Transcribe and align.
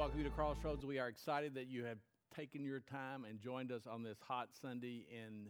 welcome 0.00 0.16
you 0.16 0.24
to 0.24 0.30
Crossroads. 0.30 0.86
We 0.86 0.98
are 0.98 1.08
excited 1.08 1.54
that 1.56 1.68
you 1.68 1.84
have 1.84 1.98
taken 2.34 2.64
your 2.64 2.80
time 2.80 3.26
and 3.28 3.38
joined 3.38 3.70
us 3.70 3.82
on 3.86 4.02
this 4.02 4.16
hot 4.26 4.48
Sunday 4.58 5.04
in 5.12 5.48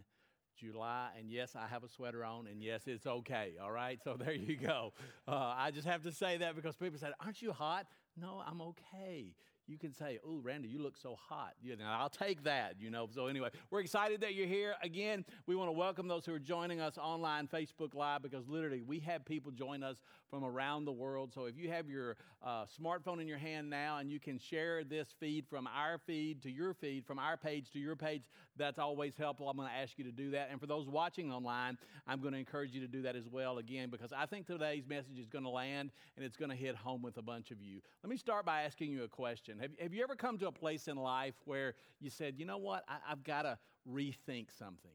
July. 0.59 1.11
And 1.17 1.31
yes, 1.31 1.55
I 1.55 1.69
have 1.69 1.85
a 1.85 1.89
sweater 1.89 2.25
on, 2.25 2.49
and 2.49 2.61
yes, 2.61 2.89
it's 2.89 3.07
okay. 3.07 3.53
All 3.63 3.71
right, 3.71 4.01
so 4.03 4.17
there 4.19 4.33
you 4.33 4.57
go. 4.57 4.93
Uh, 5.29 5.55
I 5.57 5.71
just 5.71 5.87
have 5.87 6.03
to 6.03 6.11
say 6.11 6.39
that 6.39 6.57
because 6.57 6.75
people 6.75 6.99
said, 6.99 7.13
"Aren't 7.25 7.41
you 7.41 7.53
hot?" 7.53 7.87
No, 8.21 8.43
I'm 8.45 8.61
okay 8.61 9.37
you 9.71 9.79
can 9.79 9.95
say, 9.95 10.19
Oh, 10.27 10.41
Randy, 10.43 10.69
you 10.69 10.83
look 10.83 10.97
so 10.97 11.17
hot. 11.29 11.55
You 11.63 11.77
know, 11.77 11.85
I'll 11.87 12.11
take 12.11 12.43
that, 12.45 12.75
you 12.81 12.91
know. 12.91 13.09
So, 13.15 13.29
anyway, 13.29 13.51
we're 13.71 13.81
excited 13.81 14.21
that 14.23 14.35
you're 14.35 14.47
here. 14.47 14.75
Again, 14.83 15.25
we 15.47 15.55
want 15.55 15.69
to 15.69 15.73
welcome 15.73 16.09
those 16.09 16.27
who 16.27 16.35
are 16.35 16.41
joining 16.41 16.81
us 16.81 16.99
online, 16.99 17.47
Facebook 17.47 17.95
Live, 17.95 18.23
because 18.23 18.49
literally 18.49 18.83
we 18.83 18.99
have 19.01 19.25
people 19.25 19.53
join 19.53 19.83
us 19.83 20.03
from 20.29 20.45
around 20.45 20.85
the 20.85 20.93
world. 20.93 21.33
So, 21.33 21.45
if 21.45 21.57
you 21.57 21.71
have 21.71 21.89
your 21.89 22.17
uh, 22.45 22.65
smartphone 22.81 23.21
in 23.21 23.29
your 23.29 23.39
hand 23.39 23.71
now 23.71 23.99
and 23.99 24.11
you 24.11 24.19
can 24.19 24.39
share 24.39 24.83
this 24.83 25.15
feed 25.21 25.47
from 25.49 25.69
our 25.69 25.99
feed 25.99 26.43
to 26.43 26.51
your 26.51 26.75
feed, 26.75 27.07
from 27.07 27.19
our 27.21 27.37
page 27.37 27.71
to 27.73 27.79
your 27.79 27.95
page, 27.95 28.23
that's 28.61 28.79
always 28.79 29.17
helpful. 29.17 29.49
I'm 29.49 29.57
going 29.57 29.69
to 29.69 29.75
ask 29.75 29.99
you 29.99 30.05
to 30.05 30.13
do 30.13 30.31
that. 30.33 30.49
And 30.51 30.61
for 30.61 30.67
those 30.67 30.89
watching 30.89 31.33
online, 31.33 31.79
I'm 32.07 32.21
going 32.21 32.33
to 32.33 32.39
encourage 32.39 32.73
you 32.73 32.81
to 32.81 32.89
do 32.89 33.03
that 33.03 33.17
as 33.17 33.29
well, 33.29 33.59
again, 33.59 33.91
because 33.91 34.13
I 34.13 34.27
think 34.27 34.47
today's 34.47 34.87
message 34.87 35.19
is 35.19 35.29
going 35.29 35.45
to 35.45 35.51
land 35.51 35.91
and 36.17 36.25
it's 36.25 36.37
going 36.37 36.51
to 36.51 36.57
hit 36.57 36.77
home 36.77 37.03
with 37.03 37.17
a 37.17 37.23
bunch 37.23 37.51
of 37.51 37.61
you. 37.61 37.81
Let 38.03 38.11
me 38.11 38.17
start 38.17 38.45
by 38.45 38.63
asking 38.63 38.93
you 38.93 39.05
a 39.05 39.09
question. 39.09 39.59
Have, 39.59 39.71
have 39.81 39.95
you 39.95 40.03
ever 40.03 40.15
come 40.15 40.39
to 40.39 40.49
a 40.49 40.53
place 40.53 40.89
in 40.89 40.97
life 40.97 41.35
where 41.45 41.75
you 42.01 42.11
said, 42.11 42.35
you 42.37 42.45
know 42.45 42.59
what, 42.59 42.85
I, 42.89 42.97
I've 43.11 43.25
got 43.25 43.43
to 43.43 43.59
rethink 43.91 44.47
something? 44.57 44.93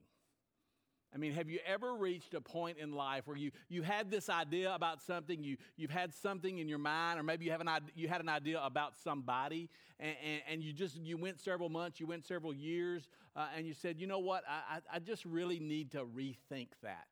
I 1.15 1.17
mean, 1.17 1.31
have 1.31 1.49
you 1.49 1.59
ever 1.65 1.95
reached 1.95 2.33
a 2.33 2.41
point 2.41 2.77
in 2.77 2.91
life 2.91 3.25
where 3.25 3.37
you, 3.37 3.51
you 3.69 3.83
had 3.83 4.11
this 4.11 4.27
idea 4.27 4.75
about 4.75 5.01
something, 5.01 5.41
you, 5.41 5.55
you've 5.77 5.89
had 5.89 6.13
something 6.13 6.57
in 6.57 6.67
your 6.67 6.77
mind, 6.77 7.17
or 7.17 7.23
maybe 7.23 7.45
you, 7.45 7.51
have 7.51 7.61
an, 7.61 7.69
you 7.95 8.09
had 8.09 8.19
an 8.19 8.27
idea 8.27 8.59
about 8.61 8.97
somebody, 9.01 9.69
and, 9.97 10.13
and, 10.21 10.41
and 10.49 10.63
you 10.63 10.73
just, 10.73 10.97
you 10.97 11.15
went 11.15 11.39
several 11.39 11.69
months, 11.69 12.01
you 12.01 12.05
went 12.05 12.25
several 12.25 12.53
years, 12.53 13.07
uh, 13.33 13.47
and 13.55 13.65
you 13.65 13.73
said, 13.73 13.97
you 13.97 14.07
know 14.07 14.19
what, 14.19 14.43
I, 14.45 14.79
I 14.91 14.99
just 14.99 15.23
really 15.23 15.57
need 15.57 15.91
to 15.91 16.03
rethink 16.03 16.67
that. 16.83 17.07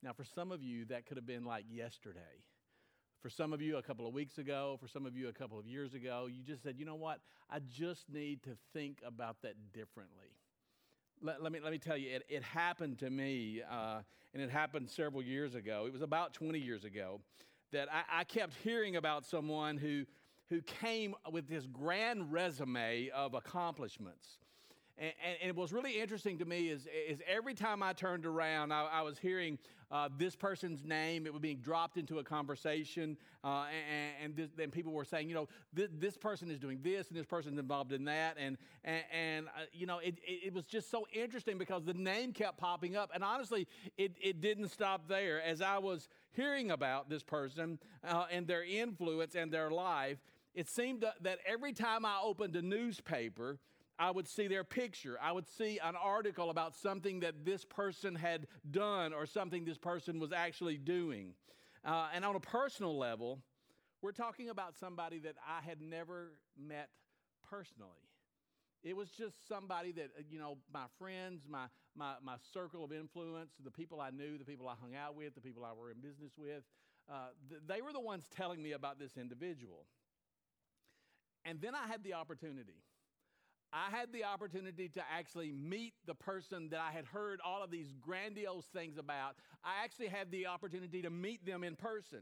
Now, 0.00 0.12
for 0.12 0.22
some 0.22 0.52
of 0.52 0.62
you, 0.62 0.84
that 0.84 1.04
could 1.04 1.16
have 1.16 1.26
been 1.26 1.44
like 1.44 1.64
yesterday. 1.68 2.44
For 3.22 3.28
some 3.28 3.52
of 3.52 3.60
you, 3.60 3.78
a 3.78 3.82
couple 3.82 4.06
of 4.06 4.14
weeks 4.14 4.38
ago, 4.38 4.78
for 4.80 4.86
some 4.86 5.04
of 5.04 5.16
you, 5.16 5.26
a 5.28 5.32
couple 5.32 5.58
of 5.58 5.66
years 5.66 5.94
ago, 5.94 6.28
you 6.30 6.44
just 6.44 6.62
said, 6.62 6.76
you 6.78 6.84
know 6.84 6.94
what, 6.94 7.18
I 7.50 7.58
just 7.58 8.08
need 8.08 8.44
to 8.44 8.50
think 8.72 9.00
about 9.04 9.42
that 9.42 9.54
differently 9.72 10.37
let, 11.22 11.42
let, 11.42 11.52
me, 11.52 11.60
let 11.60 11.72
me 11.72 11.78
tell 11.78 11.96
you, 11.96 12.10
it, 12.10 12.24
it 12.28 12.42
happened 12.42 12.98
to 12.98 13.10
me, 13.10 13.62
uh, 13.70 14.00
and 14.34 14.42
it 14.42 14.50
happened 14.50 14.88
several 14.88 15.22
years 15.22 15.54
ago. 15.54 15.84
It 15.86 15.92
was 15.92 16.02
about 16.02 16.34
20 16.34 16.58
years 16.58 16.84
ago 16.84 17.20
that 17.72 17.88
I, 17.92 18.20
I 18.20 18.24
kept 18.24 18.54
hearing 18.62 18.96
about 18.96 19.24
someone 19.24 19.76
who, 19.76 20.04
who 20.48 20.62
came 20.62 21.14
with 21.30 21.48
this 21.48 21.66
grand 21.66 22.32
resume 22.32 23.10
of 23.14 23.34
accomplishments. 23.34 24.38
And, 24.98 25.12
and, 25.42 25.56
was 25.56 25.72
really 25.72 26.00
interesting 26.00 26.38
to 26.38 26.44
me 26.44 26.70
is, 26.70 26.88
is 27.08 27.22
every 27.28 27.54
time 27.54 27.84
I 27.84 27.92
turned 27.92 28.26
around, 28.26 28.72
I, 28.72 28.84
I 28.84 29.02
was 29.02 29.16
hearing 29.16 29.56
uh, 29.90 30.08
this 30.18 30.34
person's 30.34 30.84
name. 30.84 31.24
It 31.24 31.32
was 31.32 31.40
being 31.40 31.58
dropped 31.58 31.96
into 31.96 32.18
a 32.18 32.24
conversation, 32.24 33.16
uh, 33.44 33.66
and, 34.20 34.50
then 34.56 34.70
people 34.70 34.92
were 34.92 35.04
saying, 35.04 35.28
you 35.28 35.34
know, 35.34 35.48
this, 35.72 35.88
this, 35.98 36.16
person 36.16 36.50
is 36.50 36.58
doing 36.58 36.80
this, 36.82 37.08
and 37.08 37.16
this 37.16 37.26
person's 37.26 37.58
involved 37.58 37.92
in 37.92 38.04
that, 38.04 38.36
and 38.38 38.58
and, 38.84 39.02
and 39.12 39.46
uh, 39.46 39.62
you 39.72 39.86
know, 39.86 39.98
it, 39.98 40.18
it, 40.26 40.46
it, 40.46 40.52
was 40.52 40.66
just 40.66 40.90
so 40.90 41.06
interesting 41.12 41.58
because 41.58 41.84
the 41.84 41.94
name 41.94 42.32
kept 42.32 42.58
popping 42.58 42.96
up, 42.96 43.10
and 43.14 43.22
honestly, 43.22 43.66
it 43.96 44.12
it 44.20 44.40
didn't 44.40 44.68
stop 44.68 45.08
there. 45.08 45.40
As 45.40 45.62
I 45.62 45.78
was 45.78 46.08
hearing 46.32 46.70
about 46.70 47.08
this 47.08 47.22
person 47.22 47.78
uh, 48.06 48.26
and 48.30 48.46
their 48.46 48.64
influence 48.64 49.34
and 49.34 49.50
their 49.50 49.70
life, 49.70 50.18
it 50.54 50.68
seemed 50.68 51.04
that 51.20 51.38
every 51.46 51.72
time 51.72 52.04
I 52.04 52.18
opened 52.22 52.56
a 52.56 52.62
newspaper 52.62 53.58
I 53.98 54.10
would 54.10 54.28
see 54.28 54.46
their 54.46 54.64
picture. 54.64 55.18
I 55.20 55.32
would 55.32 55.46
see 55.48 55.78
an 55.82 55.96
article 55.96 56.50
about 56.50 56.76
something 56.76 57.20
that 57.20 57.44
this 57.44 57.64
person 57.64 58.14
had 58.14 58.46
done 58.70 59.12
or 59.12 59.26
something 59.26 59.64
this 59.64 59.78
person 59.78 60.20
was 60.20 60.32
actually 60.32 60.76
doing. 60.76 61.34
Uh, 61.84 62.08
and 62.14 62.24
on 62.24 62.36
a 62.36 62.40
personal 62.40 62.96
level, 62.96 63.40
we're 64.00 64.12
talking 64.12 64.50
about 64.50 64.76
somebody 64.76 65.18
that 65.20 65.34
I 65.46 65.66
had 65.66 65.80
never 65.80 66.32
met 66.56 66.90
personally. 67.50 67.90
It 68.84 68.96
was 68.96 69.10
just 69.10 69.48
somebody 69.48 69.90
that, 69.92 70.10
uh, 70.16 70.22
you 70.30 70.38
know, 70.38 70.58
my 70.72 70.84
friends, 70.98 71.42
my, 71.48 71.66
my, 71.96 72.14
my 72.22 72.36
circle 72.52 72.84
of 72.84 72.92
influence, 72.92 73.50
the 73.64 73.72
people 73.72 74.00
I 74.00 74.10
knew, 74.10 74.38
the 74.38 74.44
people 74.44 74.68
I 74.68 74.74
hung 74.80 74.94
out 74.94 75.16
with, 75.16 75.34
the 75.34 75.40
people 75.40 75.64
I 75.64 75.72
were 75.72 75.90
in 75.90 75.96
business 76.00 76.32
with, 76.38 76.62
uh, 77.10 77.30
th- 77.48 77.62
they 77.66 77.82
were 77.82 77.92
the 77.92 78.00
ones 78.00 78.28
telling 78.36 78.62
me 78.62 78.72
about 78.72 79.00
this 79.00 79.16
individual. 79.16 79.86
And 81.44 81.60
then 81.60 81.74
I 81.74 81.88
had 81.88 82.04
the 82.04 82.14
opportunity 82.14 82.84
I 83.72 83.90
had 83.90 84.12
the 84.12 84.24
opportunity 84.24 84.88
to 84.90 85.02
actually 85.12 85.52
meet 85.52 85.94
the 86.06 86.14
person 86.14 86.70
that 86.70 86.80
I 86.80 86.90
had 86.90 87.04
heard 87.04 87.40
all 87.44 87.62
of 87.62 87.70
these 87.70 87.92
grandiose 88.00 88.64
things 88.66 88.96
about. 88.96 89.36
I 89.64 89.84
actually 89.84 90.08
had 90.08 90.30
the 90.30 90.46
opportunity 90.46 91.02
to 91.02 91.10
meet 91.10 91.44
them 91.44 91.62
in 91.64 91.76
person. 91.76 92.20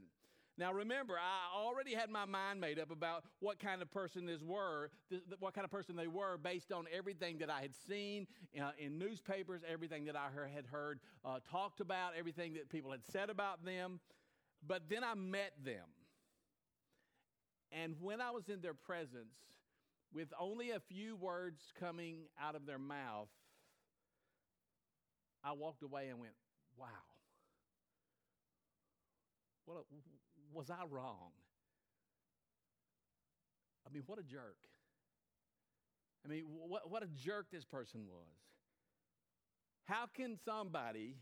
Now, 0.57 0.73
remember, 0.73 1.13
I 1.13 1.55
already 1.55 1.93
had 1.93 2.09
my 2.09 2.25
mind 2.25 2.59
made 2.59 2.79
up 2.79 2.89
about 2.89 3.23
what 3.39 3.59
kind 3.59 3.81
of 3.81 3.91
person 3.91 4.25
this 4.25 4.41
were, 4.41 4.89
what 5.39 5.53
kind 5.53 5.63
of 5.63 5.71
person 5.71 5.95
they 5.95 6.07
were, 6.07 6.37
based 6.37 6.71
on 6.71 6.85
everything 6.91 7.37
that 7.37 7.49
I 7.49 7.61
had 7.61 7.75
seen 7.87 8.25
uh, 8.59 8.71
in 8.79 8.97
newspapers, 8.97 9.61
everything 9.71 10.05
that 10.05 10.15
I 10.15 10.29
had 10.53 10.65
heard 10.65 10.99
uh, 11.23 11.39
talked 11.49 11.79
about, 11.79 12.13
everything 12.17 12.55
that 12.55 12.69
people 12.69 12.91
had 12.91 13.05
said 13.05 13.29
about 13.29 13.63
them. 13.63 13.99
But 14.65 14.89
then 14.89 15.03
I 15.03 15.13
met 15.13 15.53
them. 15.63 15.85
And 17.71 17.95
when 18.01 18.19
I 18.19 18.31
was 18.31 18.49
in 18.49 18.61
their 18.61 18.73
presence, 18.73 19.35
with 20.13 20.29
only 20.39 20.71
a 20.71 20.79
few 20.79 21.15
words 21.15 21.61
coming 21.79 22.27
out 22.41 22.55
of 22.55 22.65
their 22.65 22.79
mouth, 22.79 23.29
I 25.43 25.51
walked 25.53 25.83
away 25.83 26.09
and 26.09 26.19
went, 26.19 26.33
wow. 26.77 26.87
What 29.65 29.77
a, 29.77 29.81
was 30.53 30.69
I 30.69 30.85
wrong? 30.89 31.31
I 33.85 33.93
mean, 33.93 34.03
what 34.05 34.19
a 34.19 34.23
jerk. 34.23 34.57
I 36.25 36.29
mean, 36.29 36.43
what, 36.47 36.89
what 36.89 37.03
a 37.03 37.07
jerk 37.07 37.47
this 37.51 37.65
person 37.65 38.01
was. 38.07 38.25
How 39.85 40.05
can 40.13 40.37
somebody 40.43 41.15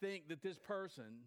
think 0.00 0.28
that 0.28 0.42
this 0.42 0.58
person 0.58 1.22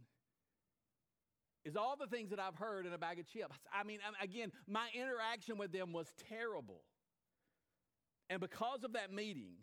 is 1.63 1.75
all 1.75 1.95
the 1.99 2.07
things 2.07 2.29
that 2.31 2.39
I've 2.39 2.55
heard 2.55 2.85
in 2.85 2.93
a 2.93 2.97
bag 2.97 3.19
of 3.19 3.27
chips. 3.27 3.55
I 3.73 3.83
mean, 3.83 3.99
again, 4.21 4.51
my 4.67 4.87
interaction 4.93 5.57
with 5.57 5.71
them 5.71 5.93
was 5.93 6.07
terrible. 6.29 6.81
And 8.29 8.39
because 8.39 8.83
of 8.83 8.93
that 8.93 9.11
meeting, 9.11 9.53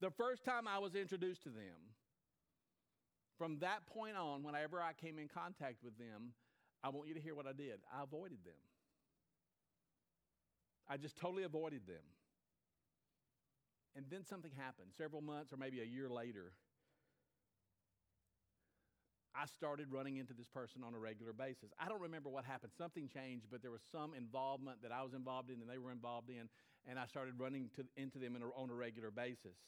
the 0.00 0.10
first 0.10 0.44
time 0.44 0.66
I 0.66 0.78
was 0.78 0.94
introduced 0.94 1.42
to 1.44 1.50
them, 1.50 1.94
from 3.38 3.58
that 3.58 3.86
point 3.86 4.16
on, 4.16 4.42
whenever 4.42 4.80
I 4.80 4.92
came 4.94 5.18
in 5.18 5.28
contact 5.28 5.84
with 5.84 5.96
them, 5.98 6.32
I 6.82 6.88
want 6.88 7.08
you 7.08 7.14
to 7.14 7.20
hear 7.20 7.34
what 7.34 7.46
I 7.46 7.52
did. 7.52 7.80
I 7.92 8.02
avoided 8.02 8.38
them. 8.44 8.54
I 10.88 10.96
just 10.96 11.16
totally 11.16 11.42
avoided 11.42 11.86
them. 11.86 12.04
And 13.94 14.06
then 14.10 14.24
something 14.24 14.52
happened 14.56 14.88
several 14.96 15.22
months 15.22 15.52
or 15.52 15.56
maybe 15.56 15.80
a 15.80 15.84
year 15.84 16.08
later. 16.08 16.52
I 19.38 19.46
started 19.46 19.92
running 19.92 20.16
into 20.16 20.32
this 20.32 20.48
person 20.48 20.82
on 20.82 20.94
a 20.94 20.98
regular 20.98 21.32
basis. 21.32 21.70
I 21.78 21.88
don't 21.88 22.00
remember 22.00 22.30
what 22.30 22.44
happened. 22.44 22.72
Something 22.76 23.08
changed, 23.08 23.46
but 23.50 23.60
there 23.60 23.70
was 23.70 23.82
some 23.92 24.14
involvement 24.14 24.82
that 24.82 24.92
I 24.92 25.02
was 25.02 25.12
involved 25.12 25.50
in 25.50 25.60
and 25.60 25.68
they 25.68 25.78
were 25.78 25.92
involved 25.92 26.30
in, 26.30 26.48
and 26.88 26.98
I 26.98 27.06
started 27.06 27.34
running 27.38 27.68
to, 27.76 27.84
into 27.96 28.18
them 28.18 28.36
a, 28.36 28.60
on 28.60 28.70
a 28.70 28.74
regular 28.74 29.10
basis. 29.10 29.58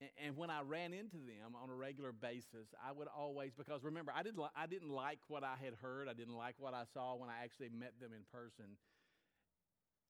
And, 0.00 0.10
and 0.24 0.36
when 0.36 0.50
I 0.50 0.60
ran 0.60 0.92
into 0.92 1.16
them 1.16 1.56
on 1.60 1.70
a 1.70 1.74
regular 1.74 2.12
basis, 2.12 2.68
I 2.86 2.92
would 2.92 3.08
always, 3.08 3.52
because 3.56 3.82
remember, 3.82 4.12
I 4.14 4.22
didn't, 4.22 4.40
I 4.54 4.66
didn't 4.66 4.90
like 4.90 5.20
what 5.28 5.42
I 5.42 5.54
had 5.62 5.74
heard, 5.80 6.08
I 6.08 6.12
didn't 6.12 6.36
like 6.36 6.56
what 6.58 6.74
I 6.74 6.84
saw 6.92 7.16
when 7.16 7.30
I 7.30 7.44
actually 7.44 7.70
met 7.70 7.94
them 8.00 8.10
in 8.12 8.24
person. 8.30 8.76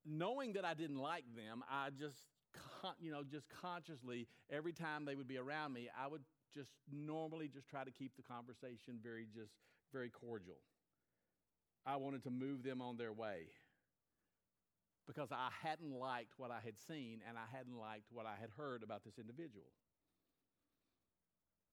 Knowing 0.05 0.55
that 0.55 0.65
I 0.65 0.75
didn't 0.75 0.99
like 0.99 1.25
them, 1.37 1.63
I 1.71 1.91
just, 1.91 2.17
you 3.01 3.13
know, 3.13 3.23
just 3.23 3.47
consciously, 3.61 4.27
every 4.51 4.73
time 4.73 5.05
they 5.05 5.15
would 5.15 5.29
be 5.29 5.39
around 5.39 5.73
me, 5.73 5.89
I 5.97 6.09
would 6.09 6.23
just 6.55 6.71
normally 6.91 7.49
just 7.49 7.69
try 7.69 7.85
to 7.85 7.91
keep 7.91 8.17
the 8.17 8.23
conversation 8.23 8.99
very 9.03 9.27
just 9.35 9.53
very 9.93 10.11
cordial. 10.11 10.59
I 11.87 11.97
wanted 11.97 12.23
to 12.25 12.31
move 12.31 12.63
them 12.63 12.83
on 12.83 12.97
their 12.97 13.13
way 13.13 13.49
because 15.07 15.33
I 15.33 15.49
hadn't 15.63 15.93
liked 15.93 16.35
what 16.37 16.51
I 16.51 16.61
had 16.65 16.79
seen 16.79 17.21
and 17.27 17.37
I 17.37 17.49
hadn't 17.57 17.77
liked 17.79 18.13
what 18.13 18.27
I 18.27 18.37
had 18.41 18.51
heard 18.57 18.83
about 18.83 19.05
this 19.05 19.19
individual. 19.19 19.67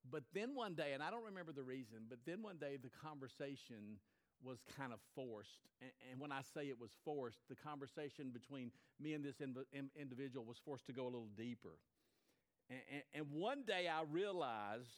But 0.09 0.23
then 0.33 0.55
one 0.55 0.73
day, 0.73 0.93
and 0.93 1.03
I 1.03 1.11
don't 1.11 1.25
remember 1.25 1.51
the 1.51 1.63
reason, 1.63 2.07
but 2.09 2.19
then 2.25 2.41
one 2.41 2.57
day 2.57 2.77
the 2.81 2.89
conversation 2.89 3.99
was 4.41 4.59
kind 4.77 4.93
of 4.93 4.99
forced. 5.15 5.67
And, 5.81 5.91
and 6.11 6.19
when 6.21 6.31
I 6.31 6.41
say 6.53 6.69
it 6.69 6.79
was 6.79 6.91
forced, 7.03 7.39
the 7.49 7.55
conversation 7.55 8.31
between 8.31 8.71
me 8.99 9.13
and 9.13 9.23
this 9.23 9.37
inv- 9.37 9.65
individual 9.99 10.45
was 10.45 10.57
forced 10.63 10.87
to 10.87 10.93
go 10.93 11.03
a 11.03 11.11
little 11.11 11.29
deeper. 11.35 11.77
And, 12.69 12.79
and, 13.13 13.25
one 13.31 13.63
day 13.65 13.87
I 13.87 14.03
realized 14.11 14.89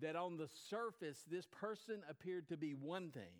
that 0.00 0.16
on 0.16 0.36
the 0.36 0.48
surface, 0.70 1.24
this 1.30 1.46
person 1.46 2.02
appeared 2.08 2.48
to 2.48 2.56
be 2.56 2.72
one 2.74 3.10
thing, 3.10 3.34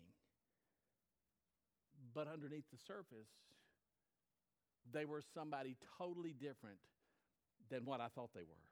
But 2.13 2.27
underneath 2.27 2.69
the 2.71 2.77
surface, 2.77 3.29
they 4.91 5.05
were 5.05 5.21
somebody 5.33 5.77
totally 5.97 6.33
different 6.33 6.77
than 7.69 7.85
what 7.85 8.01
I 8.01 8.07
thought 8.09 8.31
they 8.33 8.43
were. 8.43 8.65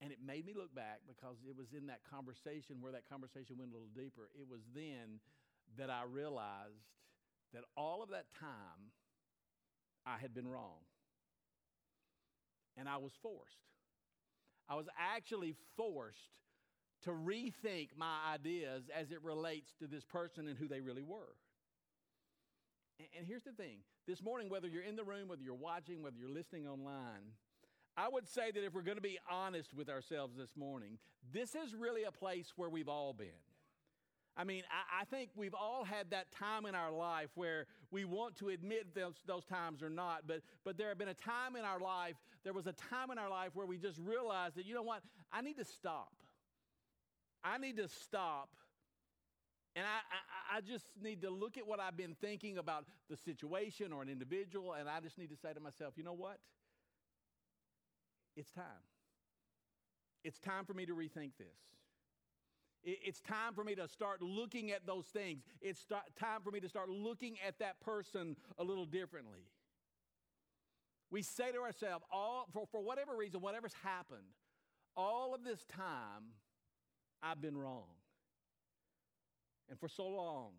And 0.00 0.12
it 0.12 0.18
made 0.24 0.46
me 0.46 0.52
look 0.54 0.74
back 0.74 1.00
because 1.08 1.36
it 1.48 1.56
was 1.56 1.68
in 1.76 1.86
that 1.88 2.00
conversation 2.10 2.76
where 2.80 2.92
that 2.92 3.08
conversation 3.08 3.56
went 3.58 3.70
a 3.70 3.74
little 3.74 3.92
deeper. 3.96 4.28
It 4.38 4.46
was 4.48 4.60
then 4.74 5.20
that 5.78 5.90
I 5.90 6.02
realized 6.10 6.84
that 7.54 7.64
all 7.76 8.02
of 8.02 8.10
that 8.10 8.26
time 8.38 8.92
I 10.06 10.18
had 10.18 10.34
been 10.34 10.46
wrong. 10.46 10.84
And 12.76 12.88
I 12.88 12.96
was 12.96 13.12
forced. 13.22 13.56
I 14.68 14.74
was 14.74 14.86
actually 14.98 15.54
forced 15.76 16.18
to 17.04 17.10
rethink 17.10 17.88
my 17.96 18.18
ideas 18.34 18.84
as 18.94 19.10
it 19.10 19.22
relates 19.22 19.72
to 19.78 19.86
this 19.86 20.04
person 20.04 20.48
and 20.48 20.58
who 20.58 20.68
they 20.68 20.80
really 20.80 21.02
were. 21.02 21.36
And, 23.16 23.26
here's 23.26 23.42
the 23.42 23.52
thing 23.52 23.78
this 24.06 24.22
morning, 24.22 24.48
whether 24.48 24.66
you're 24.66 24.82
in 24.82 24.96
the 24.96 25.04
room, 25.04 25.28
whether 25.28 25.42
you're 25.42 25.54
watching, 25.54 26.02
whether 26.02 26.16
you're 26.18 26.30
listening 26.30 26.66
online, 26.66 27.34
I 27.96 28.08
would 28.08 28.28
say 28.28 28.50
that 28.50 28.64
if 28.64 28.74
we're 28.74 28.82
going 28.82 28.96
to 28.96 29.02
be 29.02 29.18
honest 29.30 29.74
with 29.74 29.88
ourselves 29.88 30.36
this 30.36 30.56
morning, 30.56 30.98
this 31.32 31.54
is 31.54 31.74
really 31.74 32.04
a 32.04 32.12
place 32.12 32.52
where 32.56 32.68
we've 32.68 32.88
all 32.88 33.12
been. 33.12 33.28
I 34.36 34.44
mean, 34.44 34.64
I, 34.70 35.00
I, 35.00 35.04
think 35.04 35.30
we've 35.34 35.54
all 35.54 35.82
had 35.82 36.10
that 36.10 36.30
time 36.30 36.66
in 36.66 36.74
our 36.74 36.92
life 36.92 37.30
where 37.36 37.66
we 37.90 38.04
want 38.04 38.36
to 38.36 38.50
admit 38.50 38.94
those, 38.94 39.14
those 39.26 39.46
times 39.46 39.82
or 39.82 39.88
not, 39.88 40.24
but, 40.26 40.42
but 40.62 40.76
there 40.76 40.88
have 40.88 40.98
been 40.98 41.08
a 41.08 41.14
time 41.14 41.56
in 41.56 41.64
our 41.64 41.80
life, 41.80 42.16
there 42.46 42.52
was 42.52 42.68
a 42.68 42.72
time 42.72 43.10
in 43.10 43.18
our 43.18 43.28
life 43.28 43.50
where 43.54 43.66
we 43.66 43.76
just 43.76 43.98
realized 43.98 44.54
that, 44.54 44.66
you 44.66 44.72
know 44.72 44.82
what, 44.84 45.02
I 45.32 45.40
need 45.42 45.56
to 45.56 45.64
stop. 45.64 46.12
I 47.42 47.58
need 47.58 47.76
to 47.78 47.88
stop. 47.88 48.50
And 49.74 49.84
I, 49.84 50.54
I, 50.54 50.58
I 50.58 50.60
just 50.60 50.86
need 51.02 51.22
to 51.22 51.30
look 51.30 51.58
at 51.58 51.66
what 51.66 51.80
I've 51.80 51.96
been 51.96 52.14
thinking 52.20 52.56
about 52.56 52.84
the 53.10 53.16
situation 53.16 53.92
or 53.92 54.00
an 54.00 54.08
individual, 54.08 54.74
and 54.74 54.88
I 54.88 55.00
just 55.00 55.18
need 55.18 55.30
to 55.30 55.36
say 55.36 55.52
to 55.52 55.58
myself, 55.58 55.94
you 55.96 56.04
know 56.04 56.12
what? 56.12 56.38
It's 58.36 58.52
time. 58.52 58.64
It's 60.22 60.38
time 60.38 60.66
for 60.66 60.72
me 60.72 60.86
to 60.86 60.92
rethink 60.92 61.32
this. 61.38 61.58
It's 62.84 63.20
time 63.22 63.54
for 63.56 63.64
me 63.64 63.74
to 63.74 63.88
start 63.88 64.22
looking 64.22 64.70
at 64.70 64.86
those 64.86 65.06
things. 65.06 65.42
It's 65.60 65.84
time 65.84 66.42
for 66.44 66.52
me 66.52 66.60
to 66.60 66.68
start 66.68 66.90
looking 66.90 67.38
at 67.44 67.58
that 67.58 67.80
person 67.80 68.36
a 68.56 68.62
little 68.62 68.86
differently. 68.86 69.40
We 71.10 71.22
say 71.22 71.52
to 71.52 71.60
ourselves, 71.60 72.04
all, 72.10 72.46
for, 72.52 72.66
for 72.70 72.80
whatever 72.80 73.14
reason, 73.14 73.40
whatever's 73.40 73.74
happened, 73.82 74.34
all 74.96 75.34
of 75.34 75.44
this 75.44 75.64
time, 75.66 76.32
I've 77.22 77.40
been 77.40 77.56
wrong. 77.56 77.84
And 79.68 79.78
for 79.78 79.88
so 79.88 80.06
long, 80.06 80.52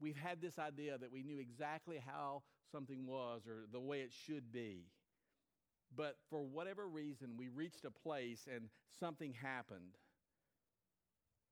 we've 0.00 0.16
had 0.16 0.40
this 0.40 0.58
idea 0.58 0.98
that 0.98 1.12
we 1.12 1.22
knew 1.22 1.38
exactly 1.38 2.02
how 2.04 2.42
something 2.70 3.06
was 3.06 3.46
or 3.46 3.64
the 3.70 3.80
way 3.80 4.00
it 4.00 4.12
should 4.26 4.52
be. 4.52 4.86
But 5.94 6.16
for 6.30 6.42
whatever 6.42 6.88
reason, 6.88 7.36
we 7.36 7.48
reached 7.48 7.84
a 7.84 7.90
place 7.90 8.46
and 8.52 8.68
something 8.98 9.34
happened. 9.34 9.96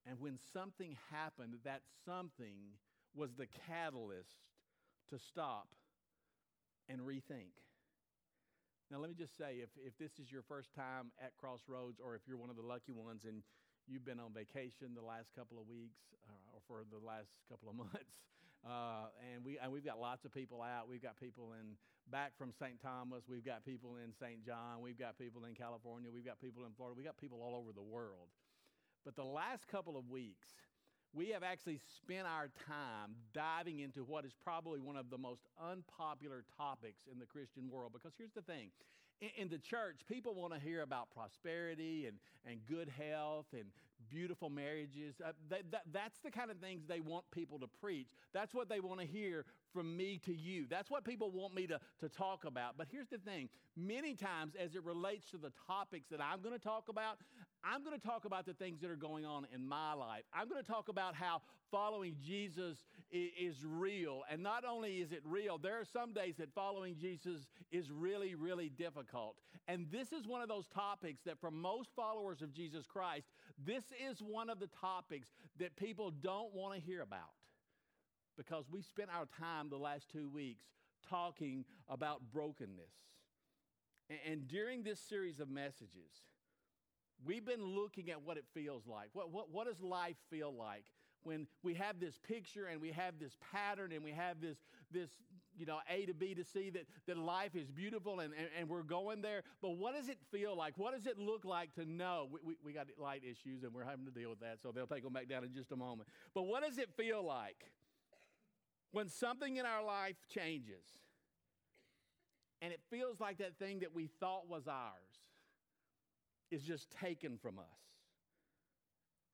And 0.06 0.18
when 0.18 0.38
something 0.52 0.96
happened, 1.10 1.56
that 1.64 1.82
something 2.06 2.56
was 3.14 3.34
the 3.34 3.46
catalyst 3.68 4.38
to 5.10 5.18
stop 5.18 5.68
and 6.90 7.00
rethink. 7.00 7.54
Now, 8.90 8.98
let 8.98 9.08
me 9.08 9.14
just 9.14 9.38
say 9.38 9.62
if, 9.62 9.70
if 9.78 9.94
this 10.02 10.18
is 10.18 10.32
your 10.32 10.42
first 10.42 10.74
time 10.74 11.14
at 11.22 11.36
Crossroads, 11.38 12.02
or 12.02 12.18
if 12.18 12.26
you're 12.26 12.36
one 12.36 12.50
of 12.50 12.56
the 12.56 12.66
lucky 12.66 12.90
ones 12.90 13.22
and 13.22 13.46
you've 13.86 14.04
been 14.04 14.18
on 14.18 14.34
vacation 14.34 14.98
the 14.98 15.06
last 15.06 15.30
couple 15.30 15.62
of 15.62 15.70
weeks 15.70 16.02
uh, 16.26 16.54
or 16.54 16.58
for 16.66 16.82
the 16.90 16.98
last 16.98 17.30
couple 17.46 17.70
of 17.70 17.76
months, 17.86 18.18
uh, 18.66 19.14
and, 19.32 19.46
we, 19.46 19.58
and 19.62 19.70
we've 19.70 19.86
got 19.86 20.02
lots 20.02 20.24
of 20.26 20.34
people 20.34 20.60
out. 20.60 20.90
We've 20.90 21.02
got 21.02 21.14
people 21.14 21.54
in 21.54 21.78
back 22.10 22.34
from 22.36 22.50
St. 22.50 22.82
Thomas. 22.82 23.22
We've 23.30 23.46
got 23.46 23.64
people 23.64 23.94
in 24.02 24.10
St. 24.12 24.44
John. 24.44 24.82
We've 24.82 24.98
got 24.98 25.16
people 25.16 25.46
in 25.46 25.54
California. 25.54 26.10
We've 26.10 26.26
got 26.26 26.40
people 26.40 26.66
in 26.66 26.74
Florida. 26.74 26.98
We've 26.98 27.06
got 27.06 27.16
people 27.16 27.38
all 27.40 27.54
over 27.54 27.70
the 27.72 27.86
world. 27.86 28.34
But 29.04 29.14
the 29.14 29.24
last 29.24 29.68
couple 29.68 29.96
of 29.96 30.10
weeks, 30.10 30.50
we 31.12 31.30
have 31.30 31.42
actually 31.42 31.80
spent 31.96 32.26
our 32.26 32.48
time 32.66 33.16
diving 33.34 33.80
into 33.80 34.04
what 34.04 34.24
is 34.24 34.32
probably 34.44 34.80
one 34.80 34.96
of 34.96 35.10
the 35.10 35.18
most 35.18 35.42
unpopular 35.60 36.44
topics 36.56 37.00
in 37.10 37.18
the 37.18 37.26
Christian 37.26 37.68
world. 37.70 37.92
Because 37.92 38.12
here's 38.16 38.32
the 38.32 38.42
thing 38.42 38.70
in, 39.36 39.48
the 39.48 39.58
church, 39.58 40.00
people 40.08 40.34
want 40.34 40.54
to 40.54 40.60
hear 40.60 40.82
about 40.82 41.10
prosperity 41.10 42.06
and, 42.06 42.16
and 42.46 42.60
good 42.66 42.88
health 42.88 43.46
and 43.52 43.64
beautiful 44.08 44.48
marriages. 44.48 45.14
Uh, 45.24 45.32
that, 45.50 45.70
that, 45.70 45.82
that's 45.92 46.18
the 46.20 46.30
kind 46.30 46.50
of 46.50 46.56
things 46.58 46.82
they 46.88 47.00
want 47.00 47.24
people 47.30 47.58
to 47.58 47.66
preach. 47.66 48.08
That's 48.32 48.54
what 48.54 48.68
they 48.68 48.80
want 48.80 49.00
to 49.00 49.06
hear 49.06 49.44
from 49.72 49.96
me 49.96 50.18
to 50.24 50.34
you. 50.34 50.66
That's 50.68 50.90
what 50.90 51.04
people 51.04 51.30
want 51.30 51.54
me 51.54 51.66
to, 51.66 51.78
to 52.00 52.08
talk 52.08 52.44
about. 52.44 52.78
But 52.78 52.88
here's 52.90 53.08
the 53.08 53.18
thing 53.18 53.48
many 53.76 54.14
times, 54.14 54.54
as 54.58 54.74
it 54.74 54.84
relates 54.84 55.26
to 55.30 55.38
the 55.38 55.52
topics 55.66 56.08
that 56.10 56.20
I'm 56.20 56.40
going 56.40 56.54
to 56.54 56.62
talk 56.62 56.88
about, 56.88 57.18
I'm 57.62 57.84
going 57.84 57.98
to 57.98 58.06
talk 58.06 58.24
about 58.24 58.46
the 58.46 58.54
things 58.54 58.80
that 58.80 58.90
are 58.90 58.96
going 58.96 59.26
on 59.26 59.46
in 59.54 59.66
my 59.66 59.92
life. 59.92 60.22
I'm 60.32 60.48
going 60.48 60.62
to 60.62 60.68
talk 60.68 60.88
about 60.88 61.14
how 61.14 61.42
following 61.70 62.16
Jesus 62.24 62.78
is 63.12 63.64
real. 63.64 64.22
And 64.30 64.42
not 64.42 64.64
only 64.64 64.96
is 65.00 65.12
it 65.12 65.22
real, 65.24 65.58
there 65.58 65.80
are 65.80 65.84
some 65.84 66.12
days 66.12 66.36
that 66.38 66.52
following 66.54 66.96
Jesus 66.96 67.48
is 67.70 67.90
really, 67.90 68.34
really 68.34 68.68
difficult. 68.68 69.36
And 69.68 69.86
this 69.90 70.12
is 70.12 70.26
one 70.26 70.42
of 70.42 70.48
those 70.48 70.68
topics 70.68 71.22
that, 71.26 71.40
for 71.40 71.50
most 71.50 71.90
followers 71.94 72.42
of 72.42 72.52
Jesus 72.52 72.86
Christ, 72.86 73.26
this 73.64 73.84
is 74.08 74.20
one 74.20 74.48
of 74.48 74.60
the 74.60 74.68
topics 74.80 75.28
that 75.58 75.76
people 75.76 76.10
don't 76.10 76.54
want 76.54 76.74
to 76.74 76.80
hear 76.80 77.02
about 77.02 77.34
because 78.36 78.64
we 78.70 78.80
spent 78.82 79.10
our 79.14 79.26
time 79.38 79.68
the 79.68 79.76
last 79.76 80.08
two 80.10 80.28
weeks 80.28 80.64
talking 81.08 81.64
about 81.88 82.20
brokenness. 82.32 82.94
And 84.26 84.48
during 84.48 84.82
this 84.82 84.98
series 84.98 85.38
of 85.40 85.48
messages, 85.48 86.24
we've 87.24 87.44
been 87.44 87.64
looking 87.64 88.10
at 88.10 88.22
what 88.22 88.36
it 88.36 88.44
feels 88.54 88.86
like. 88.86 89.10
What, 89.12 89.30
what, 89.30 89.50
what 89.50 89.66
does 89.66 89.80
life 89.80 90.16
feel 90.30 90.52
like 90.52 90.84
when 91.22 91.46
we 91.62 91.74
have 91.74 92.00
this 92.00 92.18
picture 92.18 92.66
and 92.66 92.80
we 92.80 92.90
have 92.92 93.18
this 93.18 93.36
pattern 93.52 93.92
and 93.92 94.02
we 94.02 94.12
have 94.12 94.40
this, 94.40 94.58
this 94.90 95.10
you 95.56 95.66
know, 95.66 95.78
A 95.90 96.06
to 96.06 96.14
B 96.14 96.34
to 96.34 96.44
C, 96.44 96.70
that, 96.70 96.86
that 97.06 97.18
life 97.18 97.54
is 97.54 97.70
beautiful 97.70 98.20
and, 98.20 98.32
and, 98.32 98.48
and 98.58 98.68
we're 98.68 98.82
going 98.82 99.20
there. 99.20 99.42
But 99.60 99.72
what 99.72 99.94
does 99.94 100.08
it 100.08 100.18
feel 100.30 100.56
like? 100.56 100.78
What 100.78 100.94
does 100.94 101.06
it 101.06 101.18
look 101.18 101.44
like 101.44 101.74
to 101.74 101.84
know? 101.84 102.28
We, 102.30 102.40
we, 102.44 102.54
we 102.64 102.72
got 102.72 102.86
light 102.98 103.22
issues 103.24 103.62
and 103.62 103.74
we're 103.74 103.84
having 103.84 104.06
to 104.06 104.10
deal 104.10 104.30
with 104.30 104.40
that, 104.40 104.58
so 104.62 104.72
they'll 104.72 104.86
take 104.86 105.04
them 105.04 105.12
back 105.12 105.28
down 105.28 105.44
in 105.44 105.52
just 105.52 105.72
a 105.72 105.76
moment. 105.76 106.08
But 106.34 106.42
what 106.42 106.62
does 106.62 106.78
it 106.78 106.90
feel 106.96 107.22
like 107.22 107.70
when 108.92 109.08
something 109.08 109.56
in 109.56 109.66
our 109.66 109.84
life 109.84 110.16
changes 110.28 110.84
and 112.62 112.72
it 112.72 112.80
feels 112.90 113.20
like 113.20 113.38
that 113.38 113.58
thing 113.58 113.80
that 113.80 113.94
we 113.94 114.08
thought 114.20 114.48
was 114.48 114.66
ours 114.66 114.92
is 116.50 116.62
just 116.62 116.90
taken 116.90 117.36
from 117.36 117.58
us? 117.58 117.64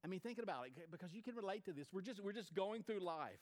I 0.07 0.09
mean, 0.09 0.21
thinking 0.21 0.45
about 0.45 0.67
it, 0.67 0.89
because 0.93 1.13
you 1.13 1.21
can 1.21 1.35
relate 1.35 1.65
to 1.65 1.73
this. 1.73 1.89
We're 1.93 2.01
just, 2.01 2.23
we're 2.23 2.33
just 2.33 2.55
going 2.55 2.85
through 2.85 3.01
life. 3.01 3.41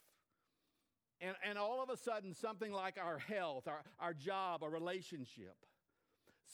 And, 1.21 1.35
and 1.47 1.59
all 1.59 1.83
of 1.83 1.91
a 1.91 1.95
sudden, 1.95 2.33
something 2.33 2.71
like 2.71 2.95
our 2.97 3.19
health, 3.19 3.67
our, 3.67 3.83
our 3.99 4.15
job, 4.15 4.63
a 4.63 4.69
relationship, 4.69 5.55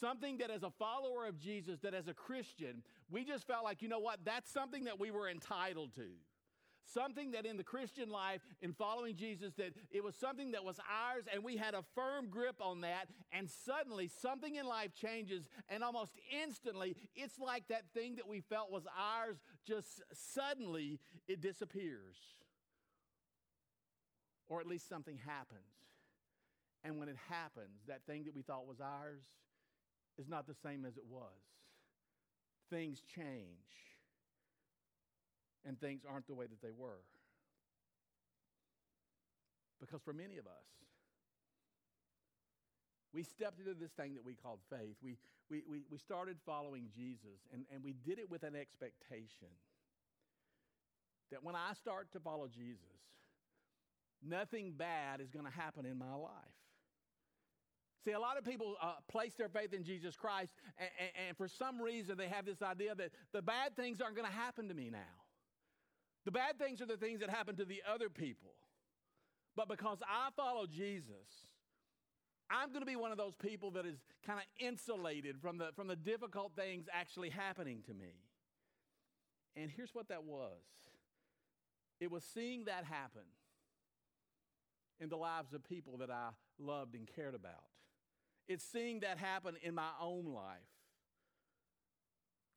something 0.01 0.39
that 0.39 0.51
as 0.51 0.63
a 0.63 0.69
follower 0.69 1.27
of 1.27 1.39
Jesus, 1.39 1.79
that 1.79 1.93
as 1.93 2.09
a 2.09 2.13
Christian, 2.13 2.83
we 3.09 3.23
just 3.23 3.47
felt 3.47 3.63
like, 3.63 3.81
you 3.81 3.87
know 3.87 3.99
what, 3.99 4.19
that's 4.25 4.51
something 4.51 4.83
that 4.83 4.99
we 4.99 5.11
were 5.11 5.29
entitled 5.29 5.95
to. 5.95 6.09
Something 6.93 7.31
that 7.31 7.45
in 7.45 7.57
the 7.57 7.63
Christian 7.63 8.09
life, 8.09 8.41
in 8.61 8.73
following 8.73 9.15
Jesus, 9.15 9.53
that 9.53 9.73
it 9.91 10.03
was 10.03 10.15
something 10.15 10.51
that 10.51 10.65
was 10.65 10.77
ours 10.79 11.25
and 11.31 11.43
we 11.43 11.55
had 11.55 11.73
a 11.73 11.83
firm 11.95 12.27
grip 12.29 12.55
on 12.59 12.81
that. 12.81 13.07
And 13.31 13.49
suddenly 13.49 14.09
something 14.21 14.55
in 14.55 14.65
life 14.65 14.93
changes, 14.93 15.47
and 15.69 15.83
almost 15.83 16.11
instantly, 16.43 16.97
it's 17.15 17.39
like 17.39 17.67
that 17.69 17.83
thing 17.93 18.15
that 18.15 18.27
we 18.27 18.41
felt 18.41 18.71
was 18.71 18.83
ours, 18.97 19.37
just 19.65 20.01
suddenly 20.13 20.99
it 21.27 21.41
disappears 21.41 22.17
or 24.51 24.59
at 24.59 24.67
least 24.67 24.89
something 24.89 25.17
happens. 25.25 25.61
And 26.83 26.99
when 26.99 27.07
it 27.07 27.15
happens, 27.29 27.85
that 27.87 28.05
thing 28.05 28.25
that 28.25 28.35
we 28.35 28.41
thought 28.41 28.67
was 28.67 28.81
ours 28.81 29.23
is 30.17 30.27
not 30.27 30.45
the 30.45 30.53
same 30.53 30.83
as 30.85 30.97
it 30.97 31.05
was. 31.09 31.39
Things 32.69 33.01
change, 33.15 33.95
and 35.65 35.79
things 35.79 36.01
aren't 36.09 36.27
the 36.27 36.33
way 36.33 36.47
that 36.47 36.61
they 36.61 36.71
were. 36.75 37.03
Because 39.79 40.01
for 40.01 40.13
many 40.13 40.37
of 40.37 40.45
us, 40.47 40.80
we 43.13 43.23
stepped 43.23 43.59
into 43.59 43.73
this 43.73 43.91
thing 43.91 44.13
that 44.15 44.25
we 44.25 44.33
called 44.33 44.59
faith. 44.69 44.95
We, 45.03 45.17
we, 45.49 45.63
we, 45.69 45.81
we 45.89 45.97
started 45.97 46.37
following 46.45 46.87
Jesus, 46.95 47.39
and, 47.53 47.65
and 47.73 47.83
we 47.83 47.93
did 47.93 48.19
it 48.19 48.29
with 48.29 48.43
an 48.43 48.55
expectation 48.55 49.49
that 51.31 51.43
when 51.43 51.55
I 51.55 51.73
start 51.73 52.11
to 52.13 52.19
follow 52.19 52.47
Jesus, 52.47 52.79
nothing 54.21 54.73
bad 54.77 55.21
is 55.21 55.29
going 55.29 55.45
to 55.45 55.51
happen 55.51 55.85
in 55.85 55.97
my 55.97 56.13
life. 56.13 56.31
See, 58.03 58.11
a 58.11 58.19
lot 58.19 58.37
of 58.37 58.43
people 58.43 58.75
uh, 58.81 58.93
place 59.07 59.33
their 59.35 59.49
faith 59.49 59.73
in 59.73 59.83
Jesus 59.83 60.15
Christ, 60.15 60.51
and, 60.77 60.89
and, 60.99 61.27
and, 61.27 61.37
for 61.37 61.47
some 61.47 61.79
reason 61.79 62.17
they 62.17 62.27
have 62.27 62.45
this 62.45 62.61
idea 62.61 62.95
that 62.95 63.11
the 63.31 63.43
bad 63.43 63.75
things 63.75 64.01
aren't 64.01 64.15
going 64.15 64.27
to 64.27 64.35
happen 64.35 64.67
to 64.69 64.73
me 64.73 64.89
now. 64.91 64.99
The 66.25 66.31
bad 66.31 66.57
things 66.57 66.81
are 66.81 66.87
the 66.87 66.97
things 66.97 67.19
that 67.19 67.29
happen 67.29 67.55
to 67.57 67.65
the 67.65 67.81
other 67.87 68.09
people. 68.09 68.53
But 69.55 69.67
because 69.67 69.99
I 70.07 70.29
follow 70.35 70.65
Jesus, 70.65 71.50
I'm 72.51 72.69
going 72.69 72.81
to 72.81 72.85
be 72.85 72.95
one 72.95 73.11
of 73.11 73.17
those 73.17 73.35
people 73.35 73.71
that 73.71 73.85
is 73.85 73.97
kind 74.25 74.39
of 74.39 74.45
insulated 74.65 75.39
from 75.41 75.57
the, 75.57 75.69
from 75.75 75.87
the 75.87 75.95
difficult 75.95 76.51
things 76.55 76.85
actually 76.91 77.29
happening 77.29 77.81
to 77.87 77.93
me. 77.93 78.13
And 79.55 79.69
here's 79.69 79.93
what 79.93 80.09
that 80.09 80.23
was 80.23 80.61
it 81.99 82.11
was 82.11 82.23
seeing 82.23 82.65
that 82.65 82.83
happen 82.83 83.21
in 84.99 85.09
the 85.09 85.17
lives 85.17 85.53
of 85.53 85.63
people 85.63 85.97
that 85.97 86.09
I 86.09 86.29
loved 86.59 86.95
and 86.95 87.07
cared 87.15 87.35
about. 87.35 87.69
It's 88.47 88.65
seeing 88.65 89.01
that 89.01 89.17
happen 89.17 89.55
in 89.61 89.75
my 89.75 89.91
own 90.01 90.25
life 90.25 90.57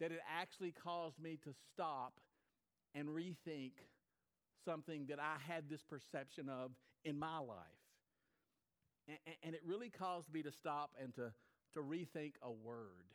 that 0.01 0.11
it 0.11 0.21
actually 0.39 0.73
caused 0.73 1.21
me 1.21 1.39
to 1.45 1.51
stop 1.73 2.21
and 2.95 3.09
rethink 3.09 3.73
something 4.65 5.07
that 5.09 5.19
I 5.19 5.37
had 5.47 5.69
this 5.69 5.83
perception 5.83 6.49
of 6.49 6.73
in 7.05 7.19
my 7.19 7.39
life. 7.39 7.84
And, 9.09 9.19
and, 9.43 9.55
it 9.55 9.61
really 9.67 9.91
caused 9.91 10.33
me 10.33 10.43
to 10.43 10.53
stop 10.53 10.91
and 11.01 11.15
to, 11.17 11.33
to 11.75 11.81
rethink 11.81 12.33
a 12.43 12.51
word. 12.51 13.13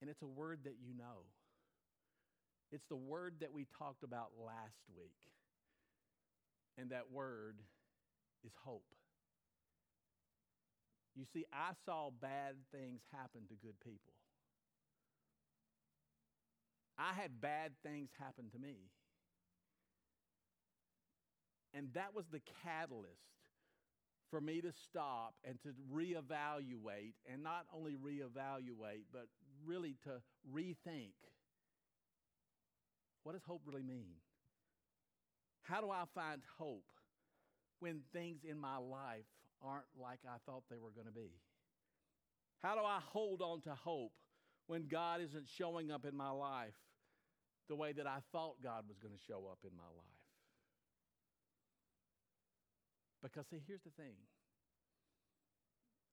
And 0.00 0.10
it's 0.10 0.22
a 0.22 0.26
word 0.26 0.60
that 0.64 0.74
you 0.84 0.92
know. 0.92 1.22
It's 2.72 2.84
the 2.88 2.96
word 2.96 3.36
that 3.40 3.52
we 3.52 3.66
talked 3.78 4.02
about 4.02 4.30
last 4.44 4.82
week. 4.96 5.12
And 6.76 6.90
that 6.90 7.12
word 7.12 7.60
is 8.44 8.52
hope. 8.64 8.82
You 11.14 11.24
see, 11.32 11.44
I 11.52 11.70
saw 11.86 12.10
bad 12.10 12.56
things 12.72 13.00
happen 13.12 13.42
to 13.48 13.54
good 13.54 13.78
people. 13.84 14.12
I 16.98 17.12
had 17.12 17.40
bad 17.40 17.72
things 17.84 18.10
happen 18.18 18.46
to 18.52 18.58
me. 18.58 18.90
And 21.72 21.88
that 21.94 22.14
was 22.14 22.24
the 22.30 22.40
catalyst 22.62 23.34
for 24.34 24.40
me 24.40 24.60
to 24.60 24.72
stop 24.72 25.34
and 25.44 25.60
to 25.62 25.68
reevaluate, 25.94 27.14
and 27.30 27.44
not 27.44 27.66
only 27.72 27.92
reevaluate, 27.94 29.04
but 29.12 29.28
really 29.64 29.94
to 30.02 30.10
rethink 30.52 31.12
what 33.24 33.32
does 33.32 33.42
hope 33.46 33.62
really 33.66 33.82
mean? 33.82 34.14
How 35.62 35.80
do 35.80 35.90
I 35.90 36.04
find 36.14 36.42
hope 36.58 36.84
when 37.80 38.02
things 38.12 38.40
in 38.48 38.58
my 38.58 38.76
life 38.76 39.24
aren't 39.62 39.86
like 40.00 40.20
I 40.28 40.36
thought 40.44 40.64
they 40.70 40.76
were 40.76 40.90
going 40.90 41.06
to 41.06 41.12
be? 41.12 41.32
How 42.62 42.74
do 42.74 42.82
I 42.82 43.00
hold 43.02 43.40
on 43.40 43.62
to 43.62 43.74
hope 43.74 44.12
when 44.66 44.88
God 44.88 45.22
isn't 45.22 45.48
showing 45.56 45.90
up 45.90 46.04
in 46.04 46.14
my 46.14 46.30
life 46.30 46.74
the 47.68 47.74
way 47.74 47.92
that 47.92 48.06
I 48.06 48.18
thought 48.30 48.62
God 48.62 48.84
was 48.86 48.98
going 48.98 49.14
to 49.14 49.20
show 49.26 49.48
up 49.50 49.58
in 49.64 49.74
my 49.74 49.84
life? 49.84 50.13
Because, 53.24 53.46
see, 53.48 53.64
here's 53.66 53.80
the 53.80 53.90
thing. 53.96 54.20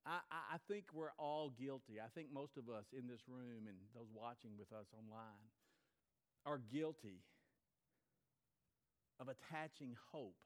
I, 0.06 0.24
I, 0.32 0.56
I, 0.56 0.58
think 0.72 0.86
we're 0.94 1.13
all 1.20 1.51
guilty. 1.60 2.00
I 2.00 2.08
think 2.15 2.34
most 2.34 2.56
of 2.58 2.70
us 2.70 2.86
in 2.98 3.06
this 3.06 3.22
room 3.27 3.68
and 3.68 3.75
those 3.94 4.08
watching 4.15 4.51
with 4.58 4.72
us 4.72 4.88
online 4.98 5.51
are 6.46 6.60
guilty 6.74 7.20
of 9.20 9.27
attaching 9.27 9.96
hope 10.12 10.39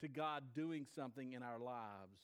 to 0.00 0.08
God 0.08 0.44
doing 0.54 0.86
something 0.94 1.32
in 1.32 1.42
our 1.42 1.58
lives 1.58 2.22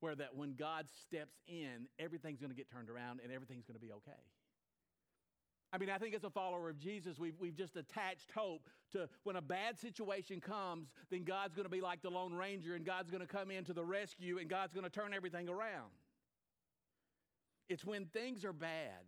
where 0.00 0.14
that 0.14 0.34
when 0.34 0.54
God 0.54 0.86
steps 1.02 1.34
in, 1.48 1.88
everything's 1.98 2.40
going 2.40 2.50
to 2.50 2.56
get 2.56 2.70
turned 2.70 2.88
around 2.88 3.20
and 3.22 3.32
everything's 3.32 3.66
going 3.66 3.74
to 3.74 3.84
be 3.84 3.92
okay. 3.92 4.22
I 5.74 5.76
mean, 5.76 5.90
I 5.90 5.98
think 5.98 6.14
as 6.14 6.22
a 6.22 6.30
follower 6.30 6.70
of 6.70 6.78
Jesus, 6.78 7.18
we've, 7.18 7.34
we've 7.40 7.56
just 7.56 7.74
attached 7.74 8.30
hope 8.32 8.68
to 8.92 9.08
when 9.24 9.34
a 9.34 9.42
bad 9.42 9.80
situation 9.80 10.40
comes, 10.40 10.86
then 11.10 11.24
God's 11.24 11.56
going 11.56 11.64
to 11.64 11.70
be 11.70 11.80
like 11.80 12.00
the 12.00 12.10
Lone 12.10 12.32
Ranger 12.32 12.76
and 12.76 12.86
God's 12.86 13.10
going 13.10 13.22
to 13.22 13.26
come 13.26 13.50
in 13.50 13.64
to 13.64 13.72
the 13.72 13.82
rescue 13.82 14.38
and 14.38 14.48
God's 14.48 14.72
going 14.72 14.84
to 14.84 14.90
turn 14.90 15.12
everything 15.12 15.48
around. 15.48 15.90
It's 17.68 17.84
when 17.84 18.06
things 18.06 18.44
are 18.44 18.52
bad 18.52 19.02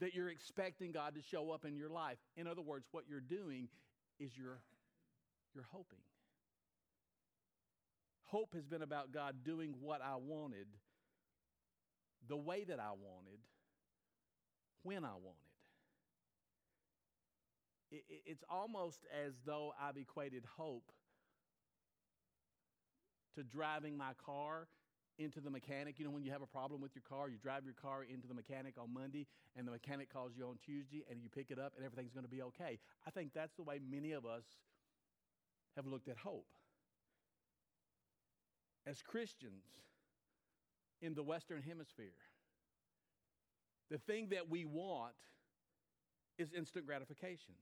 that 0.00 0.12
you're 0.12 0.28
expecting 0.28 0.92
God 0.92 1.14
to 1.14 1.22
show 1.22 1.52
up 1.52 1.64
in 1.64 1.74
your 1.74 1.88
life. 1.88 2.18
In 2.36 2.46
other 2.46 2.60
words, 2.60 2.84
what 2.90 3.04
you're 3.08 3.18
doing 3.18 3.68
is 4.20 4.36
you're, 4.36 4.60
you're 5.54 5.68
hoping. 5.72 6.00
Hope 8.24 8.52
has 8.52 8.66
been 8.66 8.82
about 8.82 9.10
God 9.10 9.36
doing 9.42 9.74
what 9.80 10.02
I 10.02 10.16
wanted, 10.16 10.66
the 12.28 12.36
way 12.36 12.64
that 12.64 12.78
I 12.78 12.90
wanted, 12.90 13.38
when 14.86 15.04
I 15.04 15.14
wanted. 15.14 15.34
It, 17.90 18.04
it, 18.08 18.22
it's 18.24 18.44
almost 18.48 19.00
as 19.26 19.32
though 19.44 19.74
I've 19.80 19.96
equated 19.96 20.44
hope 20.56 20.92
to 23.34 23.42
driving 23.42 23.96
my 23.96 24.12
car 24.24 24.68
into 25.18 25.40
the 25.40 25.50
mechanic. 25.50 25.98
You 25.98 26.04
know, 26.04 26.12
when 26.12 26.22
you 26.22 26.30
have 26.30 26.42
a 26.42 26.46
problem 26.46 26.80
with 26.80 26.92
your 26.94 27.02
car, 27.08 27.28
you 27.28 27.36
drive 27.36 27.64
your 27.64 27.74
car 27.74 28.04
into 28.04 28.28
the 28.28 28.34
mechanic 28.34 28.74
on 28.80 28.94
Monday, 28.94 29.26
and 29.56 29.66
the 29.66 29.72
mechanic 29.72 30.12
calls 30.12 30.32
you 30.36 30.46
on 30.46 30.58
Tuesday, 30.64 31.04
and 31.10 31.20
you 31.20 31.28
pick 31.28 31.50
it 31.50 31.58
up, 31.58 31.72
and 31.76 31.84
everything's 31.84 32.12
going 32.12 32.24
to 32.24 32.30
be 32.30 32.42
okay. 32.42 32.78
I 33.06 33.10
think 33.10 33.32
that's 33.34 33.54
the 33.54 33.64
way 33.64 33.80
many 33.90 34.12
of 34.12 34.24
us 34.24 34.44
have 35.74 35.86
looked 35.86 36.08
at 36.08 36.16
hope. 36.18 36.46
As 38.86 39.02
Christians 39.02 39.64
in 41.02 41.14
the 41.14 41.22
Western 41.22 41.62
Hemisphere, 41.62 42.14
the 43.90 43.98
thing 43.98 44.28
that 44.30 44.48
we 44.48 44.64
want 44.64 45.14
is 46.38 46.52
instant 46.52 46.86
gratification. 46.86 47.54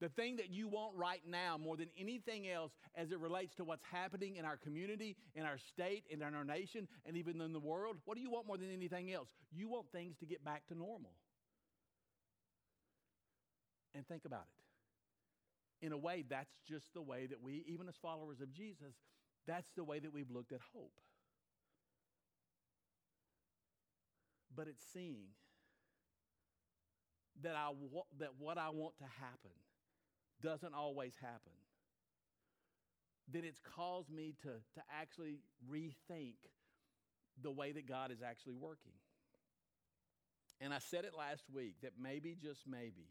The 0.00 0.08
thing 0.08 0.36
that 0.36 0.50
you 0.50 0.68
want 0.68 0.96
right 0.96 1.22
now 1.26 1.56
more 1.56 1.76
than 1.76 1.88
anything 1.98 2.48
else 2.48 2.72
as 2.94 3.12
it 3.12 3.20
relates 3.20 3.54
to 3.54 3.64
what's 3.64 3.84
happening 3.90 4.36
in 4.36 4.44
our 4.44 4.56
community, 4.56 5.16
in 5.34 5.44
our 5.44 5.56
state, 5.56 6.04
and 6.12 6.20
in 6.20 6.34
our 6.34 6.44
nation, 6.44 6.88
and 7.06 7.16
even 7.16 7.40
in 7.40 7.52
the 7.52 7.60
world, 7.60 7.96
what 8.04 8.16
do 8.16 8.20
you 8.20 8.30
want 8.30 8.46
more 8.46 8.58
than 8.58 8.72
anything 8.72 9.12
else? 9.12 9.28
You 9.52 9.68
want 9.68 9.86
things 9.92 10.16
to 10.18 10.26
get 10.26 10.44
back 10.44 10.66
to 10.68 10.74
normal. 10.74 11.12
And 13.94 14.06
think 14.06 14.24
about 14.24 14.46
it. 15.80 15.86
In 15.86 15.92
a 15.92 15.98
way, 15.98 16.24
that's 16.28 16.54
just 16.68 16.92
the 16.94 17.02
way 17.02 17.26
that 17.26 17.40
we, 17.40 17.64
even 17.68 17.88
as 17.88 17.94
followers 18.02 18.40
of 18.40 18.52
Jesus, 18.52 18.94
that's 19.46 19.70
the 19.76 19.84
way 19.84 20.00
that 20.00 20.12
we've 20.12 20.30
looked 20.30 20.52
at 20.52 20.60
hope. 20.74 20.92
But 24.56 24.68
it's 24.68 24.84
seeing 24.92 25.28
that, 27.42 27.56
I 27.56 27.70
that 28.18 28.30
what 28.38 28.58
I 28.58 28.70
want 28.70 28.96
to 28.98 29.04
happen 29.04 29.50
doesn't 30.42 30.74
always 30.74 31.14
happen. 31.20 31.52
Then 33.32 33.44
it's 33.44 33.60
caused 33.74 34.10
me 34.10 34.34
to, 34.42 34.48
to 34.48 34.82
actually 34.90 35.38
rethink 35.70 36.34
the 37.42 37.50
way 37.50 37.72
that 37.72 37.88
God 37.88 38.10
is 38.10 38.22
actually 38.22 38.54
working. 38.54 38.92
And 40.60 40.72
I 40.72 40.78
said 40.78 41.04
it 41.04 41.12
last 41.16 41.44
week 41.52 41.74
that 41.82 41.92
maybe, 42.00 42.36
just 42.40 42.60
maybe, 42.66 43.08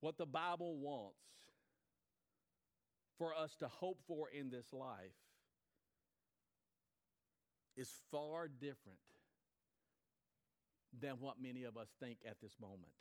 what 0.00 0.18
the 0.18 0.26
Bible 0.26 0.76
wants 0.76 1.16
for 3.18 3.34
us 3.34 3.56
to 3.60 3.68
hope 3.68 3.98
for 4.06 4.28
in 4.28 4.50
this 4.50 4.72
life 4.72 5.14
is 7.76 7.90
far 8.10 8.48
different 8.48 8.98
than 11.00 11.16
what 11.20 11.36
many 11.40 11.64
of 11.64 11.76
us 11.76 11.88
think 12.00 12.18
at 12.28 12.40
this 12.40 12.52
moment. 12.60 12.92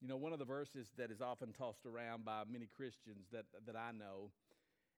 You 0.00 0.08
know, 0.08 0.16
one 0.16 0.32
of 0.32 0.38
the 0.38 0.44
verses 0.44 0.88
that 0.98 1.10
is 1.10 1.20
often 1.20 1.52
tossed 1.52 1.86
around 1.86 2.24
by 2.24 2.42
many 2.50 2.66
Christians 2.66 3.26
that, 3.32 3.44
that 3.66 3.76
I 3.76 3.92
know, 3.92 4.30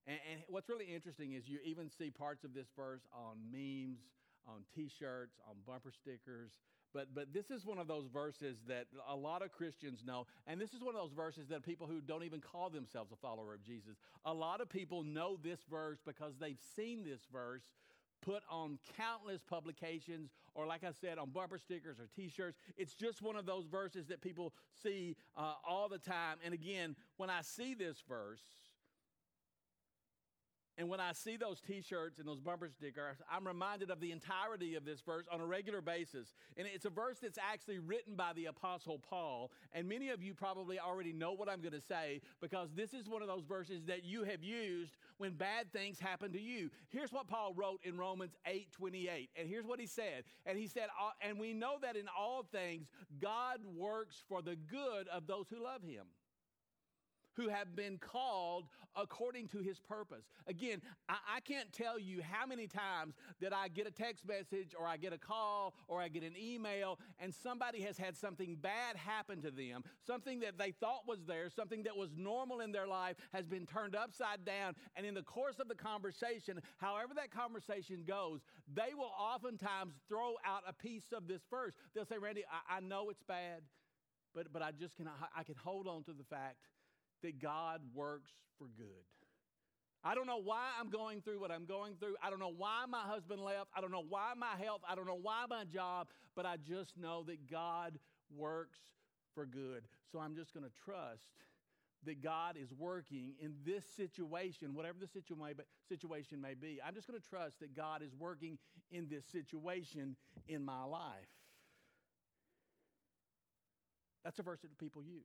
and, 0.07 0.19
and 0.31 0.41
what's 0.49 0.69
really 0.69 0.87
interesting 0.87 1.33
is 1.33 1.49
you 1.49 1.59
even 1.65 1.91
see 1.91 2.11
parts 2.11 2.45
of 2.45 2.55
this 2.55 2.69
verse 2.77 3.03
on 3.13 3.37
memes, 3.53 3.99
on 4.47 4.63
t 4.75 4.89
shirts, 4.99 5.37
on 5.49 5.57
bumper 5.67 5.93
stickers. 5.93 6.53
But, 6.95 7.09
but 7.13 7.35
this 7.35 7.51
is 7.51 7.67
one 7.67 7.79
of 7.79 7.89
those 7.89 8.07
verses 8.07 8.59
that 8.69 8.87
a 9.09 9.17
lot 9.17 9.43
of 9.43 9.51
Christians 9.51 10.05
know. 10.07 10.27
And 10.47 10.61
this 10.61 10.73
is 10.73 10.81
one 10.81 10.95
of 10.95 11.01
those 11.01 11.13
verses 11.13 11.49
that 11.49 11.65
people 11.65 11.89
who 11.89 12.01
don't 12.01 12.23
even 12.23 12.41
call 12.41 12.71
themselves 12.71 13.11
a 13.11 13.17
follower 13.17 13.53
of 13.53 13.65
Jesus, 13.65 13.97
a 14.25 14.33
lot 14.33 14.61
of 14.61 14.71
people 14.71 15.03
know 15.03 15.37
this 15.43 15.59
verse 15.69 15.99
because 16.07 16.35
they've 16.39 16.61
seen 16.77 17.03
this 17.03 17.21
verse 17.33 17.65
put 18.25 18.43
on 18.51 18.79
countless 18.97 19.43
publications 19.43 20.31
or, 20.55 20.67
like 20.67 20.85
I 20.85 20.93
said, 21.01 21.19
on 21.19 21.31
bumper 21.31 21.59
stickers 21.59 21.99
or 21.99 22.09
t 22.17 22.29
shirts. 22.29 22.59
It's 22.77 22.95
just 22.95 23.23
one 23.23 23.37
of 23.37 23.47
those 23.47 23.67
verses 23.67 24.07
that 24.07 24.21
people 24.21 24.53
see 24.83 25.17
uh, 25.37 25.55
all 25.69 25.89
the 25.89 25.99
time. 25.99 26.39
And 26.45 26.55
again, 26.55 26.97
when 27.17 27.31
I 27.31 27.43
see 27.43 27.75
this 27.75 28.03
verse, 28.09 28.43
And 30.77 30.89
when 30.89 30.99
I 30.99 31.13
see 31.13 31.37
those 31.37 31.61
t 31.61 31.83
shirts 31.83 32.19
and 32.19 32.27
those 32.27 32.41
bumper 32.41 32.69
stickers, 32.69 33.19
I'm 33.31 33.47
reminded 33.47 33.91
of 33.91 34.01
the 34.01 34.11
entirety 34.11 34.75
of 34.75 34.85
this 34.85 35.01
verse 35.01 35.25
on 35.31 35.41
a 35.41 35.47
regular 35.47 35.81
basis. 35.81 36.35
And 36.57 36.67
it's 36.67 36.85
a 36.85 36.91
verse 36.91 37.19
that's 37.23 37.39
actually 37.39 37.79
written 37.79 38.17
by 38.17 38.33
the 38.35 38.47
Apostle 38.47 38.99
Paul. 38.99 39.53
And 39.73 39.89
many 39.89 40.09
of 40.11 40.21
you 40.21 40.35
probably 40.35 40.81
already 40.81 41.13
know 41.13 41.33
what 41.33 41.49
I'm 41.49 41.61
going 41.61 41.75
to 41.75 41.81
say 41.81 42.21
because 42.41 42.71
this 42.75 42.93
is 42.93 43.09
one 43.09 43.23
of 43.23 43.29
those 43.29 43.45
verses 43.45 43.85
that 43.87 44.05
you 44.05 44.25
have 44.25 44.43
used 44.43 44.97
when 45.19 45.33
bad 45.33 45.73
things 45.73 45.99
happen 45.99 46.33
to 46.33 46.41
you. 46.41 46.71
Here's 46.89 47.13
what 47.13 47.27
Paul 47.27 47.55
wrote 47.55 47.81
in 47.85 47.97
Romans 47.97 48.35
8 48.47 48.73
28. 48.73 49.31
And 49.37 49.49
here's 49.49 49.67
what 49.67 49.81
he 49.81 49.87
said. 49.87 50.25
And 50.47 50.59
he 50.59 50.67
said, 50.67 50.89
And 51.21 51.39
we 51.39 51.53
know 51.53 51.77
that 51.83 51.97
in 51.97 52.07
all 52.17 52.45
things, 52.51 52.89
God 53.21 53.59
works 53.77 54.23
for 54.29 54.43
the 54.43 54.57
good 54.57 55.09
of 55.09 55.27
those 55.27 55.47
who 55.49 55.63
love 55.63 55.83
him 55.83 56.05
who 57.37 57.49
have 57.49 57.75
been 57.75 57.99
called 57.99 58.67
according 58.97 59.49
to 59.49 59.59
his 59.59 59.81
purpose. 59.81 60.25
Again, 60.47 60.81
I, 61.09 61.17
I, 61.37 61.41
can't 61.41 61.73
tell 61.73 61.99
you 61.99 62.23
how 62.23 62.47
many 62.47 62.67
times 62.67 63.15
that 63.41 63.53
I 63.53 63.69
get 63.69 63.87
a 63.87 63.91
text 63.91 64.27
message 64.27 64.75
or 64.79 64.87
I 64.87 64.97
get 64.97 65.13
a 65.13 65.19
call 65.19 65.75
or 65.89 66.01
I 66.01 66.09
get 66.09 66.23
an 66.23 66.35
email 66.41 66.99
and 67.19 67.35
somebody 67.35 67.81
has 67.83 67.99
had 67.99 68.17
something 68.17 68.57
bad 68.61 68.97
happen 68.97 69.43
to 69.43 69.51
them, 69.51 69.83
something 70.07 70.41
that 70.41 70.59
they 70.59 70.71
thought 70.71 71.07
was 71.07 71.25
there, 71.27 71.51
something 71.51 71.83
that 71.85 71.97
was 71.97 72.11
normal 72.17 72.61
in 72.61 72.73
their 72.73 72.87
life 72.87 73.17
has 73.33 73.47
been 73.47 73.67
turned 73.67 73.97
upside 73.97 74.45
down. 74.45 74.75
And 74.97 75.05
in 75.05 75.15
the 75.15 75.23
course 75.23 75.59
of 75.59 75.69
the 75.69 75.75
conversation, 75.75 76.61
however 76.79 77.15
that 77.17 77.31
conversation 77.31 78.05
goes, 78.07 78.41
they 78.73 78.95
will 78.97 79.13
oftentimes 79.19 79.95
throw 80.09 80.35
out 80.45 80.63
a 80.69 80.73
piece 80.73 81.13
of 81.13 81.27
this 81.27 81.43
verse. 81.51 81.75
They'll 81.95 82.07
say, 82.07 82.19
Randy, 82.19 82.45
I, 82.71 82.77
I 82.77 82.81
know 82.81 83.11
it's 83.11 83.23
bad, 83.23 83.63
but, 84.35 84.53
but 84.53 84.63
I 84.63 84.71
just 84.71 84.97
can, 84.97 85.09
I, 85.09 85.41
I 85.41 85.43
can 85.43 85.57
hold 85.57 85.89
on 85.89 86.05
to 86.05 86.13
the 86.13 86.25
fact 86.25 86.57
that 87.25 87.41
God 87.41 87.81
works 87.95 88.31
for 88.59 88.69
good. 88.77 88.87
I 90.05 90.15
don't 90.15 90.27
know 90.27 90.41
why 90.43 90.69
I'm 90.79 90.91
going 90.91 91.23
through 91.23 91.41
what 91.41 91.51
I'm 91.51 91.65
going 91.65 91.95
through. 91.99 92.17
I 92.23 92.29
don't 92.29 92.39
know 92.39 92.53
why 92.55 92.85
my 92.89 93.01
husband 93.01 93.41
left. 93.43 93.71
I 93.75 93.81
don't 93.81 93.91
know 93.91 94.05
why 94.07 94.33
my 94.37 94.63
health. 94.63 94.83
I 94.89 94.95
don't 94.95 95.07
know 95.07 95.19
why 95.21 95.47
my 95.49 95.65
job, 95.65 96.09
but 96.37 96.45
I 96.45 96.57
just 96.57 96.99
know 96.99 97.25
that 97.25 97.51
God 97.51 97.99
works 98.37 98.79
for 99.35 99.47
good. 99.47 99.85
So 100.13 100.19
I'm 100.19 100.37
just 100.37 100.53
going 100.53 100.65
to 100.65 100.73
trust 100.85 101.23
that 102.05 102.23
God 102.23 102.57
is 102.63 102.71
working 102.75 103.33
in 103.41 103.55
this 103.65 103.83
situation, 103.97 104.75
whatever 104.75 104.99
the 105.01 105.09
situation 105.09 106.41
may 106.41 106.53
be. 106.53 106.81
I'm 106.87 106.95
just 106.95 107.09
going 107.09 107.19
to 107.19 107.27
trust 107.27 107.61
that 107.61 107.75
God 107.75 108.03
is 108.03 108.15
working 108.15 108.59
in 108.91 109.09
this 109.09 109.25
situation 109.25 110.17
in 110.47 110.63
my 110.63 110.85
life. 110.85 111.33
That's 114.23 114.39
a 114.39 114.43
verse 114.43 114.61
that 114.61 114.77
people 114.77 115.03
use. 115.03 115.25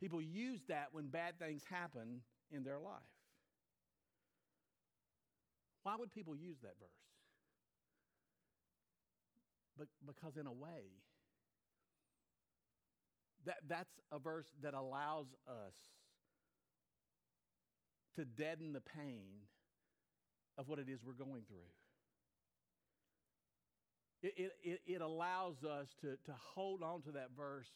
People 0.00 0.20
use 0.20 0.60
that 0.68 0.88
when 0.92 1.06
bad 1.06 1.38
things 1.38 1.62
happen 1.70 2.20
in 2.50 2.64
their 2.64 2.78
life. 2.78 3.02
Why 5.82 5.96
would 5.98 6.12
people 6.12 6.36
use 6.36 6.56
that 6.62 6.74
verse? 6.78 6.90
But 9.78 9.88
because, 10.06 10.36
in 10.36 10.46
a 10.46 10.52
way, 10.52 10.90
that, 13.44 13.56
that's 13.68 13.92
a 14.10 14.18
verse 14.18 14.46
that 14.62 14.74
allows 14.74 15.26
us 15.48 15.74
to 18.16 18.24
deaden 18.24 18.72
the 18.72 18.80
pain 18.80 19.44
of 20.58 20.68
what 20.68 20.78
it 20.78 20.88
is 20.88 21.00
we're 21.04 21.12
going 21.12 21.42
through. 21.46 21.68
It, 24.22 24.52
it, 24.64 24.80
it, 24.86 25.00
allows 25.02 25.62
us 25.62 25.86
to, 26.00 26.16
to 26.24 26.32
hold 26.54 26.82
on 26.82 27.02
to 27.02 27.12
that 27.12 27.28
verse 27.36 27.68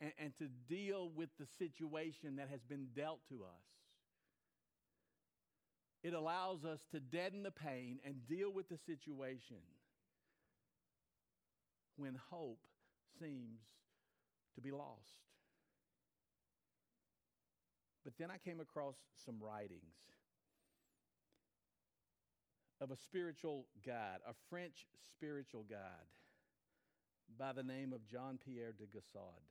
and, 0.00 0.12
and 0.18 0.32
to 0.38 0.48
deal 0.68 1.10
with 1.14 1.30
the 1.38 1.46
situation 1.58 2.36
that 2.36 2.48
has 2.50 2.60
been 2.62 2.88
dealt 2.94 3.20
to 3.28 3.42
us. 3.44 3.68
It 6.02 6.14
allows 6.14 6.64
us 6.64 6.80
to 6.92 7.00
deaden 7.00 7.42
the 7.42 7.50
pain 7.50 7.98
and 8.04 8.26
deal 8.26 8.52
with 8.52 8.68
the 8.68 8.78
situation 8.86 9.56
when 11.96 12.16
hope 12.30 12.60
seems 13.20 13.60
to 14.54 14.60
be 14.60 14.70
lost. 14.70 15.26
But 18.04 18.14
then 18.18 18.30
I 18.30 18.38
came 18.38 18.60
across 18.60 18.96
some 19.26 19.36
writings 19.40 19.82
of 22.80 22.92
a 22.92 22.96
spiritual 22.96 23.66
guide, 23.84 24.18
a 24.26 24.32
French 24.48 24.86
spiritual 25.12 25.64
guide 25.68 25.78
by 27.38 27.52
the 27.52 27.62
name 27.62 27.92
of 27.92 28.06
Jean 28.06 28.38
Pierre 28.44 28.72
de 28.72 28.86
Caussade. 28.86 29.42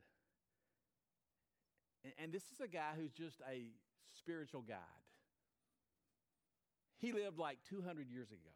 And, 2.04 2.14
and 2.18 2.32
this 2.32 2.44
is 2.54 2.60
a 2.62 2.68
guy 2.68 2.92
who's 2.96 3.12
just 3.12 3.42
a 3.50 3.68
spiritual 4.18 4.62
guide. 4.62 4.78
He 7.00 7.12
lived 7.12 7.38
like 7.38 7.60
200 7.70 8.10
years 8.10 8.32
ago. 8.32 8.52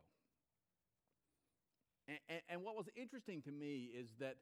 And, 2.07 2.17
and, 2.27 2.41
and 2.49 2.63
what 2.63 2.75
was 2.75 2.89
interesting 2.95 3.41
to 3.43 3.51
me 3.51 3.89
is 3.95 4.09
that 4.19 4.37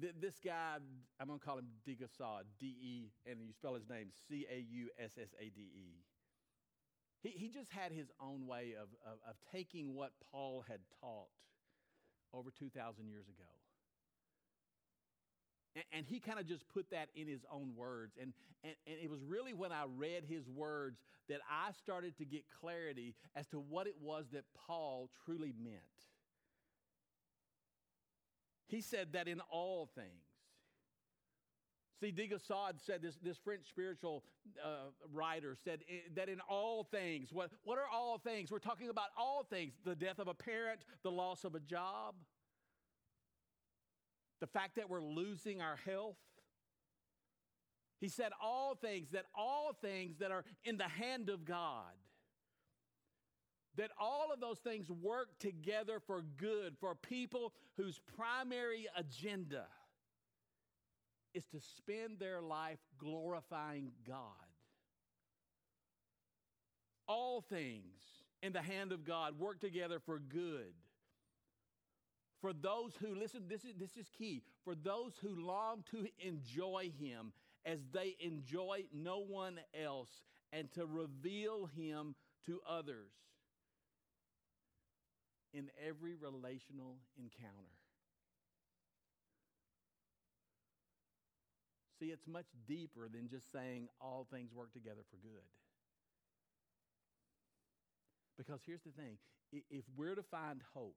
th- 0.00 0.14
this 0.20 0.34
guy, 0.42 0.76
I'm 1.20 1.26
going 1.26 1.38
to 1.38 1.44
call 1.44 1.58
him 1.58 1.68
De 1.84 1.94
Caussade, 1.94 2.46
D 2.58 2.66
E, 2.66 3.12
and 3.30 3.40
you 3.46 3.52
spell 3.52 3.74
his 3.74 3.88
name 3.88 4.08
C 4.28 4.46
A 4.50 4.58
U 4.58 4.88
S 4.98 5.12
S 5.20 5.28
A 5.38 5.44
D 5.50 5.60
E. 5.60 6.04
He, 7.20 7.30
he 7.30 7.48
just 7.48 7.70
had 7.70 7.92
his 7.92 8.10
own 8.20 8.46
way 8.46 8.74
of, 8.80 8.88
of, 9.04 9.18
of 9.28 9.36
taking 9.52 9.94
what 9.94 10.12
Paul 10.30 10.64
had 10.66 10.80
taught 11.00 11.28
over 12.32 12.50
2,000 12.50 13.08
years 13.08 13.26
ago 13.28 13.57
and 15.92 16.06
he 16.06 16.20
kind 16.20 16.38
of 16.38 16.46
just 16.46 16.68
put 16.68 16.90
that 16.90 17.08
in 17.14 17.26
his 17.26 17.44
own 17.50 17.72
words. 17.76 18.16
And, 18.20 18.32
and, 18.64 18.74
and 18.86 18.96
it 19.02 19.10
was 19.10 19.22
really 19.22 19.52
when 19.52 19.72
I 19.72 19.84
read 19.96 20.24
his 20.28 20.48
words 20.48 21.00
that 21.28 21.40
I 21.50 21.72
started 21.72 22.16
to 22.18 22.24
get 22.24 22.44
clarity 22.60 23.14
as 23.36 23.46
to 23.48 23.58
what 23.58 23.86
it 23.86 23.96
was 24.00 24.26
that 24.32 24.44
Paul 24.66 25.10
truly 25.24 25.52
meant. 25.62 25.82
He 28.66 28.80
said 28.80 29.12
that 29.12 29.28
in 29.28 29.40
all 29.50 29.88
things. 29.94 30.28
See, 32.00 32.12
de 32.12 32.30
said, 32.38 33.02
this, 33.02 33.16
this 33.22 33.38
French 33.38 33.68
spiritual 33.68 34.22
uh, 34.64 34.90
writer 35.12 35.56
said 35.64 35.80
that 36.14 36.28
in 36.28 36.38
all 36.48 36.84
things, 36.84 37.32
what, 37.32 37.50
what 37.64 37.76
are 37.76 37.88
all 37.92 38.18
things? 38.18 38.52
We're 38.52 38.60
talking 38.60 38.88
about 38.88 39.08
all 39.16 39.42
things 39.42 39.72
the 39.84 39.96
death 39.96 40.20
of 40.20 40.28
a 40.28 40.34
parent, 40.34 40.80
the 41.02 41.10
loss 41.10 41.42
of 41.44 41.56
a 41.56 41.60
job, 41.60 42.14
the 44.40 44.46
fact 44.46 44.76
that 44.76 44.88
we're 44.88 45.02
losing 45.02 45.60
our 45.60 45.76
health. 45.84 46.16
He 48.00 48.08
said, 48.08 48.30
all 48.40 48.74
things, 48.74 49.10
that 49.10 49.24
all 49.34 49.72
things 49.80 50.18
that 50.18 50.30
are 50.30 50.44
in 50.64 50.76
the 50.76 50.84
hand 50.84 51.28
of 51.28 51.44
God, 51.44 51.94
that 53.76 53.90
all 54.00 54.32
of 54.32 54.40
those 54.40 54.58
things 54.58 54.90
work 54.90 55.38
together 55.38 56.00
for 56.06 56.22
good 56.36 56.76
for 56.80 56.94
people 56.94 57.52
whose 57.76 58.00
primary 58.16 58.86
agenda 58.96 59.66
is 61.34 61.44
to 61.46 61.60
spend 61.60 62.18
their 62.18 62.40
life 62.40 62.78
glorifying 62.98 63.92
God. 64.06 64.22
All 67.06 67.40
things 67.40 68.00
in 68.42 68.52
the 68.52 68.62
hand 68.62 68.92
of 68.92 69.04
God 69.04 69.38
work 69.38 69.60
together 69.60 70.00
for 70.04 70.18
good 70.18 70.74
for 72.40 72.52
those 72.52 72.92
who, 73.00 73.14
listen, 73.14 73.42
this 73.48 73.64
is, 73.64 73.74
this 73.78 73.96
is 73.96 74.08
key. 74.16 74.42
For 74.64 74.74
those 74.74 75.12
who 75.22 75.34
long 75.44 75.84
to 75.90 76.06
enjoy 76.18 76.92
Him 76.98 77.32
as 77.64 77.80
they 77.92 78.16
enjoy 78.20 78.84
no 78.92 79.18
one 79.20 79.58
else 79.84 80.22
and 80.52 80.70
to 80.72 80.86
reveal 80.86 81.66
Him 81.66 82.14
to 82.46 82.60
others 82.68 83.10
in 85.52 85.70
every 85.86 86.14
relational 86.14 86.98
encounter. 87.16 87.74
See, 91.98 92.06
it's 92.06 92.28
much 92.28 92.46
deeper 92.68 93.08
than 93.12 93.28
just 93.28 93.50
saying 93.50 93.88
all 94.00 94.26
things 94.30 94.52
work 94.54 94.72
together 94.72 95.00
for 95.10 95.16
good. 95.16 95.42
Because 98.36 98.60
here's 98.64 98.82
the 98.82 98.92
thing 98.92 99.18
if 99.50 99.84
we're 99.96 100.14
to 100.14 100.22
find 100.22 100.60
hope, 100.74 100.94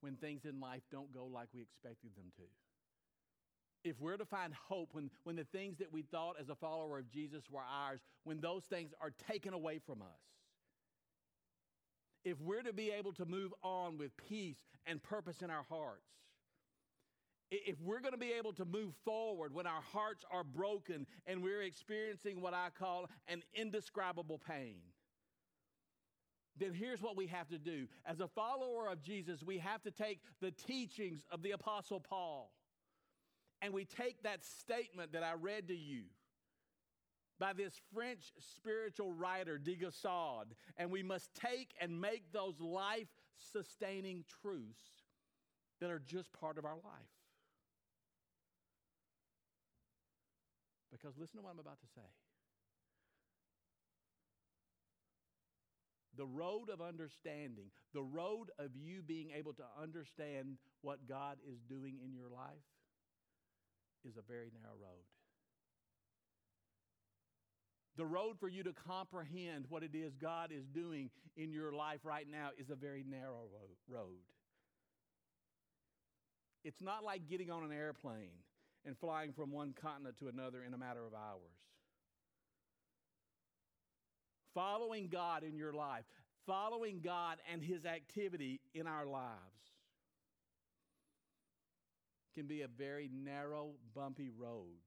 when 0.00 0.16
things 0.16 0.44
in 0.44 0.60
life 0.60 0.82
don't 0.90 1.12
go 1.12 1.26
like 1.26 1.48
we 1.54 1.62
expected 1.62 2.10
them 2.16 2.32
to. 2.36 2.44
If 3.88 4.00
we're 4.00 4.16
to 4.16 4.24
find 4.24 4.52
hope 4.54 4.90
when, 4.92 5.10
when 5.24 5.36
the 5.36 5.44
things 5.44 5.78
that 5.78 5.92
we 5.92 6.02
thought 6.02 6.36
as 6.40 6.48
a 6.48 6.54
follower 6.54 6.98
of 6.98 7.08
Jesus 7.08 7.44
were 7.50 7.60
ours, 7.60 8.00
when 8.24 8.40
those 8.40 8.64
things 8.64 8.92
are 9.00 9.12
taken 9.28 9.54
away 9.54 9.80
from 9.84 10.02
us, 10.02 10.20
if 12.24 12.40
we're 12.40 12.62
to 12.62 12.72
be 12.72 12.90
able 12.90 13.12
to 13.14 13.24
move 13.24 13.52
on 13.62 13.96
with 13.96 14.10
peace 14.28 14.58
and 14.86 15.02
purpose 15.02 15.42
in 15.42 15.50
our 15.50 15.64
hearts, 15.68 16.08
if 17.50 17.80
we're 17.80 18.00
going 18.00 18.12
to 18.12 18.18
be 18.18 18.32
able 18.38 18.52
to 18.54 18.64
move 18.64 18.92
forward 19.04 19.54
when 19.54 19.66
our 19.66 19.80
hearts 19.92 20.24
are 20.30 20.44
broken 20.44 21.06
and 21.26 21.42
we're 21.42 21.62
experiencing 21.62 22.40
what 22.42 22.52
I 22.52 22.68
call 22.78 23.08
an 23.26 23.42
indescribable 23.54 24.38
pain, 24.38 24.80
then 26.58 26.72
here's 26.72 27.02
what 27.02 27.16
we 27.16 27.26
have 27.28 27.48
to 27.48 27.58
do. 27.58 27.86
As 28.06 28.20
a 28.20 28.28
follower 28.28 28.88
of 28.88 29.02
Jesus, 29.02 29.42
we 29.42 29.58
have 29.58 29.82
to 29.82 29.90
take 29.90 30.20
the 30.40 30.50
teachings 30.50 31.24
of 31.30 31.42
the 31.42 31.52
Apostle 31.52 32.00
Paul 32.00 32.50
and 33.60 33.72
we 33.72 33.84
take 33.84 34.22
that 34.22 34.44
statement 34.44 35.12
that 35.12 35.22
I 35.22 35.34
read 35.34 35.68
to 35.68 35.76
you 35.76 36.04
by 37.40 37.52
this 37.52 37.72
French 37.94 38.32
spiritual 38.56 39.12
writer, 39.12 39.58
de 39.58 39.78
and 40.76 40.90
we 40.90 41.02
must 41.02 41.34
take 41.34 41.72
and 41.80 42.00
make 42.00 42.32
those 42.32 42.60
life 42.60 43.08
sustaining 43.52 44.24
truths 44.42 44.82
that 45.80 45.90
are 45.90 46.02
just 46.04 46.32
part 46.32 46.58
of 46.58 46.64
our 46.64 46.74
life. 46.74 46.82
Because 50.90 51.16
listen 51.16 51.38
to 51.38 51.42
what 51.42 51.52
I'm 51.52 51.60
about 51.60 51.80
to 51.80 51.86
say. 51.94 52.08
The 56.18 56.26
road 56.26 56.68
of 56.68 56.80
understanding, 56.80 57.70
the 57.94 58.02
road 58.02 58.50
of 58.58 58.74
you 58.74 59.02
being 59.02 59.30
able 59.38 59.52
to 59.54 59.62
understand 59.80 60.58
what 60.82 61.08
God 61.08 61.36
is 61.48 61.60
doing 61.68 61.98
in 62.04 62.12
your 62.12 62.28
life, 62.28 62.66
is 64.04 64.16
a 64.16 64.22
very 64.22 64.50
narrow 64.60 64.74
road. 64.80 65.06
The 67.96 68.04
road 68.04 68.38
for 68.38 68.48
you 68.48 68.62
to 68.64 68.72
comprehend 68.72 69.66
what 69.68 69.82
it 69.82 69.94
is 69.94 70.14
God 70.20 70.50
is 70.52 70.64
doing 70.66 71.10
in 71.36 71.52
your 71.52 71.72
life 71.72 72.00
right 72.04 72.26
now 72.30 72.50
is 72.58 72.70
a 72.70 72.76
very 72.76 73.04
narrow 73.08 73.46
road. 73.88 74.22
It's 76.64 76.80
not 76.80 77.04
like 77.04 77.28
getting 77.28 77.50
on 77.50 77.64
an 77.64 77.72
airplane 77.72 78.42
and 78.84 78.96
flying 78.98 79.32
from 79.32 79.52
one 79.52 79.74
continent 79.80 80.16
to 80.18 80.28
another 80.28 80.62
in 80.64 80.74
a 80.74 80.78
matter 80.78 81.04
of 81.06 81.12
hours. 81.14 81.58
Following 84.54 85.08
God 85.08 85.42
in 85.44 85.56
your 85.56 85.72
life, 85.72 86.04
following 86.46 87.00
God 87.04 87.38
and 87.52 87.62
His 87.62 87.84
activity 87.84 88.60
in 88.74 88.86
our 88.86 89.06
lives 89.06 89.36
can 92.34 92.46
be 92.46 92.62
a 92.62 92.68
very 92.68 93.10
narrow, 93.12 93.70
bumpy 93.94 94.30
road 94.30 94.78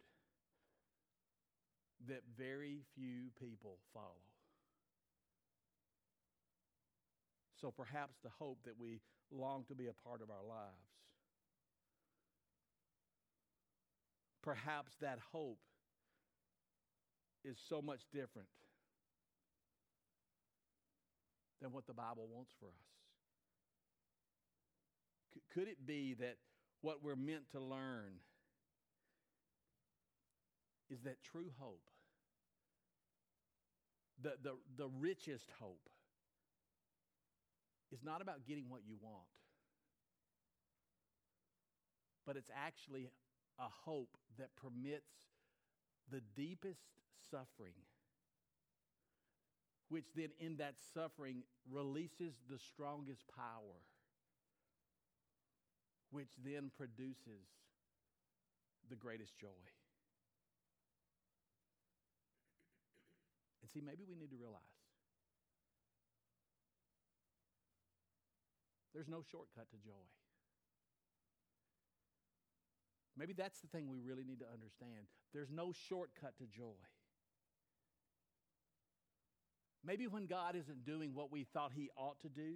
that 2.08 2.21
very 2.38 2.80
few 2.95 3.30
people 3.39 3.78
follow. 3.93 4.06
So 7.60 7.69
perhaps 7.69 8.15
the 8.24 8.32
hope 8.39 8.58
that 8.65 8.80
we 8.80 9.02
long 9.32 9.63
to 9.67 9.76
be 9.76 9.88
a 9.88 9.93
part 9.93 10.21
of 10.21 10.30
our 10.32 10.43
lives 10.47 10.91
perhaps 14.41 14.91
that 15.02 15.19
hope 15.32 15.60
is 17.43 17.58
so 17.69 17.82
much 17.82 18.02
different 18.13 18.47
than 21.62 21.71
what 21.71 21.86
the 21.88 21.93
Bible 21.93 22.28
wants 22.34 22.52
for 22.60 22.67
us. 22.67 22.89
C- 25.34 25.41
could 25.54 25.67
it 25.67 25.86
be 25.86 26.15
that 26.15 26.38
what 26.82 27.04
we're 27.04 27.15
meant 27.15 27.50
to 27.52 27.60
learn 27.60 28.19
is 30.89 31.02
that 31.04 31.21
true 31.24 31.52
hope, 31.60 31.89
the, 34.21 34.34
the, 34.43 34.54
the 34.78 34.89
richest 35.00 35.50
hope, 35.60 35.89
is 37.91 38.04
not 38.04 38.21
about 38.21 38.45
getting 38.47 38.69
what 38.69 38.82
you 38.88 38.95
want, 39.02 39.28
but 42.26 42.36
it's 42.38 42.52
actually 42.56 43.10
a 43.60 43.67
hope 43.86 44.17
that 44.38 44.50
permits 44.56 45.12
the 46.10 46.21
deepest 46.36 46.82
suffering, 47.30 47.76
which 49.91 50.06
then 50.15 50.30
in 50.39 50.56
that 50.56 50.75
suffering 50.93 51.43
releases 51.69 52.32
the 52.49 52.58
strongest 52.58 53.27
power, 53.36 53.84
which 56.12 56.32
then 56.45 56.71
produces 56.77 57.43
the 58.89 58.95
greatest 58.95 59.38
joy. 59.38 59.62
And 63.62 63.69
see, 63.69 63.82
maybe 63.82 64.04
we 64.08 64.15
need 64.15 64.32
to 64.32 64.38
realize 64.38 64.62
there's 68.93 69.10
no 69.10 69.21
shortcut 69.30 69.69
to 69.71 69.77
joy. 69.84 70.08
Maybe 73.17 73.34
that's 73.34 73.60
the 73.60 73.67
thing 73.67 73.89
we 73.89 73.99
really 73.99 74.23
need 74.23 74.39
to 74.39 74.47
understand. 74.54 75.12
There's 75.34 75.51
no 75.51 75.73
shortcut 75.89 76.38
to 76.38 76.45
joy. 76.45 76.80
Maybe 79.84 80.08
when 80.08 80.28
God 80.28 80.56
isn't 80.56 80.86
doing 80.86 81.15
what 81.15 81.32
we 81.32 81.44
thought 81.44 81.72
He 81.74 81.89
ought 81.98 82.20
to 82.22 82.30
do, 82.30 82.54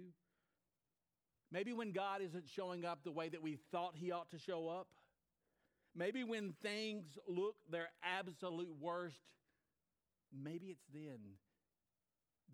maybe 1.50 1.72
when 1.72 1.92
God 1.92 2.20
isn't 2.22 2.48
showing 2.48 2.84
up 2.84 3.00
the 3.04 3.10
way 3.10 3.28
that 3.28 3.42
we 3.42 3.58
thought 3.72 3.94
He 3.96 4.12
ought 4.12 4.30
to 4.30 4.38
show 4.38 4.68
up, 4.68 4.86
maybe 5.94 6.22
when 6.22 6.54
things 6.62 7.18
look 7.26 7.56
their 7.70 7.88
absolute 8.02 8.74
worst, 8.80 9.16
maybe 10.32 10.66
it's 10.66 10.86
then 10.92 11.18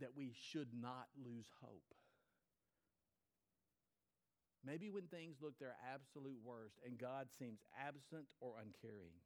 that 0.01 0.17
we 0.17 0.33
should 0.51 0.69
not 0.73 1.09
lose 1.23 1.47
hope. 1.61 1.95
Maybe 4.65 4.91
when 4.91 5.05
things 5.09 5.37
look 5.43 5.59
their 5.59 5.75
absolute 5.93 6.39
worst 6.43 6.77
and 6.87 6.97
God 6.97 7.27
seems 7.39 7.59
absent 7.79 8.29
or 8.41 8.55
uncaring. 8.59 9.21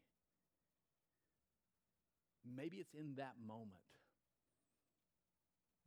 Maybe 2.57 2.79
it's 2.79 2.95
in 2.95 3.15
that 3.17 3.35
moment 3.47 3.86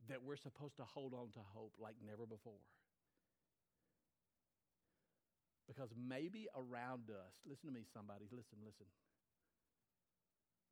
that 0.08 0.22
we're 0.22 0.36
supposed 0.36 0.76
to 0.76 0.84
hold 0.84 1.14
on 1.14 1.30
to 1.34 1.40
hope 1.54 1.72
like 1.78 1.94
never 2.04 2.26
before. 2.26 2.64
Because 5.68 5.90
maybe 5.94 6.48
around 6.56 7.10
us, 7.10 7.34
listen 7.46 7.68
to 7.68 7.74
me, 7.74 7.86
somebody, 7.94 8.26
listen, 8.32 8.58
listen. 8.64 8.86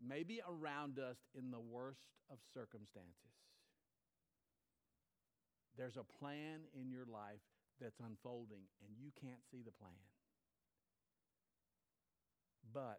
Maybe 0.03 0.41
around 0.43 0.99
us 0.99 1.19
in 1.39 1.51
the 1.51 1.61
worst 1.61 2.11
of 2.31 2.39
circumstances, 2.55 3.35
there's 5.77 5.97
a 5.97 6.03
plan 6.03 6.67
in 6.75 6.91
your 6.91 7.07
life 7.07 7.47
that's 7.81 8.01
unfolding 8.05 8.67
and 8.83 8.91
you 8.99 9.11
can't 9.21 9.43
see 9.51 9.63
the 9.63 9.71
plan. 9.71 10.03
But 12.75 12.99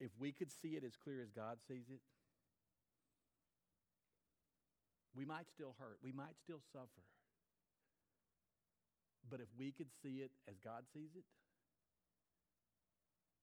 if 0.00 0.10
we 0.18 0.32
could 0.32 0.50
see 0.50 0.74
it 0.74 0.84
as 0.84 0.96
clear 0.96 1.22
as 1.22 1.30
God 1.30 1.58
sees 1.66 1.86
it, 1.90 2.00
we 5.16 5.24
might 5.24 5.46
still 5.54 5.74
hurt, 5.78 5.98
we 6.02 6.12
might 6.12 6.36
still 6.42 6.60
suffer. 6.72 7.04
But 9.30 9.40
if 9.40 9.48
we 9.58 9.72
could 9.72 9.90
see 10.02 10.22
it 10.24 10.30
as 10.48 10.56
God 10.64 10.84
sees 10.92 11.10
it, 11.16 11.24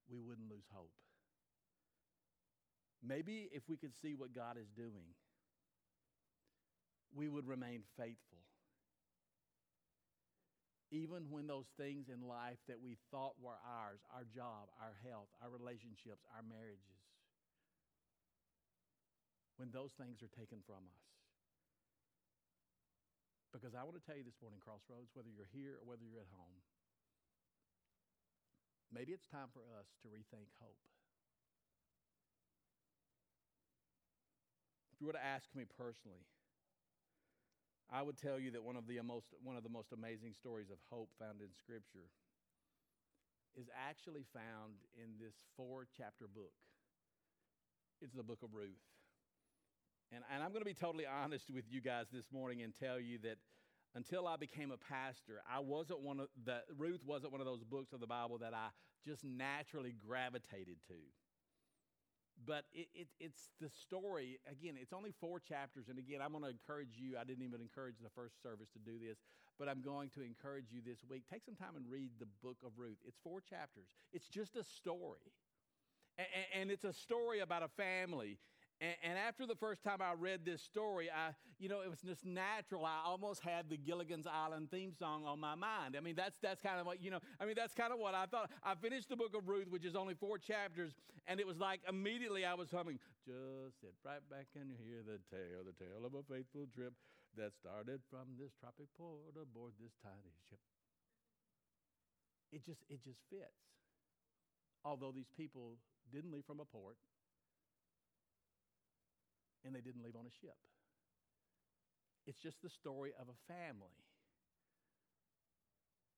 we 0.09 0.19
wouldn't 0.19 0.49
lose 0.49 0.65
hope. 0.73 0.91
Maybe 3.05 3.49
if 3.51 3.63
we 3.69 3.77
could 3.77 3.93
see 4.01 4.15
what 4.15 4.33
God 4.33 4.57
is 4.57 4.67
doing, 4.75 5.13
we 7.13 7.29
would 7.29 7.47
remain 7.47 7.83
faithful 7.97 8.45
even 10.95 11.27
when 11.29 11.47
those 11.47 11.67
things 11.77 12.07
in 12.07 12.21
life 12.27 12.61
that 12.67 12.77
we 12.79 12.97
thought 13.09 13.33
were 13.41 13.57
ours, 13.65 13.99
our 14.13 14.23
job, 14.31 14.69
our 14.77 14.93
health, 15.03 15.27
our 15.41 15.49
relationships, 15.49 16.23
our 16.31 16.45
marriages, 16.45 17.01
when 19.57 19.71
those 19.71 19.91
things 19.97 20.21
are 20.21 20.31
taken 20.39 20.59
from 20.65 20.85
us. 20.85 21.14
Because 23.55 23.71
I 23.71 23.87
want 23.87 23.95
to 23.95 24.03
tell 24.03 24.19
you 24.19 24.27
this 24.27 24.35
morning, 24.43 24.59
Crossroads, 24.59 25.15
whether 25.15 25.31
you're 25.31 25.47
here 25.55 25.79
or 25.79 25.87
whether 25.87 26.03
you're 26.03 26.19
at 26.19 26.27
home, 26.35 26.59
maybe 28.91 29.15
it's 29.15 29.31
time 29.31 29.47
for 29.55 29.63
us 29.79 29.87
to 30.03 30.11
rethink 30.11 30.51
hope. 30.59 30.75
If 34.91 34.99
you 34.99 35.07
were 35.07 35.15
to 35.15 35.23
ask 35.23 35.47
me 35.55 35.63
personally, 35.63 36.27
I 37.87 38.03
would 38.03 38.19
tell 38.19 38.35
you 38.35 38.51
that 38.59 38.63
one 38.67 38.75
of 38.75 38.91
the 38.91 38.99
most, 38.99 39.31
one 39.39 39.55
of 39.55 39.63
the 39.63 39.71
most 39.71 39.95
amazing 39.95 40.35
stories 40.35 40.67
of 40.67 40.75
hope 40.91 41.07
found 41.15 41.39
in 41.39 41.55
Scripture 41.55 42.11
is 43.55 43.71
actually 43.71 44.27
found 44.35 44.83
in 44.99 45.15
this 45.15 45.39
four 45.55 45.87
chapter 45.95 46.27
book. 46.27 46.51
It's 48.03 48.11
the 48.11 48.27
book 48.27 48.43
of 48.43 48.51
Ruth. 48.51 48.83
And, 50.11 50.23
and 50.33 50.43
I'm 50.43 50.49
going 50.49 50.61
to 50.61 50.65
be 50.65 50.73
totally 50.73 51.05
honest 51.23 51.49
with 51.49 51.65
you 51.69 51.81
guys 51.81 52.07
this 52.11 52.25
morning 52.31 52.61
and 52.61 52.73
tell 52.73 52.99
you 52.99 53.17
that 53.23 53.37
until 53.95 54.27
I 54.27 54.35
became 54.35 54.71
a 54.71 54.77
pastor, 54.77 55.41
I 55.49 55.59
wasn't 55.59 56.01
one 56.01 56.19
of 56.19 56.27
the, 56.45 56.59
Ruth 56.77 57.01
wasn't 57.05 57.31
one 57.31 57.41
of 57.41 57.47
those 57.47 57.63
books 57.63 57.93
of 57.93 57.99
the 58.01 58.07
Bible 58.07 58.37
that 58.39 58.53
I 58.53 58.67
just 59.05 59.23
naturally 59.23 59.95
gravitated 60.05 60.77
to. 60.87 60.99
But 62.45 62.65
it, 62.73 62.87
it, 62.93 63.07
it's 63.19 63.49
the 63.61 63.69
story 63.69 64.39
again 64.51 64.75
it's 64.79 64.91
only 64.91 65.13
four 65.21 65.39
chapters 65.39 65.87
and 65.87 65.97
again 65.97 66.19
i'm 66.21 66.31
going 66.31 66.43
to 66.43 66.49
encourage 66.49 66.99
you 66.99 67.15
i 67.17 67.23
didn't 67.23 67.45
even 67.45 67.61
encourage 67.61 67.95
the 68.03 68.09
first 68.13 68.43
service 68.43 68.67
to 68.73 68.79
do 68.79 68.99
this 68.99 69.17
but 69.57 69.69
i'm 69.69 69.81
going 69.81 70.09
to 70.09 70.21
encourage 70.21 70.65
you 70.69 70.81
this 70.85 70.99
week 71.09 71.23
take 71.31 71.45
some 71.45 71.55
time 71.55 71.77
and 71.77 71.85
read 71.89 72.11
the 72.19 72.27
book 72.43 72.57
of 72.65 72.73
ruth. 72.77 72.97
It's 73.07 73.17
four 73.23 73.39
chapters. 73.39 73.87
It's 74.11 74.27
just 74.27 74.57
a 74.57 74.65
story. 74.65 75.31
And, 76.17 76.27
and 76.53 76.71
it's 76.71 76.83
a 76.83 76.91
story 76.93 77.39
about 77.39 77.63
a 77.63 77.69
family 77.69 78.37
And, 78.81 78.95
and, 79.03 79.17
after 79.17 79.47
the 79.47 79.55
first 79.55 79.83
time 79.83 80.01
I 80.01 80.13
read 80.19 80.43
this 80.43 80.61
story, 80.61 81.09
I, 81.09 81.31
you 81.59 81.69
know, 81.69 81.79
it 81.79 81.89
was 81.89 82.01
just 82.01 82.25
natural. 82.25 82.83
I 82.83 82.99
almost 83.05 83.39
had 83.39 83.69
the 83.69 83.77
Gilligan's 83.77 84.27
Island 84.27 84.69
theme 84.69 84.91
song 84.91 85.23
on 85.25 85.39
my 85.39 85.55
mind. 85.55 85.95
I 85.95 86.01
mean, 86.01 86.15
that's 86.15 86.37
that's 86.43 86.59
kind 86.59 86.79
of 86.79 86.85
what 86.85 87.01
you 87.01 87.09
know. 87.09 87.19
I 87.39 87.45
mean, 87.45 87.55
that's 87.55 87.73
kind 87.73 87.93
of 87.93 87.99
what 87.99 88.13
I 88.13 88.25
thought. 88.25 88.51
I 88.63 88.75
finished 88.75 89.07
the 89.07 89.15
book 89.15 89.31
of 89.33 89.47
Ruth, 89.47 89.69
which 89.69 89.85
is 89.85 89.95
only 89.95 90.13
four 90.13 90.37
chapters, 90.37 90.91
and 91.25 91.39
it 91.39 91.47
was 91.47 91.57
like 91.57 91.79
immediately 91.87 92.43
I 92.43 92.53
was 92.53 92.69
humming. 92.69 92.99
Just 93.23 93.79
sit 93.79 93.95
right 94.03 94.19
back 94.29 94.47
and 94.59 94.75
hear 94.83 94.99
the 95.07 95.23
tale, 95.31 95.63
the 95.63 95.73
tale 95.79 96.03
of 96.03 96.13
a 96.13 96.23
faithful 96.27 96.67
trip 96.75 96.93
that 97.37 97.55
started 97.55 98.01
from 98.11 98.35
this 98.37 98.51
tropic 98.59 98.87
port 98.97 99.39
aboard 99.39 99.71
this 99.79 99.95
tiny 100.03 100.35
ship. 100.49 100.59
It 102.51 102.65
just 102.65 102.83
it 102.89 102.99
just 103.03 103.23
fits. 103.29 103.71
Although 104.83 105.13
these 105.15 105.31
people 105.37 105.79
didn't 106.11 106.31
leave 106.31 106.45
from 106.45 106.59
a 106.59 106.65
port 106.65 106.97
and 109.65 109.73
they 109.73 109.81
didn't 109.81 110.03
leave 110.03 110.15
on 110.15 110.25
a 110.25 110.35
ship. 110.41 110.57
It's 112.27 112.39
just 112.39 112.61
the 112.61 112.69
story 112.69 113.11
of 113.19 113.27
a 113.27 113.53
family 113.53 113.97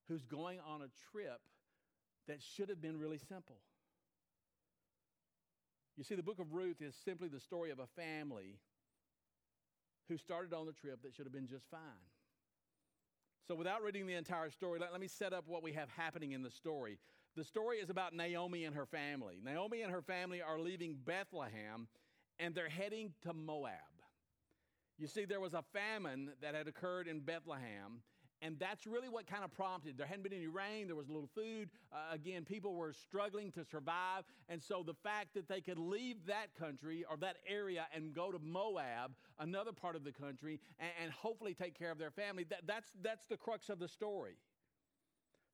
who's 0.08 0.24
going 0.24 0.60
on 0.66 0.82
a 0.82 0.90
trip 1.12 1.42
that 2.28 2.42
should 2.42 2.70
have 2.70 2.82
been 2.82 3.00
really 3.00 3.20
simple. 3.30 3.58
You 5.98 6.04
see, 6.04 6.16
the 6.16 6.24
book 6.24 6.40
of 6.40 6.54
Ruth 6.54 6.82
is 6.82 6.96
simply 7.04 7.28
the 7.28 7.40
story 7.40 7.72
of 7.72 7.80
a 7.80 7.88
family 7.88 8.60
who 10.08 10.18
started 10.18 10.54
on 10.54 10.66
the 10.66 10.72
trip 10.72 11.02
that 11.04 11.14
should 11.14 11.26
have 11.26 11.34
been 11.34 11.48
just 11.48 11.66
fine. 11.70 11.80
So, 13.48 13.56
without 13.56 13.82
reading 13.82 14.06
the 14.08 14.14
entire 14.14 14.50
story, 14.52 14.80
let, 14.80 14.92
let, 14.92 15.02
me 15.02 15.08
set 15.08 15.34
up 15.34 15.46
what 15.48 15.64
we 15.64 15.74
have 15.74 15.90
happening 15.90 16.34
in 16.34 16.44
the 16.44 16.52
story. 16.52 17.00
The 17.36 17.44
story 17.44 17.78
is 17.78 17.90
about 17.90 18.14
Naomi 18.14 18.66
and 18.66 18.76
her 18.76 18.86
family. 18.86 19.40
Naomi 19.44 19.82
and 19.82 19.92
her 19.92 20.02
family 20.02 20.42
are 20.42 20.60
leaving 20.60 20.98
Bethlehem 21.06 21.88
and 22.40 22.54
they're 22.56 22.70
heading 22.70 23.14
to 23.24 23.34
Moab. 23.34 23.72
You 24.98 25.08
see, 25.08 25.26
there 25.26 25.40
was 25.40 25.54
a 25.54 25.64
famine 25.74 26.32
that 26.42 26.56
had 26.56 26.68
occurred 26.68 27.08
in 27.08 27.20
Bethlehem, 27.20 28.02
and 28.42 28.58
that's 28.60 28.86
really 28.86 29.10
what 29.10 29.26
kind 29.28 29.44
of 29.44 29.52
prompted. 29.52 29.98
There 29.98 30.06
hadn't 30.06 30.24
been 30.24 30.34
any 30.34 30.48
rain, 30.48 30.88
there 30.88 30.96
was 30.96 31.08
little 31.08 31.30
food. 31.34 31.70
Uh, 31.92 32.14
again, 32.14 32.46
people 32.46 32.76
were 32.76 32.94
struggling 32.94 33.52
to 33.54 33.66
survive. 33.66 34.24
And 34.48 34.62
so 34.62 34.84
the 34.84 34.94
fact 34.94 35.34
that 35.34 35.48
they 35.48 35.62
could 35.62 35.80
leave 35.80 36.18
that 36.28 36.56
country 36.60 37.04
or 37.10 37.18
that 37.18 37.38
area 37.48 37.88
and 37.96 38.14
go 38.14 38.32
to 38.32 38.40
Moab, 38.40 39.14
another 39.40 39.72
part 39.72 39.96
of 39.96 40.04
the 40.04 40.12
country, 40.12 40.60
and, 40.80 40.90
and 41.04 41.12
hopefully 41.12 41.56
take 41.56 41.78
care 41.78 41.92
of 41.92 41.98
their 41.98 42.12
family, 42.12 42.46
that, 42.50 42.62
that's, 42.68 42.92
that's 43.02 43.26
the 43.26 43.38
crux 43.38 43.70
of 43.70 43.80
the 43.80 43.88
story. 43.88 44.38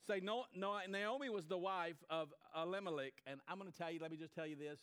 Say, 0.05 0.19
no, 0.21 0.43
no, 0.53 0.77
Naomi 0.89 1.29
was 1.29 1.47
the 1.47 1.57
wife 1.57 1.95
of 2.09 2.33
Elimelech, 2.57 3.13
and 3.25 3.39
I'm 3.47 3.57
going 3.57 3.71
to 3.71 3.77
tell 3.77 3.89
you, 3.89 3.99
let 4.01 4.11
me 4.11 4.17
just 4.17 4.35
tell 4.35 4.45
you 4.45 4.57
this. 4.57 4.79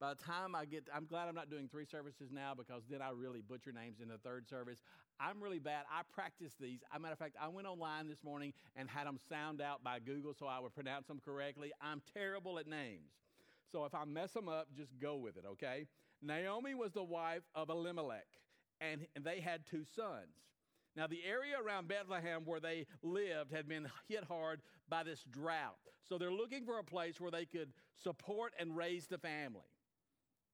By 0.00 0.14
the 0.14 0.22
time 0.22 0.54
I 0.54 0.64
get, 0.64 0.84
I'm 0.94 1.06
glad 1.06 1.28
I'm 1.28 1.34
not 1.34 1.50
doing 1.50 1.68
three 1.68 1.84
services 1.84 2.30
now 2.32 2.52
because 2.56 2.82
then 2.88 3.02
I 3.02 3.10
really 3.10 3.40
butcher 3.40 3.72
names 3.72 4.00
in 4.00 4.08
the 4.08 4.18
third 4.18 4.48
service. 4.48 4.78
I'm 5.18 5.42
really 5.42 5.58
bad. 5.58 5.84
I 5.90 6.02
practice 6.14 6.54
these. 6.60 6.80
As 6.92 6.98
a 6.98 7.00
matter 7.00 7.14
of 7.14 7.18
fact, 7.18 7.34
I 7.40 7.48
went 7.48 7.66
online 7.66 8.06
this 8.06 8.22
morning 8.22 8.52
and 8.76 8.88
had 8.88 9.08
them 9.08 9.18
sound 9.28 9.60
out 9.60 9.82
by 9.82 9.98
Google 9.98 10.34
so 10.38 10.46
I 10.46 10.60
would 10.60 10.72
pronounce 10.72 11.08
them 11.08 11.20
correctly. 11.24 11.72
I'm 11.82 12.00
terrible 12.14 12.60
at 12.60 12.68
names. 12.68 13.10
So 13.72 13.84
if 13.84 13.94
I 13.94 14.04
mess 14.04 14.32
them 14.32 14.48
up, 14.48 14.68
just 14.76 14.92
go 15.00 15.16
with 15.16 15.36
it, 15.36 15.44
okay? 15.52 15.86
Naomi 16.22 16.74
was 16.74 16.92
the 16.92 17.02
wife 17.02 17.42
of 17.54 17.68
Elimelech, 17.68 18.26
and 18.80 19.06
they 19.20 19.40
had 19.40 19.66
two 19.66 19.84
sons. 19.96 20.32
Now, 20.96 21.06
the 21.06 21.20
area 21.28 21.54
around 21.62 21.88
Bethlehem 21.88 22.42
where 22.44 22.60
they 22.60 22.86
lived 23.02 23.52
had 23.52 23.68
been 23.68 23.88
hit 24.08 24.24
hard 24.24 24.62
by 24.88 25.02
this 25.02 25.24
drought. 25.30 25.76
So 26.08 26.18
they're 26.18 26.32
looking 26.32 26.64
for 26.64 26.78
a 26.78 26.84
place 26.84 27.20
where 27.20 27.30
they 27.30 27.44
could 27.44 27.72
support 28.02 28.52
and 28.58 28.76
raise 28.76 29.06
the 29.06 29.18
family. 29.18 29.68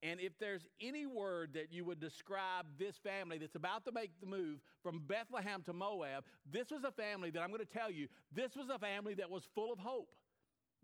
And 0.04 0.20
if 0.20 0.38
there's 0.38 0.66
any 0.82 1.06
word 1.06 1.54
that 1.54 1.72
you 1.72 1.82
would 1.86 1.98
describe 1.98 2.66
this 2.78 2.98
family 2.98 3.38
that's 3.38 3.54
about 3.54 3.86
to 3.86 3.92
make 3.92 4.10
the 4.20 4.26
move 4.26 4.58
from 4.82 5.00
Bethlehem 5.06 5.62
to 5.62 5.72
Moab, 5.72 6.24
this 6.52 6.70
was 6.70 6.84
a 6.84 6.92
family 6.92 7.30
that 7.30 7.40
I'm 7.40 7.48
going 7.48 7.64
to 7.64 7.66
tell 7.66 7.90
you, 7.90 8.08
this 8.30 8.54
was 8.54 8.68
a 8.68 8.78
family 8.78 9.14
that 9.14 9.30
was 9.30 9.48
full 9.54 9.72
of 9.72 9.78
hope. 9.78 10.10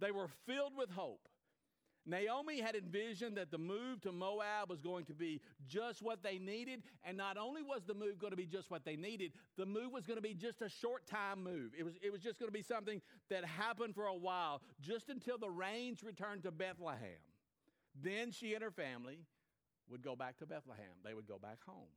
They 0.00 0.10
were 0.10 0.28
filled 0.46 0.72
with 0.74 0.88
hope. 0.90 1.28
Naomi 2.06 2.62
had 2.62 2.74
envisioned 2.74 3.36
that 3.36 3.50
the 3.50 3.58
move 3.58 4.00
to 4.00 4.10
Moab 4.10 4.70
was 4.70 4.80
going 4.80 5.04
to 5.04 5.14
be 5.14 5.42
just 5.68 6.00
what 6.00 6.22
they 6.22 6.38
needed. 6.38 6.82
And 7.04 7.14
not 7.14 7.36
only 7.36 7.62
was 7.62 7.82
the 7.86 7.92
move 7.92 8.18
going 8.18 8.30
to 8.30 8.38
be 8.38 8.46
just 8.46 8.70
what 8.70 8.86
they 8.86 8.96
needed, 8.96 9.32
the 9.58 9.66
move 9.66 9.92
was 9.92 10.06
going 10.06 10.16
to 10.16 10.22
be 10.22 10.32
just 10.32 10.62
a 10.62 10.70
short 10.70 11.06
time 11.06 11.44
move. 11.44 11.72
It 11.78 11.84
was, 11.84 11.92
it 12.02 12.10
was 12.10 12.22
just 12.22 12.38
going 12.38 12.48
to 12.48 12.56
be 12.56 12.62
something 12.62 13.02
that 13.28 13.44
happened 13.44 13.94
for 13.94 14.06
a 14.06 14.16
while, 14.16 14.62
just 14.80 15.10
until 15.10 15.36
the 15.36 15.50
rains 15.50 16.02
returned 16.02 16.44
to 16.44 16.50
Bethlehem. 16.50 17.20
Then 17.94 18.30
she 18.30 18.54
and 18.54 18.62
her 18.62 18.70
family 18.70 19.20
would 19.88 20.02
go 20.02 20.14
back 20.14 20.38
to 20.38 20.46
Bethlehem. 20.46 21.02
They 21.04 21.14
would 21.14 21.26
go 21.26 21.38
back 21.38 21.58
home. 21.66 21.90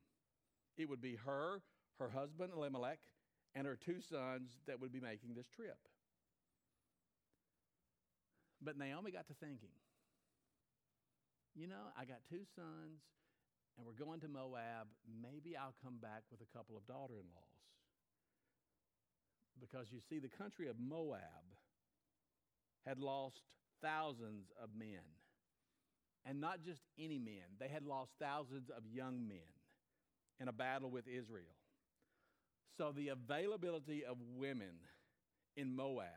It 0.77 0.89
would 0.89 1.01
be 1.01 1.17
her, 1.25 1.61
her 1.99 2.09
husband 2.09 2.51
Elimelech, 2.55 2.99
and 3.55 3.67
her 3.67 3.77
two 3.77 4.01
sons 4.01 4.49
that 4.67 4.81
would 4.81 4.91
be 4.91 4.99
making 4.99 5.35
this 5.35 5.47
trip. 5.47 5.77
But 8.61 8.77
Naomi 8.77 9.11
got 9.11 9.27
to 9.27 9.33
thinking, 9.33 9.75
you 11.53 11.67
know, 11.67 11.93
I 11.97 12.05
got 12.05 12.19
two 12.29 12.45
sons, 12.55 13.01
and 13.77 13.85
we're 13.85 14.05
going 14.05 14.21
to 14.21 14.27
Moab. 14.27 14.87
Maybe 15.21 15.55
I'll 15.55 15.75
come 15.83 15.97
back 16.01 16.23
with 16.31 16.41
a 16.41 16.57
couple 16.57 16.77
of 16.77 16.87
daughter 16.87 17.13
in 17.19 17.27
laws. 17.35 17.61
Because 19.59 19.91
you 19.91 19.99
see, 20.09 20.19
the 20.19 20.29
country 20.29 20.67
of 20.67 20.77
Moab 20.79 21.21
had 22.87 22.97
lost 22.97 23.41
thousands 23.81 24.47
of 24.61 24.69
men 24.75 25.05
and 26.25 26.39
not 26.39 26.63
just 26.63 26.81
any 26.97 27.19
men. 27.19 27.57
They 27.59 27.67
had 27.67 27.83
lost 27.83 28.11
thousands 28.19 28.69
of 28.69 28.83
young 28.91 29.27
men 29.27 29.37
in 30.39 30.47
a 30.47 30.53
battle 30.53 30.89
with 30.89 31.07
Israel. 31.07 31.55
So 32.77 32.91
the 32.95 33.09
availability 33.09 34.03
of 34.03 34.17
women 34.35 34.75
in 35.55 35.75
Moab 35.75 36.07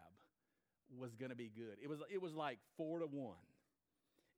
was 0.98 1.14
going 1.14 1.30
to 1.30 1.36
be 1.36 1.50
good. 1.54 1.76
It 1.82 1.88
was, 1.88 1.98
it 2.12 2.22
was 2.22 2.32
like 2.32 2.58
four 2.76 3.00
to 3.00 3.06
one. 3.06 3.36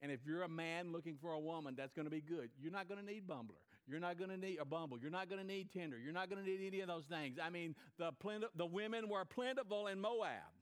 And 0.00 0.12
if 0.12 0.20
you're 0.24 0.42
a 0.42 0.48
man 0.48 0.92
looking 0.92 1.16
for 1.20 1.32
a 1.32 1.40
woman, 1.40 1.74
that's 1.76 1.92
going 1.92 2.06
to 2.06 2.10
be 2.10 2.20
good. 2.20 2.50
You're 2.60 2.72
not 2.72 2.88
going 2.88 3.00
to 3.00 3.06
need 3.06 3.26
Bumbler. 3.26 3.62
You're 3.86 4.00
not 4.00 4.18
going 4.18 4.30
to 4.30 4.36
need 4.36 4.58
a 4.60 4.64
Bumble. 4.64 4.98
You're 4.98 5.10
not 5.10 5.28
going 5.28 5.40
to 5.40 5.46
need 5.46 5.72
Tinder. 5.72 5.98
You're 5.98 6.12
not 6.12 6.30
going 6.30 6.44
to 6.44 6.48
need 6.48 6.60
any 6.66 6.80
of 6.80 6.88
those 6.88 7.04
things. 7.10 7.38
I 7.42 7.50
mean, 7.50 7.74
the, 7.98 8.12
plenty, 8.20 8.46
the 8.56 8.66
women 8.66 9.08
were 9.08 9.24
plentiful 9.24 9.86
in 9.88 10.00
Moab. 10.00 10.57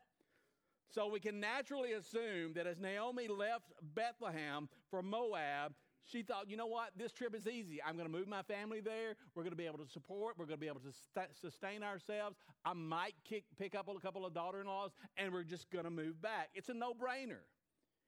So 0.89 1.09
we 1.09 1.21
can 1.21 1.41
naturally 1.41 1.93
assume 1.93 2.55
that 2.55 2.67
as 2.67 2.79
Naomi 2.79 3.29
left 3.29 3.73
Bethlehem 3.95 4.69
for 4.91 5.03
Moab, 5.03 5.75
she 6.05 6.23
thought, 6.23 6.49
you 6.49 6.57
know 6.57 6.67
what, 6.67 6.91
this 6.97 7.13
trip 7.13 7.35
is 7.35 7.49
easy. 7.49 7.83
I'm 7.85 7.97
going 7.97 8.07
to 8.07 8.13
move 8.13 8.29
my 8.29 8.43
family 8.43 8.81
there. 8.81 9.17
We're 9.35 9.43
going 9.43 9.51
to 9.51 9.57
be 9.57 9.67
able 9.67 9.79
to 9.79 9.89
support. 9.89 10.37
We're 10.39 10.47
going 10.47 10.59
to 10.59 10.61
be 10.61 10.69
able 10.69 10.81
to 10.81 10.93
st- 10.93 11.37
sustain 11.41 11.83
ourselves. 11.83 12.37
I 12.65 12.75
might 12.75 13.15
kick, 13.29 13.45
pick 13.59 13.75
up 13.75 13.89
a 13.89 14.01
couple 14.01 14.25
of 14.25 14.33
daughter 14.33 14.61
in 14.61 14.69
laws, 14.69 14.93
and 15.17 15.33
we're 15.33 15.43
just 15.43 15.69
going 15.71 15.85
to 15.85 15.91
move 15.91 16.23
back. 16.23 16.51
It's 16.55 16.69
a 16.69 16.75
no 16.75 16.95
brainer. 16.95 17.43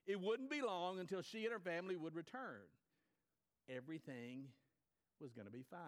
It 0.06 0.20
wouldn't 0.20 0.48
be 0.48 0.62
long 0.62 1.00
until 1.00 1.22
she 1.22 1.44
and 1.44 1.52
her 1.52 1.58
family 1.58 1.96
would 1.96 2.14
return. 2.14 2.62
Everything 3.68 4.44
was 5.20 5.32
going 5.32 5.46
to 5.46 5.52
be 5.52 5.64
fine. 5.68 5.80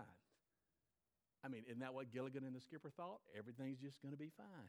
I 1.44 1.48
mean, 1.48 1.62
isn't 1.68 1.80
that 1.80 1.94
what 1.94 2.10
Gilligan 2.10 2.44
and 2.44 2.54
the 2.54 2.60
skipper 2.60 2.90
thought? 2.90 3.20
Everything's 3.38 3.78
just 3.78 4.02
going 4.02 4.12
to 4.12 4.18
be 4.18 4.30
fine. 4.36 4.68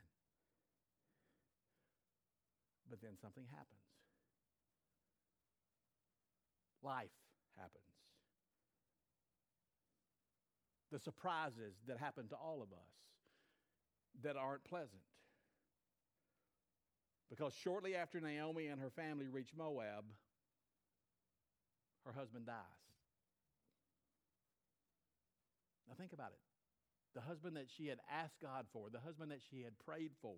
But 2.91 3.01
then 3.01 3.11
something 3.21 3.45
happens. 3.49 3.87
Life 6.83 7.15
happens. 7.55 7.85
The 10.91 10.99
surprises 10.99 11.73
that 11.87 11.97
happen 11.97 12.27
to 12.27 12.35
all 12.35 12.61
of 12.61 12.73
us 12.73 12.91
that 14.23 14.35
aren't 14.35 14.65
pleasant. 14.65 15.01
Because 17.29 17.53
shortly 17.53 17.95
after 17.95 18.19
Naomi 18.19 18.67
and 18.67 18.81
her 18.81 18.89
family 18.89 19.29
reach 19.29 19.51
Moab, 19.57 20.03
her 22.05 22.11
husband 22.11 22.45
dies. 22.45 22.55
Now 25.87 25.95
think 25.97 26.11
about 26.11 26.31
it. 26.33 26.39
The 27.15 27.21
husband 27.21 27.55
that 27.55 27.67
she 27.77 27.87
had 27.87 27.99
asked 28.11 28.41
God 28.41 28.65
for, 28.73 28.89
the 28.91 28.99
husband 28.99 29.31
that 29.31 29.39
she 29.49 29.61
had 29.61 29.79
prayed 29.79 30.11
for, 30.21 30.35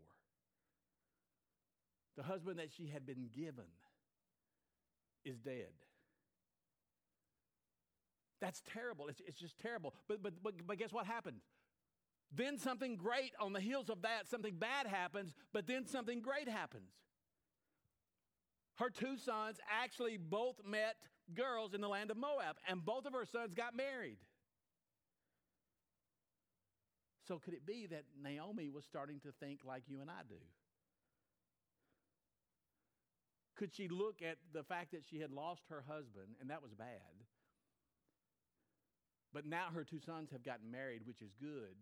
the 2.16 2.24
husband 2.24 2.60
that 2.60 2.72
she 2.72 2.88
had 2.88 3.06
been 3.06 3.30
given 3.36 3.66
is 5.26 5.40
dead. 5.40 5.74
That's 8.42 8.62
terrible. 8.74 9.08
It's, 9.08 9.22
it's 9.26 9.40
just 9.40 9.58
terrible. 9.58 9.94
But, 10.08 10.22
but, 10.22 10.34
but, 10.44 10.54
but 10.68 10.78
guess 10.78 10.92
what 10.92 11.06
happened? 11.06 11.38
Then 12.36 12.58
something 12.58 12.98
great 12.98 13.32
on 13.40 13.54
the 13.54 13.62
heels 13.62 13.90
of 13.90 14.02
that, 14.02 14.28
something 14.28 14.56
bad 14.56 14.88
happens, 14.88 15.34
but 15.54 15.68
then 15.68 15.86
something 15.86 16.22
great 16.22 16.50
happens. 16.50 16.92
Her 18.76 18.90
two 18.90 19.18
sons 19.18 19.58
actually 19.70 20.18
both 20.18 20.56
met 20.68 20.96
girls 21.34 21.74
in 21.74 21.82
the 21.82 21.88
land 21.88 22.12
of 22.12 22.18
Moab, 22.18 22.58
and 22.68 22.84
both 22.84 23.06
of 23.06 23.14
her 23.14 23.26
sons 23.26 23.54
got 23.54 23.76
married. 23.76 24.18
So, 27.28 27.40
could 27.40 27.54
it 27.54 27.66
be 27.66 27.88
that 27.88 28.04
Naomi 28.22 28.70
was 28.70 28.84
starting 28.84 29.20
to 29.22 29.32
think 29.40 29.62
like 29.64 29.84
you 29.88 30.02
and 30.02 30.10
I 30.10 30.24
do? 30.28 30.36
Could 33.56 33.74
she 33.74 33.88
look 33.88 34.22
at 34.22 34.38
the 34.54 34.64
fact 34.64 34.92
that 34.92 35.04
she 35.10 35.20
had 35.20 35.32
lost 35.32 35.64
her 35.70 35.84
husband, 35.88 36.36
and 36.42 36.50
that 36.50 36.62
was 36.62 36.74
bad? 36.74 37.24
But 39.34 39.46
now 39.46 39.68
her 39.74 39.84
two 39.84 40.00
sons 40.00 40.32
have 40.32 40.44
gotten 40.44 40.72
married, 40.72 41.02
which 41.06 41.22
is 41.22 41.32
good. 41.40 41.76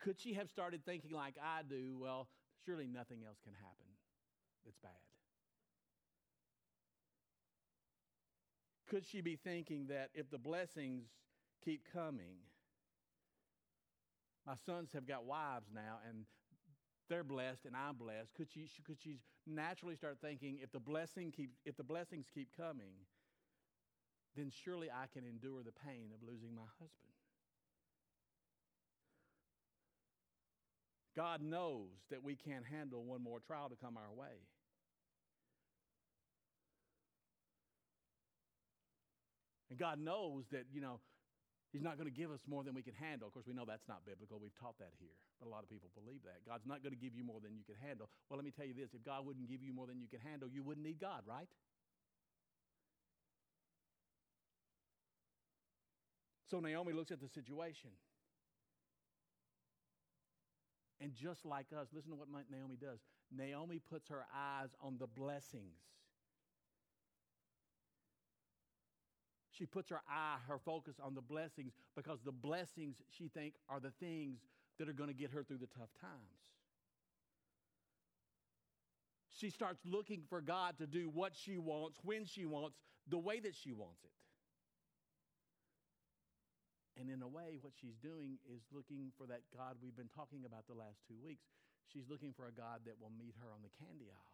Could 0.00 0.20
she 0.20 0.34
have 0.34 0.50
started 0.50 0.84
thinking 0.84 1.12
like 1.12 1.34
I 1.42 1.62
do? 1.62 1.96
Well, 1.98 2.28
surely 2.64 2.86
nothing 2.86 3.24
else 3.24 3.38
can 3.42 3.54
happen 3.54 3.86
that's 4.64 4.78
bad. 4.78 4.92
Could 8.88 9.06
she 9.06 9.20
be 9.20 9.36
thinking 9.36 9.86
that 9.88 10.10
if 10.14 10.30
the 10.30 10.38
blessings 10.38 11.04
keep 11.64 11.82
coming, 11.92 12.36
my 14.46 14.54
sons 14.66 14.90
have 14.92 15.06
got 15.06 15.24
wives 15.24 15.68
now 15.74 15.98
and 16.08 16.26
they're 17.08 17.24
blessed 17.24 17.66
and 17.66 17.76
I'm 17.76 17.96
blessed. 17.96 18.34
Could 18.34 18.48
she, 18.52 18.68
could 18.86 18.98
she 19.02 19.18
naturally 19.46 19.96
start 19.96 20.18
thinking 20.20 20.58
if 20.62 20.72
the, 20.72 20.80
blessing 20.80 21.32
keep, 21.32 21.50
if 21.64 21.76
the 21.76 21.84
blessings 21.84 22.26
keep 22.32 22.48
coming, 22.56 22.94
then 24.36 24.50
surely 24.64 24.90
I 24.90 25.06
can 25.12 25.24
endure 25.24 25.62
the 25.62 25.72
pain 25.72 26.10
of 26.14 26.26
losing 26.26 26.54
my 26.54 26.62
husband? 26.78 27.14
God 31.16 31.40
knows 31.40 31.90
that 32.10 32.24
we 32.24 32.34
can't 32.34 32.64
handle 32.64 33.04
one 33.04 33.22
more 33.22 33.38
trial 33.38 33.68
to 33.68 33.76
come 33.76 33.96
our 33.96 34.12
way. 34.12 34.42
And 39.70 39.78
God 39.78 39.98
knows 39.98 40.44
that, 40.52 40.64
you 40.72 40.80
know, 40.80 41.00
He's 41.74 41.82
not 41.82 41.98
going 41.98 42.06
to 42.06 42.14
give 42.14 42.30
us 42.30 42.38
more 42.46 42.62
than 42.62 42.72
we 42.72 42.86
can 42.86 42.94
handle. 42.94 43.26
Of 43.26 43.34
course, 43.34 43.50
we 43.50 43.52
know 43.52 43.66
that's 43.66 43.88
not 43.90 44.06
biblical. 44.06 44.38
We've 44.38 44.54
taught 44.54 44.78
that 44.78 44.94
here. 45.02 45.18
But 45.42 45.48
a 45.48 45.50
lot 45.50 45.64
of 45.64 45.68
people 45.68 45.90
believe 45.90 46.22
that. 46.22 46.46
God's 46.46 46.70
not 46.70 46.86
going 46.86 46.94
to 46.94 47.02
give 47.02 47.18
you 47.18 47.26
more 47.26 47.42
than 47.42 47.58
you 47.58 47.66
can 47.66 47.74
handle. 47.82 48.08
Well, 48.30 48.38
let 48.38 48.46
me 48.46 48.52
tell 48.54 48.64
you 48.64 48.78
this 48.78 48.94
if 48.94 49.02
God 49.02 49.26
wouldn't 49.26 49.50
give 49.50 49.60
you 49.60 49.74
more 49.74 49.88
than 49.88 49.98
you 49.98 50.06
can 50.06 50.20
handle, 50.22 50.46
you 50.46 50.62
wouldn't 50.62 50.86
need 50.86 51.00
God, 51.00 51.26
right? 51.26 51.50
So 56.46 56.60
Naomi 56.60 56.92
looks 56.92 57.10
at 57.10 57.18
the 57.18 57.26
situation. 57.26 57.90
And 61.00 61.12
just 61.12 61.44
like 61.44 61.66
us, 61.76 61.88
listen 61.92 62.10
to 62.12 62.16
what 62.16 62.28
Naomi 62.52 62.78
does. 62.80 63.00
Naomi 63.34 63.80
puts 63.80 64.08
her 64.10 64.24
eyes 64.30 64.70
on 64.80 64.98
the 65.00 65.08
blessings 65.08 65.82
She 69.56 69.66
puts 69.66 69.90
her 69.90 70.00
eye, 70.08 70.38
her 70.48 70.58
focus 70.58 70.96
on 71.02 71.14
the 71.14 71.20
blessings 71.20 71.72
because 71.94 72.18
the 72.24 72.32
blessings 72.32 72.96
she 73.16 73.28
think 73.28 73.54
are 73.68 73.78
the 73.78 73.92
things 74.00 74.40
that 74.78 74.88
are 74.88 74.92
going 74.92 75.08
to 75.08 75.14
get 75.14 75.30
her 75.30 75.44
through 75.44 75.58
the 75.58 75.68
tough 75.78 75.90
times. 76.00 76.42
She 79.30 79.50
starts 79.50 79.80
looking 79.84 80.22
for 80.28 80.40
God 80.40 80.78
to 80.78 80.86
do 80.86 81.10
what 81.12 81.32
she 81.34 81.58
wants, 81.58 81.98
when 82.02 82.24
she 82.24 82.46
wants, 82.46 82.76
the 83.08 83.18
way 83.18 83.40
that 83.40 83.54
she 83.54 83.72
wants 83.72 84.02
it. 84.02 84.10
And 87.00 87.10
in 87.10 87.22
a 87.22 87.28
way, 87.28 87.58
what 87.60 87.74
she's 87.74 87.98
doing 87.98 88.38
is 88.46 88.62
looking 88.70 89.10
for 89.18 89.26
that 89.26 89.42
God 89.50 89.76
we've 89.82 89.96
been 89.96 90.10
talking 90.14 90.46
about 90.46 90.66
the 90.66 90.78
last 90.78 91.02
two 91.06 91.18
weeks. 91.22 91.46
She's 91.92 92.06
looking 92.08 92.32
for 92.32 92.46
a 92.46 92.54
God 92.54 92.86
that 92.86 92.94
will 93.02 93.10
meet 93.18 93.34
her 93.42 93.50
on 93.50 93.62
the 93.62 93.74
candy 93.82 94.06
aisle. 94.10 94.33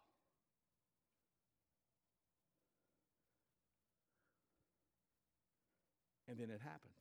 And 6.31 6.38
then 6.38 6.49
it 6.49 6.61
happens. 6.62 6.95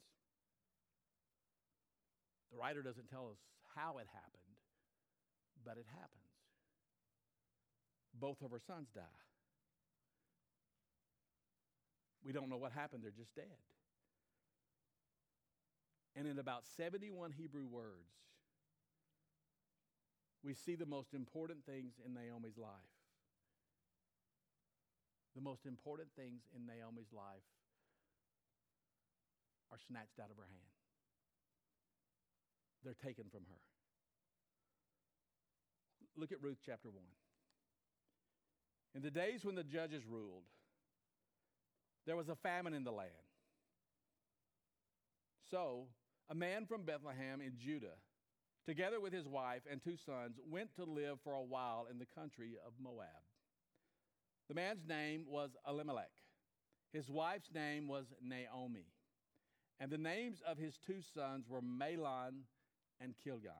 The 2.51 2.57
writer 2.57 2.81
doesn't 2.81 3.09
tell 3.11 3.29
us 3.29 3.37
how 3.75 3.99
it 3.99 4.07
happened, 4.11 4.57
but 5.63 5.77
it 5.77 5.85
happens. 5.85 6.33
Both 8.19 8.41
of 8.41 8.49
her 8.49 8.59
sons 8.65 8.89
die. 8.93 9.21
We 12.25 12.33
don't 12.33 12.49
know 12.49 12.57
what 12.57 12.71
happened, 12.71 13.03
they're 13.03 13.11
just 13.11 13.35
dead. 13.35 13.45
And 16.15 16.27
in 16.27 16.39
about 16.39 16.63
71 16.75 17.31
Hebrew 17.37 17.67
words, 17.67 18.09
we 20.43 20.55
see 20.55 20.75
the 20.75 20.87
most 20.87 21.13
important 21.13 21.65
things 21.65 21.93
in 22.03 22.15
Naomi's 22.15 22.57
life. 22.57 22.71
The 25.35 25.41
most 25.41 25.67
important 25.67 26.09
things 26.17 26.41
in 26.55 26.65
Naomi's 26.65 27.13
life 27.13 27.45
are 29.71 29.79
snatched 29.87 30.19
out 30.19 30.31
of 30.31 30.37
her 30.37 30.47
hand. 30.49 30.73
They're 32.83 32.93
taken 32.93 33.25
from 33.31 33.41
her. 33.49 33.61
Look 36.15 36.31
at 36.31 36.41
Ruth 36.41 36.59
chapter 36.65 36.89
1. 36.89 37.03
In 38.95 39.01
the 39.01 39.11
days 39.11 39.45
when 39.45 39.55
the 39.55 39.63
judges 39.63 40.03
ruled, 40.09 40.43
there 42.05 42.15
was 42.15 42.29
a 42.29 42.35
famine 42.35 42.73
in 42.73 42.83
the 42.83 42.91
land. 42.91 43.11
So, 45.51 45.87
a 46.29 46.35
man 46.35 46.65
from 46.65 46.83
Bethlehem 46.83 47.41
in 47.41 47.53
Judah, 47.57 47.97
together 48.65 48.99
with 48.99 49.13
his 49.13 49.27
wife 49.27 49.61
and 49.69 49.81
two 49.83 49.97
sons, 49.97 50.39
went 50.49 50.75
to 50.75 50.85
live 50.85 51.19
for 51.23 51.33
a 51.33 51.41
while 51.41 51.87
in 51.89 51.99
the 51.99 52.05
country 52.05 52.53
of 52.65 52.73
Moab. 52.81 53.07
The 54.47 54.55
man's 54.55 54.85
name 54.87 55.25
was 55.27 55.51
Elimelech. 55.67 56.11
His 56.91 57.09
wife's 57.09 57.49
name 57.53 57.87
was 57.87 58.05
Naomi. 58.21 58.87
And 59.79 59.89
the 59.89 59.97
names 59.97 60.41
of 60.45 60.57
his 60.57 60.77
two 60.77 61.01
sons 61.13 61.45
were 61.47 61.61
Mahlon 61.61 62.43
and 62.99 63.15
Chilion. 63.23 63.53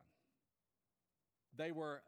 They 1.57 1.71
were 1.71 2.01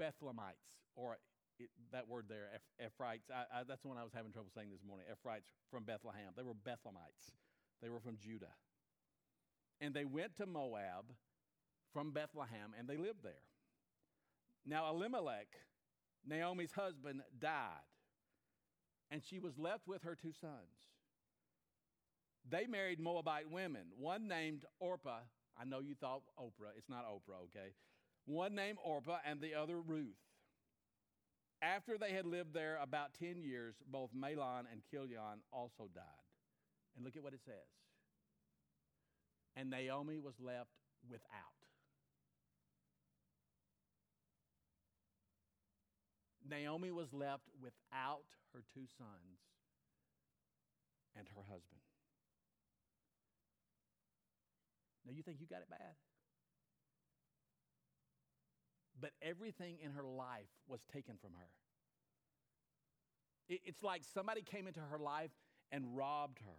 Bethlehemites, 0.00 0.78
or 0.94 1.18
it, 1.58 1.68
that 1.92 2.08
word 2.08 2.26
there, 2.28 2.48
Ephraimites. 2.84 3.30
I, 3.30 3.60
I, 3.60 3.62
that's 3.66 3.82
the 3.82 3.88
one 3.88 3.98
I 3.98 4.04
was 4.04 4.12
having 4.14 4.32
trouble 4.32 4.50
saying 4.54 4.70
this 4.70 4.84
morning. 4.86 5.06
Ephraimites 5.12 5.50
from 5.70 5.84
Bethlehem. 5.84 6.32
They 6.36 6.42
were 6.42 6.54
Bethlehemites. 6.54 7.34
They 7.82 7.88
were 7.88 8.00
from 8.00 8.16
Judah. 8.16 8.54
And 9.80 9.94
they 9.94 10.04
went 10.04 10.36
to 10.36 10.46
Moab 10.46 11.06
from 11.92 12.12
Bethlehem, 12.12 12.72
and 12.78 12.88
they 12.88 12.96
lived 12.96 13.22
there. 13.22 13.44
Now, 14.66 14.90
Elimelech, 14.90 15.48
Naomi's 16.26 16.72
husband, 16.72 17.22
died, 17.38 17.88
and 19.10 19.22
she 19.24 19.38
was 19.38 19.58
left 19.58 19.88
with 19.88 20.02
her 20.02 20.14
two 20.14 20.32
sons. 20.40 20.52
They 22.48 22.66
married 22.66 23.00
Moabite 23.00 23.50
women, 23.50 23.86
one 23.98 24.26
named 24.28 24.64
Orpah. 24.80 25.20
I 25.60 25.64
know 25.64 25.80
you 25.80 25.94
thought 25.94 26.22
Oprah. 26.38 26.72
It's 26.76 26.88
not 26.88 27.04
Oprah, 27.04 27.44
okay? 27.44 27.74
One 28.24 28.54
named 28.54 28.78
Orpah 28.82 29.18
and 29.26 29.40
the 29.40 29.54
other 29.54 29.80
Ruth. 29.80 30.16
After 31.62 31.98
they 31.98 32.12
had 32.12 32.24
lived 32.24 32.54
there 32.54 32.78
about 32.82 33.12
10 33.18 33.42
years, 33.42 33.74
both 33.86 34.10
Mahlon 34.14 34.64
and 34.72 34.80
Chilion 34.90 35.42
also 35.52 35.90
died. 35.94 36.04
And 36.96 37.04
look 37.04 37.16
at 37.16 37.22
what 37.22 37.34
it 37.34 37.40
says. 37.44 37.68
And 39.56 39.68
Naomi 39.68 40.18
was 40.18 40.34
left 40.40 40.70
without. 41.08 41.60
Naomi 46.48 46.90
was 46.90 47.12
left 47.12 47.44
without 47.60 48.24
her 48.54 48.62
two 48.74 48.86
sons 48.98 49.38
and 51.16 51.28
her 51.28 51.42
husband. 51.42 51.89
Now, 55.06 55.12
you 55.14 55.22
think 55.22 55.38
you 55.40 55.46
got 55.46 55.60
it 55.60 55.70
bad? 55.70 55.94
But 59.00 59.12
everything 59.22 59.78
in 59.82 59.92
her 59.92 60.04
life 60.04 60.50
was 60.68 60.80
taken 60.92 61.16
from 61.20 61.30
her. 61.38 61.48
It, 63.48 63.60
it's 63.64 63.82
like 63.82 64.02
somebody 64.14 64.42
came 64.42 64.66
into 64.66 64.80
her 64.80 64.98
life 64.98 65.30
and 65.72 65.96
robbed 65.96 66.38
her. 66.40 66.58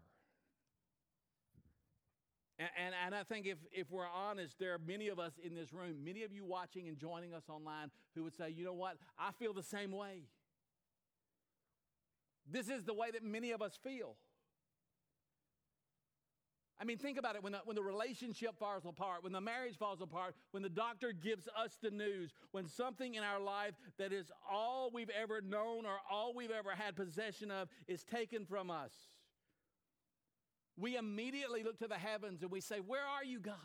And, 2.58 2.70
and, 2.78 2.96
and, 3.06 3.16
I 3.16 3.24
think 3.24 3.48
if, 3.48 3.58
if 3.72 3.90
we're 3.90 4.08
honest, 4.08 4.60
there 4.60 4.74
are 4.74 4.80
many 4.80 5.08
of 5.08 5.20
us 5.20 5.34
in 5.44 5.56
this 5.56 5.74
room, 5.74 6.04
many 6.04 6.24
of 6.24 6.32
you 6.32 6.46
watching 6.46 6.88
and 6.88 6.98
joining 6.98 7.34
us 7.34 7.44
online, 7.50 7.90
who 8.14 8.24
would 8.24 8.36
say, 8.36 8.50
you 8.50 8.64
know 8.64 8.74
what? 8.74 8.98
I 9.18 9.32
feel 9.32 9.54
the 9.54 9.64
same 9.64 9.92
way. 9.92 10.26
This 12.50 12.70
is 12.70 12.84
the 12.84 12.94
way 12.94 13.10
that 13.12 13.24
many 13.24 13.52
of 13.52 13.62
us 13.62 13.80
feel. 13.82 14.16
I 16.82 16.84
mean, 16.84 16.98
think 16.98 17.20
about 17.20 17.36
it 17.36 17.44
when 17.44 17.52
the, 17.52 17.60
when 17.64 17.76
the 17.76 17.84
relationship 17.84 18.58
falls 18.58 18.86
apart, 18.86 19.24
when 19.24 19.34
the 19.34 19.40
marriage 19.40 19.78
falls 19.78 20.02
apart, 20.02 20.34
when 20.50 20.64
the 20.64 20.70
doctor 20.70 21.14
gives 21.14 21.48
us 21.56 21.78
the 21.80 21.92
news, 21.92 22.34
when 22.54 22.68
something 22.68 23.14
in 23.14 23.24
our 23.24 23.40
life 23.40 23.76
that 24.00 24.12
is 24.12 24.32
all 24.52 24.90
we've 24.92 25.12
ever 25.12 25.42
known 25.42 25.86
or 25.86 25.98
all 26.10 26.34
we've 26.34 26.50
ever 26.50 26.72
had 26.72 26.96
possession 26.96 27.52
of 27.52 27.70
is 27.88 28.04
taken 28.04 28.46
from 28.46 28.72
us. 28.72 28.92
We 30.76 30.98
immediately 30.98 31.62
look 31.62 31.78
to 31.80 31.88
the 31.88 32.00
heavens 32.00 32.42
and 32.42 32.50
we 32.50 32.62
say, 32.62 32.80
Where 32.80 33.06
are 33.06 33.24
you, 33.24 33.40
God? 33.40 33.56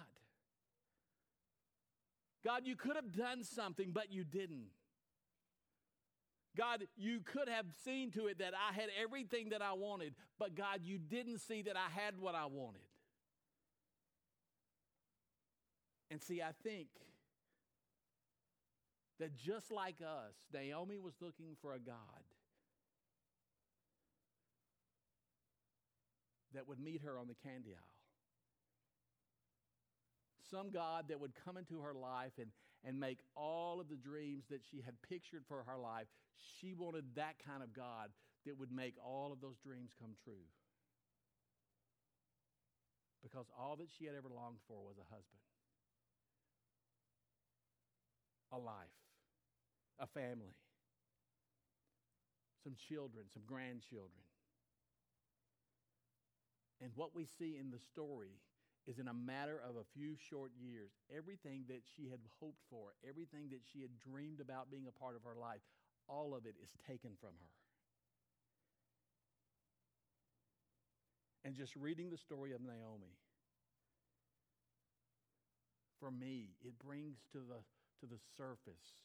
God, 2.44 2.66
you 2.66 2.76
could 2.76 2.96
have 2.96 3.16
done 3.16 3.44
something, 3.44 3.92
but 3.92 4.12
you 4.12 4.24
didn't. 4.24 4.66
God, 6.54 6.84
you 6.96 7.20
could 7.20 7.48
have 7.48 7.66
seen 7.82 8.10
to 8.10 8.26
it 8.26 8.38
that 8.40 8.52
I 8.54 8.74
had 8.74 8.90
everything 9.02 9.50
that 9.50 9.62
I 9.62 9.72
wanted, 9.72 10.14
but 10.38 10.54
God, 10.54 10.80
you 10.84 10.98
didn't 10.98 11.38
see 11.38 11.62
that 11.62 11.76
I 11.76 11.88
had 11.98 12.18
what 12.18 12.34
I 12.34 12.44
wanted. 12.44 12.82
And 16.10 16.22
see, 16.22 16.40
I 16.40 16.52
think 16.62 16.88
that 19.18 19.36
just 19.36 19.70
like 19.70 19.96
us, 20.00 20.34
Naomi 20.52 20.98
was 20.98 21.14
looking 21.20 21.56
for 21.60 21.74
a 21.74 21.78
God 21.78 21.94
that 26.54 26.68
would 26.68 26.78
meet 26.78 27.02
her 27.04 27.18
on 27.18 27.28
the 27.28 27.34
candy 27.34 27.70
aisle. 27.74 27.96
Some 30.50 30.70
God 30.70 31.06
that 31.08 31.20
would 31.20 31.32
come 31.44 31.56
into 31.56 31.80
her 31.80 31.94
life 31.94 32.32
and, 32.38 32.50
and 32.84 33.00
make 33.00 33.18
all 33.34 33.80
of 33.80 33.88
the 33.88 33.96
dreams 33.96 34.44
that 34.50 34.60
she 34.70 34.80
had 34.80 34.94
pictured 35.08 35.42
for 35.48 35.64
her 35.66 35.76
life. 35.76 36.06
She 36.60 36.72
wanted 36.72 37.04
that 37.16 37.34
kind 37.44 37.62
of 37.62 37.74
God 37.74 38.10
that 38.46 38.58
would 38.58 38.70
make 38.70 38.94
all 39.04 39.32
of 39.32 39.40
those 39.40 39.58
dreams 39.58 39.90
come 40.00 40.12
true. 40.22 40.46
Because 43.22 43.46
all 43.58 43.76
that 43.76 43.88
she 43.98 44.06
had 44.06 44.14
ever 44.14 44.28
longed 44.28 44.62
for 44.68 44.84
was 44.86 44.98
a 44.98 45.08
husband, 45.10 45.42
a 48.52 48.58
life, 48.58 48.96
a 49.98 50.06
family, 50.06 50.54
some 52.62 52.74
children, 52.88 53.24
some 53.32 53.42
grandchildren. 53.46 54.24
And 56.80 56.90
what 56.94 57.14
we 57.14 57.26
see 57.38 57.56
in 57.58 57.70
the 57.70 57.78
story 57.78 58.36
is 58.86 58.98
in 58.98 59.08
a 59.08 59.14
matter 59.14 59.60
of 59.66 59.76
a 59.76 59.84
few 59.98 60.14
short 60.30 60.52
years, 60.60 60.90
everything 61.14 61.64
that 61.68 61.82
she 61.96 62.08
had 62.08 62.20
hoped 62.38 62.62
for, 62.70 62.94
everything 63.08 63.48
that 63.50 63.62
she 63.72 63.82
had 63.82 63.90
dreamed 63.98 64.40
about 64.40 64.70
being 64.70 64.86
a 64.86 64.92
part 64.92 65.16
of 65.16 65.22
her 65.24 65.34
life, 65.40 65.60
all 66.08 66.34
of 66.34 66.46
it 66.46 66.54
is 66.62 66.70
taken 66.86 67.10
from 67.20 67.30
her. 67.40 67.50
And 71.44 71.54
just 71.54 71.74
reading 71.76 72.10
the 72.10 72.18
story 72.18 72.52
of 72.52 72.60
Naomi, 72.60 73.14
for 75.98 76.10
me, 76.10 76.50
it 76.64 76.78
brings 76.78 77.16
to 77.32 77.38
the, 77.38 77.62
to 78.00 78.06
the 78.06 78.18
surface 78.36 79.02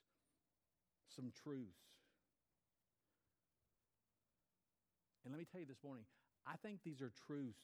some 1.16 1.32
truths. 1.44 1.92
And 5.24 5.34
let 5.34 5.40
me 5.40 5.46
tell 5.50 5.62
you 5.62 5.68
this 5.68 5.84
morning, 5.84 6.06
I 6.48 6.56
think 6.64 6.80
these 6.84 7.02
are 7.02 7.12
truths 7.28 7.62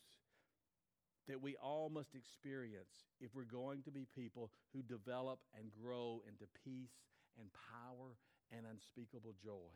that 1.28 1.41
we 1.41 1.55
all 1.55 1.89
must 1.89 2.15
experience 2.15 3.07
if 3.19 3.34
we're 3.36 3.43
going 3.43 3.84
to 3.84 3.91
be 3.91 4.05
people 4.15 4.51
who 4.73 4.82
develop 4.84 5.39
and 5.57 5.71
grow 5.71 6.21
into 6.28 6.45
peace 6.63 7.03
and 7.39 7.49
power 7.73 8.15
and 8.51 8.65
unspeakable 8.65 9.36
joy, 9.43 9.73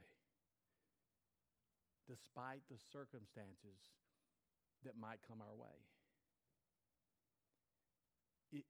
despite 2.07 2.61
the 2.69 2.77
circumstances 2.91 3.79
that 4.85 4.93
might 4.99 5.19
come 5.27 5.41
our 5.41 5.55
way. 5.55 5.75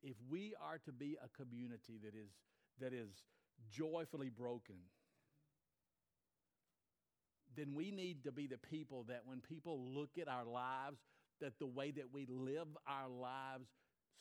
If 0.03 0.15
we 0.29 0.53
are 0.61 0.77
to 0.85 0.91
be 0.91 1.17
a 1.23 1.29
community 1.29 1.99
that 2.03 2.13
is, 2.15 2.29
that 2.81 2.93
is 2.93 3.09
joyfully 3.71 4.29
broken, 4.29 4.75
then 7.55 7.73
we 7.75 7.91
need 7.91 8.23
to 8.23 8.31
be 8.31 8.47
the 8.47 8.57
people 8.57 9.05
that 9.07 9.21
when 9.25 9.41
people 9.41 9.93
look 9.93 10.11
at 10.19 10.27
our 10.27 10.45
lives, 10.45 10.99
that 11.41 11.57
the 11.59 11.67
way 11.67 11.91
that 11.91 12.13
we 12.13 12.25
live 12.29 12.67
our 12.87 13.09
lives 13.09 13.69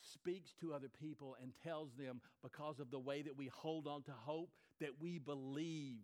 speaks 0.01 0.53
to 0.59 0.73
other 0.73 0.89
people 0.89 1.35
and 1.41 1.51
tells 1.63 1.93
them 1.93 2.21
because 2.41 2.79
of 2.79 2.89
the 2.91 2.99
way 2.99 3.21
that 3.21 3.37
we 3.37 3.49
hold 3.53 3.87
on 3.87 4.01
to 4.03 4.11
hope 4.11 4.49
that 4.79 4.99
we 4.99 5.19
believe 5.19 5.99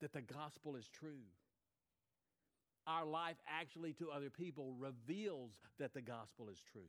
that 0.00 0.12
the 0.12 0.22
gospel 0.22 0.76
is 0.76 0.88
true. 0.88 1.24
Our 2.86 3.04
life 3.04 3.36
actually 3.48 3.92
to 3.94 4.10
other 4.10 4.30
people 4.30 4.74
reveals 4.78 5.58
that 5.78 5.92
the 5.92 6.00
gospel 6.00 6.48
is 6.48 6.58
true. 6.72 6.88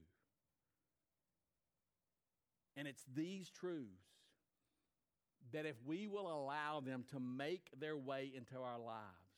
And 2.78 2.88
it's 2.88 3.04
these 3.14 3.50
truths 3.50 4.21
that 5.54 5.66
if 5.66 5.76
we 5.86 6.08
will 6.08 6.32
allow 6.32 6.80
them 6.80 7.04
to 7.12 7.20
make 7.20 7.70
their 7.80 7.98
way 7.98 8.32
into 8.36 8.56
our 8.56 8.80
lives, 8.80 9.32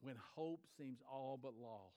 when 0.00 0.16
hope 0.36 0.60
seems 0.76 1.00
all 1.10 1.38
but 1.40 1.54
lost. 1.60 1.94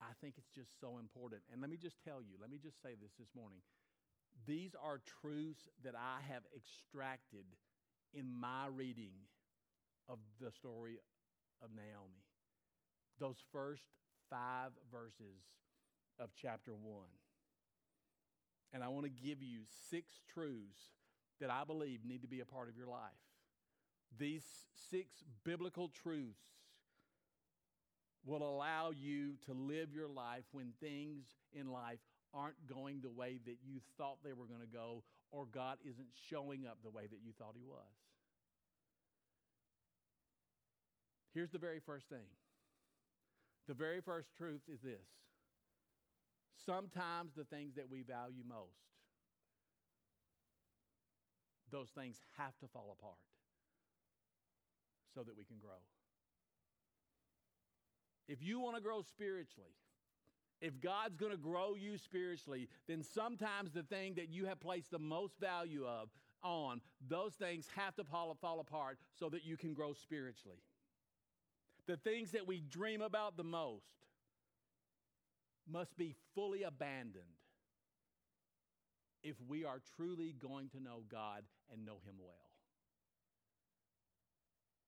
I 0.00 0.12
think 0.20 0.34
it's 0.36 0.50
just 0.54 0.70
so 0.80 0.98
important. 0.98 1.42
And 1.52 1.60
let 1.60 1.70
me 1.70 1.76
just 1.76 1.96
tell 2.04 2.20
you, 2.20 2.36
let 2.40 2.50
me 2.50 2.58
just 2.62 2.82
say 2.82 2.90
this 3.00 3.12
this 3.18 3.28
morning. 3.34 3.58
These 4.46 4.72
are 4.76 5.00
truths 5.20 5.68
that 5.82 5.94
I 5.96 6.20
have 6.30 6.42
extracted 6.54 7.46
in 8.12 8.30
my 8.30 8.66
reading 8.68 9.16
of 10.08 10.18
the 10.40 10.52
story 10.52 10.98
of 11.62 11.70
Naomi. 11.74 12.22
Those 13.18 13.36
first 13.52 13.82
five 14.30 14.70
verses 14.92 15.40
of 16.18 16.30
chapter 16.40 16.72
one. 16.72 17.10
And 18.72 18.82
I 18.82 18.88
want 18.88 19.04
to 19.04 19.10
give 19.10 19.42
you 19.42 19.60
six 19.90 20.20
truths 20.32 20.90
that 21.40 21.50
I 21.50 21.64
believe 21.64 22.04
need 22.04 22.22
to 22.22 22.28
be 22.28 22.40
a 22.40 22.44
part 22.44 22.68
of 22.68 22.76
your 22.76 22.88
life. 22.88 23.00
These 24.18 24.44
six 24.90 25.22
biblical 25.44 25.88
truths 25.88 26.40
will 28.24 28.42
allow 28.42 28.90
you 28.90 29.34
to 29.46 29.52
live 29.52 29.92
your 29.94 30.08
life 30.08 30.44
when 30.52 30.72
things 30.80 31.24
in 31.52 31.70
life 31.70 32.00
aren't 32.34 32.66
going 32.66 33.00
the 33.00 33.10
way 33.10 33.38
that 33.46 33.58
you 33.64 33.80
thought 33.96 34.18
they 34.24 34.32
were 34.32 34.46
going 34.46 34.60
to 34.60 34.66
go, 34.66 35.02
or 35.30 35.46
God 35.46 35.78
isn't 35.88 36.08
showing 36.28 36.66
up 36.66 36.78
the 36.82 36.90
way 36.90 37.06
that 37.06 37.20
you 37.24 37.32
thought 37.38 37.54
He 37.56 37.64
was. 37.64 37.80
Here's 41.32 41.50
the 41.50 41.58
very 41.58 41.80
first 41.80 42.08
thing 42.08 42.26
the 43.68 43.74
very 43.74 44.00
first 44.00 44.28
truth 44.36 44.62
is 44.72 44.80
this 44.80 45.06
sometimes 46.64 47.34
the 47.34 47.44
things 47.44 47.74
that 47.74 47.90
we 47.90 48.02
value 48.02 48.42
most, 48.48 48.86
those 51.70 51.90
things 51.90 52.16
have 52.38 52.56
to 52.58 52.68
fall 52.68 52.96
apart 52.98 53.18
so 55.14 55.22
that 55.22 55.36
we 55.36 55.44
can 55.44 55.58
grow. 55.58 55.82
If 58.28 58.42
you 58.42 58.60
want 58.60 58.76
to 58.76 58.82
grow 58.82 59.02
spiritually, 59.02 59.74
if 60.60 60.80
God's 60.80 61.16
going 61.16 61.32
to 61.32 61.38
grow 61.38 61.74
you 61.74 61.98
spiritually, 61.98 62.68
then 62.88 63.02
sometimes 63.02 63.72
the 63.72 63.82
thing 63.82 64.14
that 64.14 64.28
you 64.28 64.46
have 64.46 64.60
placed 64.60 64.90
the 64.90 64.98
most 64.98 65.38
value 65.38 65.86
of 65.86 66.08
on, 66.42 66.80
those 67.08 67.34
things 67.34 67.68
have 67.76 67.94
to 67.96 68.04
fall, 68.04 68.36
fall 68.40 68.60
apart 68.60 68.98
so 69.18 69.28
that 69.28 69.44
you 69.44 69.56
can 69.56 69.74
grow 69.74 69.92
spiritually. 69.92 70.58
The 71.86 71.96
things 71.96 72.32
that 72.32 72.46
we 72.46 72.60
dream 72.60 73.00
about 73.02 73.36
the 73.36 73.44
most 73.44 73.84
must 75.70 75.96
be 75.96 76.14
fully 76.34 76.62
abandoned 76.62 77.24
if 79.22 79.36
we 79.48 79.64
are 79.64 79.80
truly 79.96 80.34
going 80.40 80.68
to 80.70 80.80
know 80.80 81.02
God 81.10 81.42
and 81.72 81.84
know 81.84 81.98
Him 82.06 82.14
well. 82.18 82.50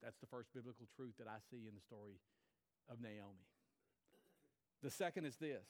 That's 0.03 0.19
the 0.19 0.27
first 0.27 0.55
biblical 0.55 0.87
truth 0.95 1.15
that 1.19 1.27
I 1.27 1.39
see 1.51 1.67
in 1.67 1.75
the 1.75 1.81
story 1.81 2.21
of 2.89 3.01
Naomi. 3.01 3.51
The 4.83 4.91
second 4.91 5.25
is 5.27 5.37
this 5.37 5.67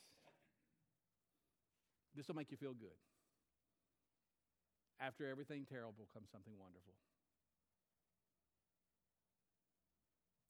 this 2.14 2.28
will 2.28 2.36
make 2.36 2.50
you 2.50 2.56
feel 2.56 2.74
good. 2.74 2.98
After 5.00 5.28
everything 5.28 5.64
terrible 5.70 6.08
comes 6.12 6.28
something 6.30 6.54
wonderful. 6.58 6.94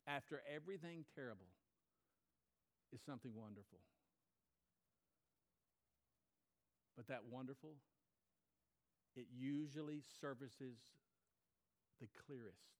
After 0.06 0.40
everything 0.48 1.04
terrible 1.14 1.52
is 2.92 3.00
something 3.04 3.32
wonderful. 3.36 3.80
But 6.98 7.06
that 7.14 7.22
wonderful, 7.30 7.78
it 9.14 9.30
usually 9.30 10.02
surfaces 10.20 10.82
the 12.02 12.10
clearest 12.26 12.74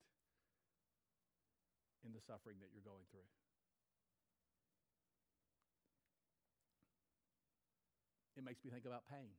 in 2.02 2.10
the 2.10 2.18
suffering 2.26 2.58
that 2.58 2.74
you're 2.74 2.82
going 2.82 3.06
through. 3.14 3.30
It 8.34 8.42
makes 8.42 8.58
me 8.66 8.74
think 8.74 8.90
about 8.90 9.06
pain. 9.06 9.30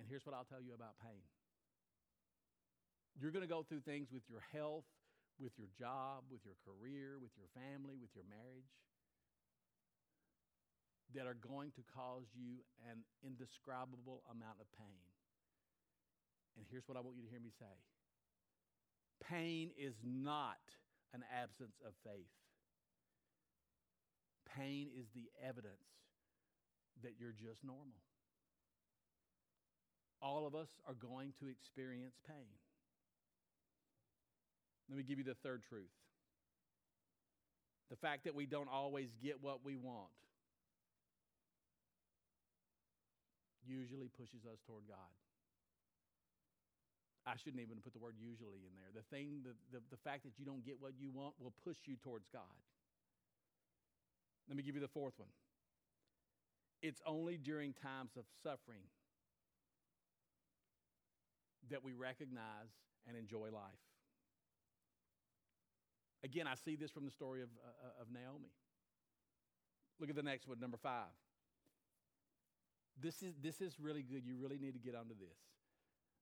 And 0.00 0.08
here's 0.08 0.24
what 0.24 0.32
I'll 0.32 0.48
tell 0.48 0.64
you 0.64 0.72
about 0.72 0.96
pain 1.04 1.20
you're 3.20 3.32
going 3.32 3.44
to 3.44 3.50
go 3.50 3.66
through 3.68 3.82
things 3.84 4.08
with 4.14 4.22
your 4.30 4.40
health, 4.54 4.86
with 5.36 5.52
your 5.58 5.68
job, 5.76 6.24
with 6.30 6.40
your 6.46 6.54
career, 6.64 7.18
with 7.20 7.34
your 7.36 7.50
family, 7.52 7.98
with 8.00 8.14
your 8.14 8.24
marriage 8.30 8.72
that 11.14 11.26
are 11.26 11.36
going 11.40 11.72
to 11.72 11.82
cause 11.94 12.28
you 12.36 12.60
an 12.90 13.00
indescribable 13.24 14.22
amount 14.28 14.60
of 14.60 14.68
pain. 14.76 15.04
And 16.56 16.66
here's 16.70 16.86
what 16.86 16.96
I 16.96 17.00
want 17.00 17.16
you 17.16 17.22
to 17.22 17.30
hear 17.30 17.40
me 17.40 17.50
say 17.58 17.72
Pain 19.24 19.70
is 19.78 19.94
not 20.04 20.60
an 21.14 21.24
absence 21.32 21.80
of 21.86 21.92
faith. 22.04 22.32
Pain 24.56 24.88
is 24.92 25.06
the 25.14 25.28
evidence 25.40 25.88
that 27.02 27.12
you're 27.18 27.32
just 27.32 27.64
normal. 27.64 28.02
All 30.20 30.46
of 30.46 30.54
us 30.54 30.68
are 30.86 30.94
going 30.94 31.32
to 31.38 31.48
experience 31.48 32.18
pain. 32.26 32.52
Let 34.88 34.98
me 34.98 35.04
give 35.04 35.18
you 35.18 35.24
the 35.24 35.36
third 35.42 35.62
truth 35.68 35.92
the 37.90 37.96
fact 37.96 38.24
that 38.24 38.34
we 38.34 38.46
don't 38.46 38.68
always 38.68 39.08
get 39.22 39.42
what 39.42 39.64
we 39.64 39.76
want 39.76 40.10
usually 43.68 44.08
pushes 44.08 44.48
us 44.48 44.58
toward 44.66 44.88
God. 44.88 45.12
I 47.28 47.36
shouldn't 47.36 47.60
even 47.60 47.84
put 47.84 47.92
the 47.92 48.00
word 48.00 48.16
usually 48.16 48.64
in 48.64 48.72
there. 48.72 48.88
The 48.96 49.04
thing, 49.14 49.44
the, 49.44 49.52
the, 49.70 49.84
the 49.90 50.00
fact 50.00 50.24
that 50.24 50.38
you 50.40 50.46
don't 50.48 50.64
get 50.64 50.80
what 50.80 50.92
you 50.98 51.10
want 51.12 51.34
will 51.38 51.52
push 51.62 51.76
you 51.84 51.96
towards 52.00 52.24
God. 52.32 52.56
Let 54.48 54.56
me 54.56 54.62
give 54.62 54.74
you 54.74 54.80
the 54.80 54.88
fourth 54.88 55.12
one. 55.18 55.28
It's 56.80 57.02
only 57.04 57.36
during 57.36 57.74
times 57.74 58.12
of 58.16 58.24
suffering 58.42 58.88
that 61.70 61.84
we 61.84 61.92
recognize 61.92 62.72
and 63.06 63.16
enjoy 63.16 63.50
life. 63.52 63.84
Again, 66.24 66.46
I 66.46 66.54
see 66.54 66.76
this 66.76 66.90
from 66.90 67.04
the 67.04 67.10
story 67.10 67.42
of, 67.42 67.48
uh, 67.62 68.00
of 68.02 68.08
Naomi. 68.10 68.50
Look 70.00 70.08
at 70.08 70.16
the 70.16 70.22
next 70.22 70.48
one, 70.48 70.58
number 70.60 70.78
five. 70.78 71.12
This 73.00 73.22
is, 73.22 73.34
this 73.42 73.60
is 73.60 73.78
really 73.80 74.02
good. 74.02 74.22
You 74.24 74.36
really 74.40 74.58
need 74.58 74.72
to 74.72 74.80
get 74.80 74.94
onto 74.94 75.14
this. 75.14 75.38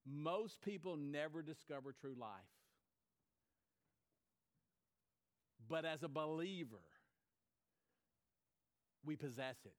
Most 0.06 0.60
people 0.60 0.96
never 0.96 1.42
discover 1.42 1.92
true 1.92 2.14
life. 2.18 2.30
But 5.68 5.84
as 5.84 6.02
a 6.02 6.08
believer, 6.08 6.82
we 9.04 9.16
possess 9.16 9.56
it. 9.64 9.72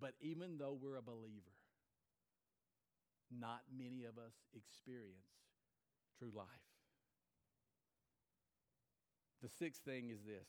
But 0.00 0.14
even 0.20 0.58
though 0.58 0.76
we're 0.80 0.96
a 0.96 1.02
believer, 1.02 1.52
not 3.30 3.60
many 3.76 4.04
of 4.04 4.18
us 4.18 4.34
experience 4.54 5.28
true 6.18 6.32
life. 6.34 6.46
The 9.42 9.48
sixth 9.48 9.82
thing 9.84 10.10
is 10.10 10.22
this. 10.24 10.48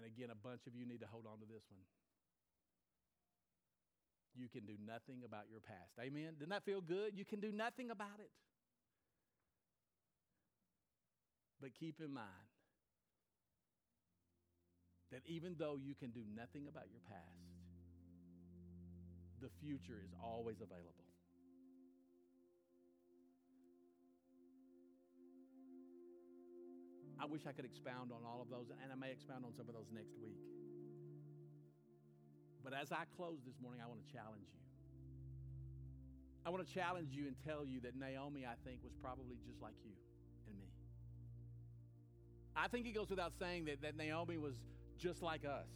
And 0.00 0.08
again, 0.08 0.32
a 0.32 0.40
bunch 0.48 0.64
of 0.66 0.72
you 0.72 0.88
need 0.88 1.04
to 1.04 1.06
hold 1.12 1.28
on 1.28 1.40
to 1.40 1.44
this 1.44 1.60
one. 1.68 1.84
You 4.32 4.48
can 4.48 4.64
do 4.64 4.80
nothing 4.80 5.20
about 5.28 5.52
your 5.52 5.60
past. 5.60 5.92
Amen? 6.00 6.40
Didn't 6.40 6.56
that 6.56 6.64
feel 6.64 6.80
good? 6.80 7.12
You 7.12 7.26
can 7.26 7.38
do 7.38 7.52
nothing 7.52 7.90
about 7.90 8.16
it. 8.16 8.32
But 11.60 11.76
keep 11.78 12.00
in 12.00 12.14
mind 12.14 12.48
that 15.12 15.20
even 15.26 15.56
though 15.58 15.76
you 15.76 15.94
can 15.94 16.16
do 16.16 16.24
nothing 16.34 16.64
about 16.64 16.88
your 16.88 17.04
past, 17.04 17.44
the 19.42 19.52
future 19.60 20.00
is 20.00 20.16
always 20.24 20.64
available. 20.64 21.09
I 27.20 27.26
wish 27.26 27.42
I 27.46 27.52
could 27.52 27.66
expound 27.66 28.12
on 28.12 28.24
all 28.24 28.40
of 28.40 28.48
those, 28.48 28.72
and 28.82 28.90
I 28.90 28.96
may 28.96 29.12
expound 29.12 29.44
on 29.44 29.52
some 29.52 29.68
of 29.68 29.74
those 29.74 29.92
next 29.92 30.16
week. 30.22 30.40
But 32.64 32.72
as 32.72 32.92
I 32.92 33.04
close 33.16 33.38
this 33.44 33.60
morning, 33.60 33.82
I 33.84 33.86
want 33.86 34.00
to 34.06 34.12
challenge 34.12 34.48
you. 34.48 34.60
I 36.46 36.50
want 36.50 36.66
to 36.66 36.72
challenge 36.72 37.10
you 37.12 37.26
and 37.26 37.36
tell 37.44 37.64
you 37.66 37.80
that 37.80 37.94
Naomi, 37.94 38.46
I 38.46 38.56
think, 38.64 38.80
was 38.82 38.92
probably 39.02 39.36
just 39.46 39.60
like 39.60 39.74
you 39.84 39.92
and 40.48 40.56
me. 40.56 40.64
I 42.56 42.68
think 42.68 42.86
it 42.86 42.94
goes 42.94 43.10
without 43.10 43.32
saying 43.38 43.66
that, 43.66 43.82
that 43.82 43.96
Naomi 43.96 44.38
was 44.38 44.54
just 44.98 45.22
like 45.22 45.44
us. 45.44 45.68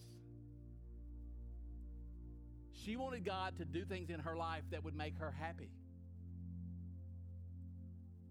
She 2.72 2.96
wanted 2.96 3.24
God 3.24 3.56
to 3.58 3.64
do 3.64 3.84
things 3.84 4.08
in 4.08 4.20
her 4.20 4.36
life 4.36 4.62
that 4.70 4.82
would 4.82 4.96
make 4.96 5.18
her 5.18 5.30
happy. 5.30 5.70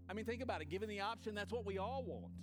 I 0.09 0.13
mean, 0.13 0.25
think 0.25 0.41
about 0.41 0.61
it. 0.61 0.69
Given 0.69 0.89
the 0.89 1.01
option, 1.01 1.35
that's 1.35 1.51
what 1.51 1.65
we 1.65 1.77
all 1.77 2.03
want. 2.03 2.33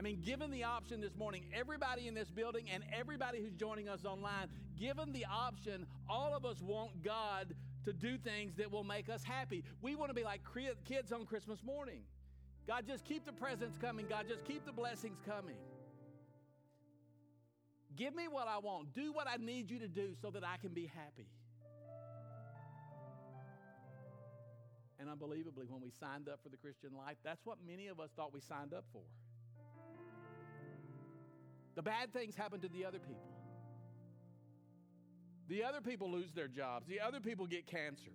I 0.00 0.02
mean, 0.02 0.22
given 0.24 0.50
the 0.50 0.64
option 0.64 1.02
this 1.02 1.14
morning, 1.14 1.44
everybody 1.52 2.08
in 2.08 2.14
this 2.14 2.30
building 2.30 2.64
and 2.72 2.82
everybody 2.90 3.38
who's 3.42 3.52
joining 3.52 3.86
us 3.86 4.06
online, 4.06 4.48
given 4.78 5.12
the 5.12 5.26
option, 5.30 5.84
all 6.08 6.34
of 6.34 6.46
us 6.46 6.62
want 6.62 7.02
God 7.04 7.54
to 7.84 7.92
do 7.92 8.16
things 8.16 8.54
that 8.56 8.72
will 8.72 8.82
make 8.82 9.10
us 9.10 9.22
happy. 9.22 9.62
We 9.82 9.96
want 9.96 10.08
to 10.08 10.14
be 10.14 10.24
like 10.24 10.40
kids 10.86 11.12
on 11.12 11.26
Christmas 11.26 11.62
morning. 11.62 12.00
God, 12.66 12.86
just 12.86 13.04
keep 13.04 13.26
the 13.26 13.32
presents 13.34 13.76
coming. 13.76 14.06
God, 14.08 14.24
just 14.26 14.42
keep 14.46 14.64
the 14.64 14.72
blessings 14.72 15.18
coming. 15.26 15.58
Give 17.94 18.14
me 18.14 18.26
what 18.26 18.48
I 18.48 18.56
want. 18.56 18.94
Do 18.94 19.12
what 19.12 19.28
I 19.28 19.36
need 19.36 19.70
you 19.70 19.80
to 19.80 19.88
do 19.88 20.14
so 20.22 20.30
that 20.30 20.42
I 20.42 20.56
can 20.56 20.72
be 20.72 20.86
happy. 20.86 21.28
And 24.98 25.10
unbelievably, 25.10 25.66
when 25.68 25.82
we 25.82 25.90
signed 25.90 26.30
up 26.30 26.40
for 26.42 26.48
the 26.48 26.56
Christian 26.56 26.92
life, 26.96 27.18
that's 27.22 27.44
what 27.44 27.58
many 27.66 27.88
of 27.88 28.00
us 28.00 28.08
thought 28.16 28.32
we 28.32 28.40
signed 28.40 28.72
up 28.72 28.86
for. 28.94 29.02
The 31.80 31.84
bad 31.84 32.12
things 32.12 32.36
happen 32.36 32.60
to 32.60 32.68
the 32.68 32.84
other 32.84 32.98
people. 32.98 33.32
The 35.48 35.64
other 35.64 35.80
people 35.80 36.10
lose 36.10 36.30
their 36.30 36.46
jobs. 36.46 36.86
The 36.86 37.00
other 37.00 37.20
people 37.20 37.46
get 37.46 37.66
cancer. 37.66 38.12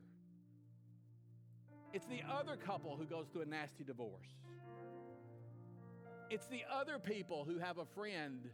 It's 1.92 2.06
the 2.06 2.22
other 2.32 2.58
couple 2.58 2.96
who 2.96 3.06
goes 3.06 3.26
through 3.34 3.42
a 3.42 3.46
nasty 3.48 3.84
divorce. 3.84 4.28
It's 6.30 6.46
the 6.46 6.62
other 6.72 7.00
people 7.00 7.44
who 7.44 7.58
have 7.58 7.80
a 7.80 7.86
friend 7.86 8.48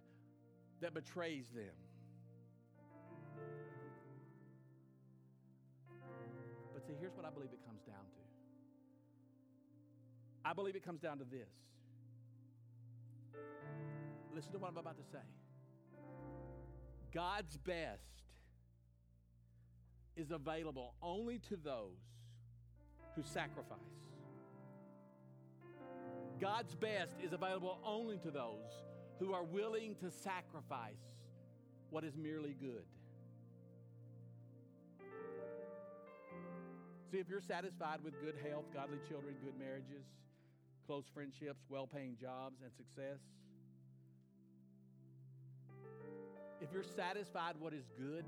that 0.80 0.94
betrays 0.94 1.50
them. 1.54 1.76
But 6.74 6.88
see, 6.88 6.94
here's 7.02 7.18
what 7.18 7.26
I 7.26 7.32
believe 7.32 7.50
it 7.52 7.60
comes 7.66 7.82
down 7.82 8.06
to 8.16 8.22
I 10.46 10.54
believe 10.54 10.78
it 10.78 10.86
comes 10.86 11.02
down 11.02 11.18
to 11.18 11.26
this 11.26 11.50
Listen 14.34 14.52
to 14.54 14.60
what 14.60 14.70
I'm 14.70 14.78
about 14.78 14.98
to 14.98 15.12
say. 15.12 15.20
God's 17.14 17.58
best 17.58 18.02
is 20.16 20.32
available 20.32 20.94
only 21.02 21.40
to 21.50 21.58
those 21.58 21.98
who 23.16 23.24
sacrifice. 23.24 23.80
God's 26.40 26.74
best 26.76 27.16
is 27.24 27.34
available 27.34 27.78
only 27.86 28.18
to 28.20 28.32
those 28.32 28.84
who 29.20 29.34
are 29.34 29.44
willing 29.44 29.96
to 29.96 30.10
sacrifice 30.10 30.96
what 31.90 32.04
is 32.04 32.16
merely 32.16 32.56
good. 32.60 32.84
See, 37.12 37.18
if 37.18 37.28
you're 37.30 37.42
satisfied 37.42 38.00
with 38.04 38.20
good 38.22 38.36
health, 38.50 38.64
godly 38.74 38.98
children, 39.08 39.36
good 39.44 39.60
marriages, 39.60 40.06
close 40.88 41.04
friendships, 41.14 41.62
well 41.70 41.86
paying 41.86 42.16
jobs, 42.20 42.62
and 42.64 42.72
success, 42.74 43.20
If 46.62 46.72
you're 46.72 46.84
satisfied 46.84 47.56
what 47.60 47.74
is 47.74 47.86
good, 47.98 48.24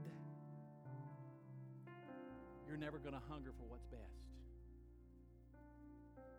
you're 2.68 2.78
never 2.78 2.98
going 2.98 3.14
to 3.14 3.22
hunger 3.30 3.52
for 3.58 3.66
what's 3.70 3.86
best. 3.86 4.02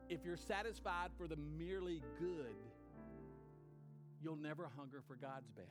If 0.09 0.24
you're 0.24 0.36
satisfied 0.36 1.11
for 1.16 1.28
the 1.28 1.36
merely 1.36 2.03
good, 2.18 2.57
you'll 4.20 4.36
never 4.36 4.68
hunger 4.76 5.03
for 5.07 5.14
God's 5.14 5.51
best. 5.51 5.68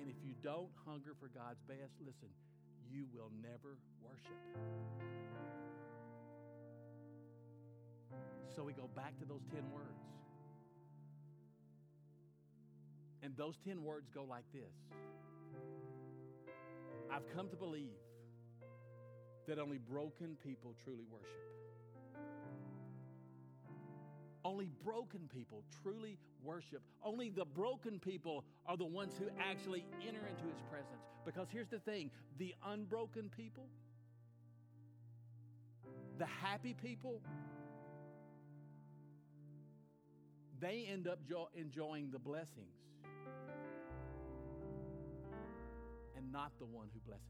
And 0.00 0.10
if 0.10 0.16
you 0.24 0.34
don't 0.42 0.70
hunger 0.84 1.14
for 1.20 1.28
God's 1.28 1.62
best, 1.68 1.94
listen, 2.04 2.28
you 2.90 3.06
will 3.14 3.30
never 3.40 3.78
worship. 4.02 4.40
So 8.54 8.64
we 8.64 8.72
go 8.72 8.88
back 8.94 9.16
to 9.20 9.24
those 9.24 9.42
10 9.52 9.62
words. 9.72 10.02
And 13.24 13.34
those 13.38 13.54
10 13.66 13.82
words 13.82 14.10
go 14.14 14.24
like 14.28 14.44
this 14.52 14.70
I've 17.10 17.26
come 17.34 17.48
to 17.48 17.56
believe 17.56 17.96
that 19.48 19.58
only 19.58 19.78
broken 19.78 20.36
people 20.44 20.74
truly 20.84 21.04
worship. 21.10 21.30
Only 24.44 24.68
broken 24.84 25.28
people 25.32 25.62
truly 25.82 26.18
worship. 26.42 26.82
Only 27.02 27.30
the 27.30 27.46
broken 27.46 27.98
people 27.98 28.44
are 28.66 28.76
the 28.76 28.84
ones 28.84 29.14
who 29.18 29.26
actually 29.40 29.86
enter 30.06 30.26
into 30.26 30.44
his 30.44 30.60
presence. 30.70 31.02
Because 31.24 31.48
here's 31.50 31.68
the 31.68 31.78
thing 31.78 32.10
the 32.38 32.54
unbroken 32.66 33.30
people, 33.34 33.68
the 36.18 36.26
happy 36.26 36.74
people, 36.74 37.22
they 40.60 40.86
end 40.90 41.08
up 41.08 41.18
jo- 41.28 41.48
enjoying 41.54 42.10
the 42.10 42.18
blessings 42.18 42.74
and 46.16 46.32
not 46.32 46.52
the 46.58 46.64
one 46.64 46.88
who 46.92 47.00
blesses 47.00 47.26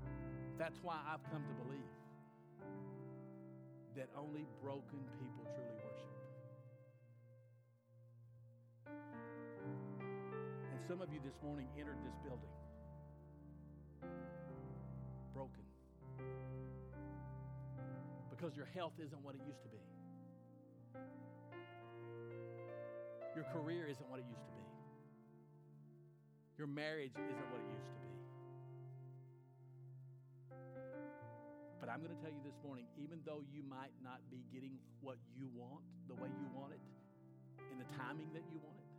them. 0.00 0.08
That's 0.58 0.78
why 0.82 0.96
I've 1.08 1.22
come 1.30 1.42
to 1.42 1.54
believe 1.64 1.80
that 3.96 4.08
only 4.16 4.46
broken 4.62 5.00
people 5.18 5.44
truly 5.44 5.76
worship. 5.84 6.16
And 10.72 10.80
some 10.88 11.00
of 11.00 11.12
you 11.12 11.20
this 11.24 11.34
morning 11.42 11.68
entered 11.78 11.98
this 12.04 12.14
building 12.24 12.48
broken 15.34 15.64
because 18.42 18.56
your 18.56 18.66
health 18.74 18.98
isn't 18.98 19.22
what 19.22 19.36
it 19.36 19.40
used 19.46 19.62
to 19.62 19.68
be. 19.70 19.78
Your 23.38 23.46
career 23.54 23.86
isn't 23.86 24.10
what 24.10 24.18
it 24.18 24.26
used 24.26 24.42
to 24.42 24.50
be. 24.50 24.66
Your 26.58 26.66
marriage 26.66 27.14
isn't 27.14 27.48
what 27.54 27.62
it 27.62 27.70
used 27.70 27.86
to 27.86 27.94
be. 28.02 28.10
But 31.78 31.86
I'm 31.86 32.02
going 32.02 32.10
to 32.10 32.18
tell 32.18 32.34
you 32.34 32.42
this 32.42 32.58
morning 32.66 32.86
even 32.98 33.22
though 33.22 33.46
you 33.46 33.62
might 33.62 33.94
not 34.02 34.18
be 34.26 34.42
getting 34.50 34.74
what 35.00 35.18
you 35.38 35.46
want 35.54 35.86
the 36.08 36.14
way 36.18 36.26
you 36.26 36.50
want 36.50 36.74
it, 36.74 36.82
in 37.70 37.78
the 37.78 37.86
timing 37.94 38.26
that 38.34 38.42
you 38.50 38.58
want 38.58 38.74
it, 38.74 38.90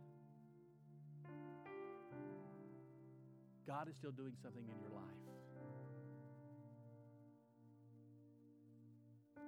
God 3.68 3.92
is 3.92 3.96
still 4.00 4.12
doing 4.12 4.32
something 4.40 4.64
in 4.64 4.80
your 4.80 4.96
life. 4.96 5.33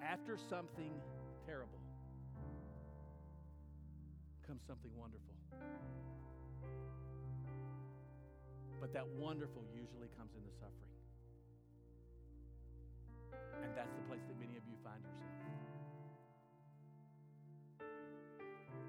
After 0.03 0.37
something 0.37 0.93
terrible 1.45 1.81
comes 4.47 4.63
something 4.67 4.91
wonderful. 4.95 5.35
But 8.81 8.93
that 8.93 9.07
wonderful 9.19 9.63
usually 9.75 10.09
comes 10.17 10.31
in 10.37 10.43
the 10.47 10.55
suffering. 10.55 10.95
And 13.65 13.75
that's 13.75 13.91
the 13.91 14.05
place 14.07 14.23
that 14.29 14.39
many 14.39 14.57
of 14.57 14.63
you 14.69 14.77
find 14.85 15.03
yourself. 15.03 15.35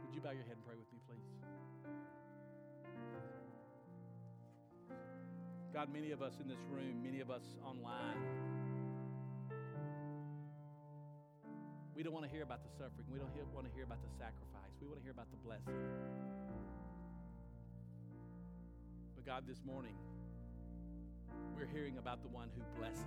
Would 0.05 0.13
you 0.13 0.21
bow 0.21 0.31
your 0.31 0.45
head 0.45 0.61
and 0.61 0.65
pray 0.65 0.75
with 0.77 0.91
me, 0.93 0.99
please? 1.09 1.25
God, 5.73 5.89
many 5.93 6.11
of 6.11 6.21
us 6.21 6.33
in 6.41 6.47
this 6.47 6.61
room, 6.69 7.01
many 7.03 7.19
of 7.19 7.29
us 7.29 7.43
online, 7.65 8.17
we 11.97 12.03
don't 12.03 12.13
want 12.13 12.25
to 12.25 12.31
hear 12.31 12.43
about 12.43 12.61
the 12.61 12.69
suffering. 12.77 13.09
We 13.11 13.17
don't 13.17 13.33
want 13.55 13.65
to 13.65 13.73
hear 13.73 13.83
about 13.83 13.97
the 14.03 14.13
sacrifice. 14.21 14.69
We 14.79 14.85
want 14.85 14.99
to 14.99 15.03
hear 15.03 15.11
about 15.11 15.31
the 15.31 15.37
blessing. 15.37 15.73
But 19.15 19.25
God, 19.25 19.45
this 19.47 19.65
morning, 19.65 19.95
we're 21.57 21.65
hearing 21.65 21.97
about 21.97 22.21
the 22.21 22.27
one 22.27 22.49
who 22.53 22.61
blesses, 22.79 23.01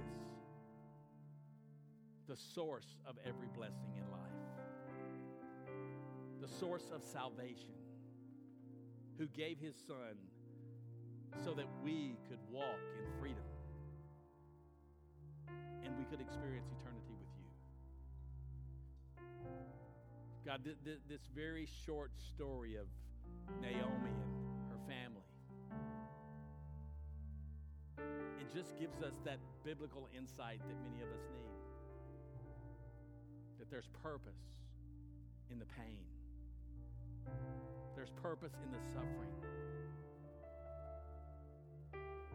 the 2.27 2.35
source 2.35 2.99
of 3.07 3.15
every 3.25 3.47
blessing 3.55 3.95
in 3.95 4.11
life, 4.11 4.43
the 6.41 6.49
source 6.49 6.91
of 6.93 7.05
salvation, 7.05 7.79
who 9.19 9.29
gave 9.29 9.61
his 9.61 9.77
son 9.87 10.19
so 11.45 11.55
that 11.55 11.67
we 11.85 12.17
could 12.29 12.41
walk 12.51 12.83
in 12.99 13.21
freedom 13.21 13.45
and 15.85 15.97
we 15.97 16.05
could 16.07 16.21
experience 16.21 16.67
eternity 16.81 16.90
God, 20.47 20.65
th- 20.65 20.77
th- 20.85 20.99
this 21.09 21.21
very 21.35 21.69
short 21.85 22.13
story 22.35 22.77
of 22.77 22.87
Naomi 23.61 24.11
and 24.11 24.71
her 24.71 24.79
family, 24.89 25.29
it 28.41 28.55
just 28.55 28.79
gives 28.79 29.03
us 29.03 29.13
that 29.25 29.39
biblical 29.65 30.09
insight 30.17 30.61
that 30.67 30.77
many 30.91 31.03
of 31.03 31.09
us 31.09 31.25
need. 31.37 31.61
That 33.59 33.71
there's 33.71 33.89
purpose 34.03 34.41
in 35.51 35.59
the 35.59 35.67
pain, 35.67 36.01
there's 37.95 38.11
purpose 38.23 38.55
in 38.65 38.73
the 38.73 38.83
suffering. 38.93 39.35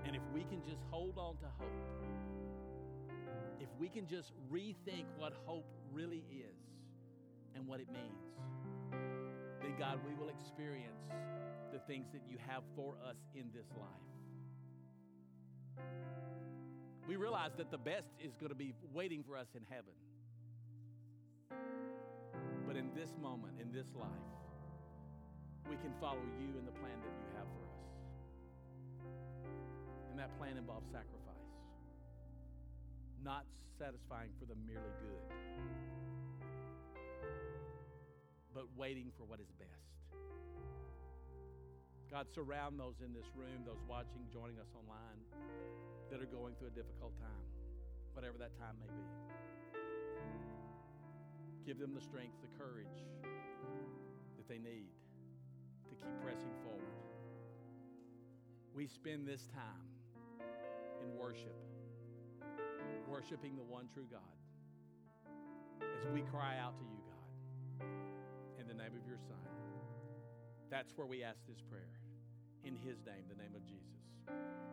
And 0.05 0.15
if 0.15 0.21
we 0.31 0.43
can 0.43 0.61
just 0.63 0.83
hold 0.91 1.17
on 1.17 1.37
to 1.37 1.47
hope, 1.57 1.81
if 3.59 3.69
we 3.79 3.89
can 3.89 4.05
just 4.05 4.31
rethink 4.51 5.05
what 5.17 5.33
hope 5.47 5.65
really 5.91 6.23
is 6.29 6.54
and 7.55 7.65
what 7.67 7.79
it 7.79 7.87
means, 7.87 8.35
then 9.61 9.75
God, 9.79 9.99
we 10.05 10.13
will 10.13 10.29
experience 10.29 11.09
the 11.71 11.79
things 11.87 12.07
that 12.13 12.21
you 12.29 12.37
have 12.47 12.63
for 12.75 12.95
us 13.07 13.17
in 13.33 13.49
this 13.53 13.67
life. 13.79 14.05
We 17.07 17.15
realize 17.15 17.51
that 17.57 17.71
the 17.71 17.77
best 17.77 18.07
is 18.19 18.35
going 18.35 18.49
to 18.49 18.55
be 18.55 18.73
waiting 18.93 19.23
for 19.23 19.37
us 19.37 19.47
in 19.55 19.61
heaven. 19.69 19.93
But 22.67 22.75
in 22.75 22.89
this 22.95 23.11
moment, 23.21 23.53
in 23.61 23.71
this 23.71 23.87
life, 23.95 24.09
we 25.69 25.75
can 25.77 25.93
follow 25.99 26.25
you 26.39 26.57
in 26.57 26.65
the 26.65 26.71
plan 26.71 26.97
that 27.01 27.15
you 27.19 27.27
have 27.37 27.47
for 27.47 27.63
us. 27.65 27.85
And 30.09 30.19
that 30.19 30.35
plan 30.37 30.57
involves 30.57 30.87
sacrifice, 30.87 31.51
not 33.23 33.45
satisfying 33.77 34.29
for 34.39 34.45
the 34.45 34.55
merely 34.65 34.93
good, 35.01 35.29
but 38.55 38.63
waiting 38.77 39.11
for 39.17 39.25
what 39.25 39.41
is 39.41 39.51
best. 39.59 39.91
God, 42.09 42.27
surround 42.33 42.79
those 42.79 42.95
in 43.03 43.11
this 43.11 43.27
room, 43.35 43.67
those 43.67 43.83
watching, 43.89 44.23
joining 44.31 44.55
us 44.57 44.71
online, 44.71 45.19
that 46.09 46.21
are 46.21 46.31
going 46.31 46.55
through 46.55 46.69
a 46.69 46.71
difficult 46.71 47.11
time, 47.19 47.45
whatever 48.13 48.37
that 48.39 48.57
time 48.57 48.79
may 48.79 48.87
be. 48.87 49.03
Give 51.65 51.77
them 51.77 51.93
the 51.93 51.99
strength, 51.99 52.39
the 52.41 52.47
courage 52.57 53.03
that 54.37 54.47
they 54.47 54.59
need 54.59 54.87
to 55.89 55.95
keep 55.95 56.15
pressing 56.23 56.55
forward. 56.63 56.95
We 58.73 58.87
spend 58.87 59.27
this 59.27 59.49
time 59.53 59.89
in 61.03 61.17
worship, 61.17 61.57
worshiping 63.09 63.57
the 63.57 63.63
one 63.63 63.89
true 63.93 64.07
God, 64.09 64.21
as 65.81 66.07
we 66.13 66.21
cry 66.21 66.55
out 66.63 66.77
to 66.77 66.85
you, 66.85 67.01
God, 67.03 67.85
name 68.85 69.01
of 69.01 69.07
your 69.07 69.17
Son. 69.17 69.37
That's 70.69 70.93
where 70.95 71.07
we 71.07 71.23
ask 71.23 71.39
this 71.47 71.61
prayer. 71.69 71.89
In 72.63 72.75
his 72.75 72.97
name, 73.05 73.25
the 73.27 73.41
name 73.41 73.55
of 73.55 73.65
Jesus. 73.65 74.64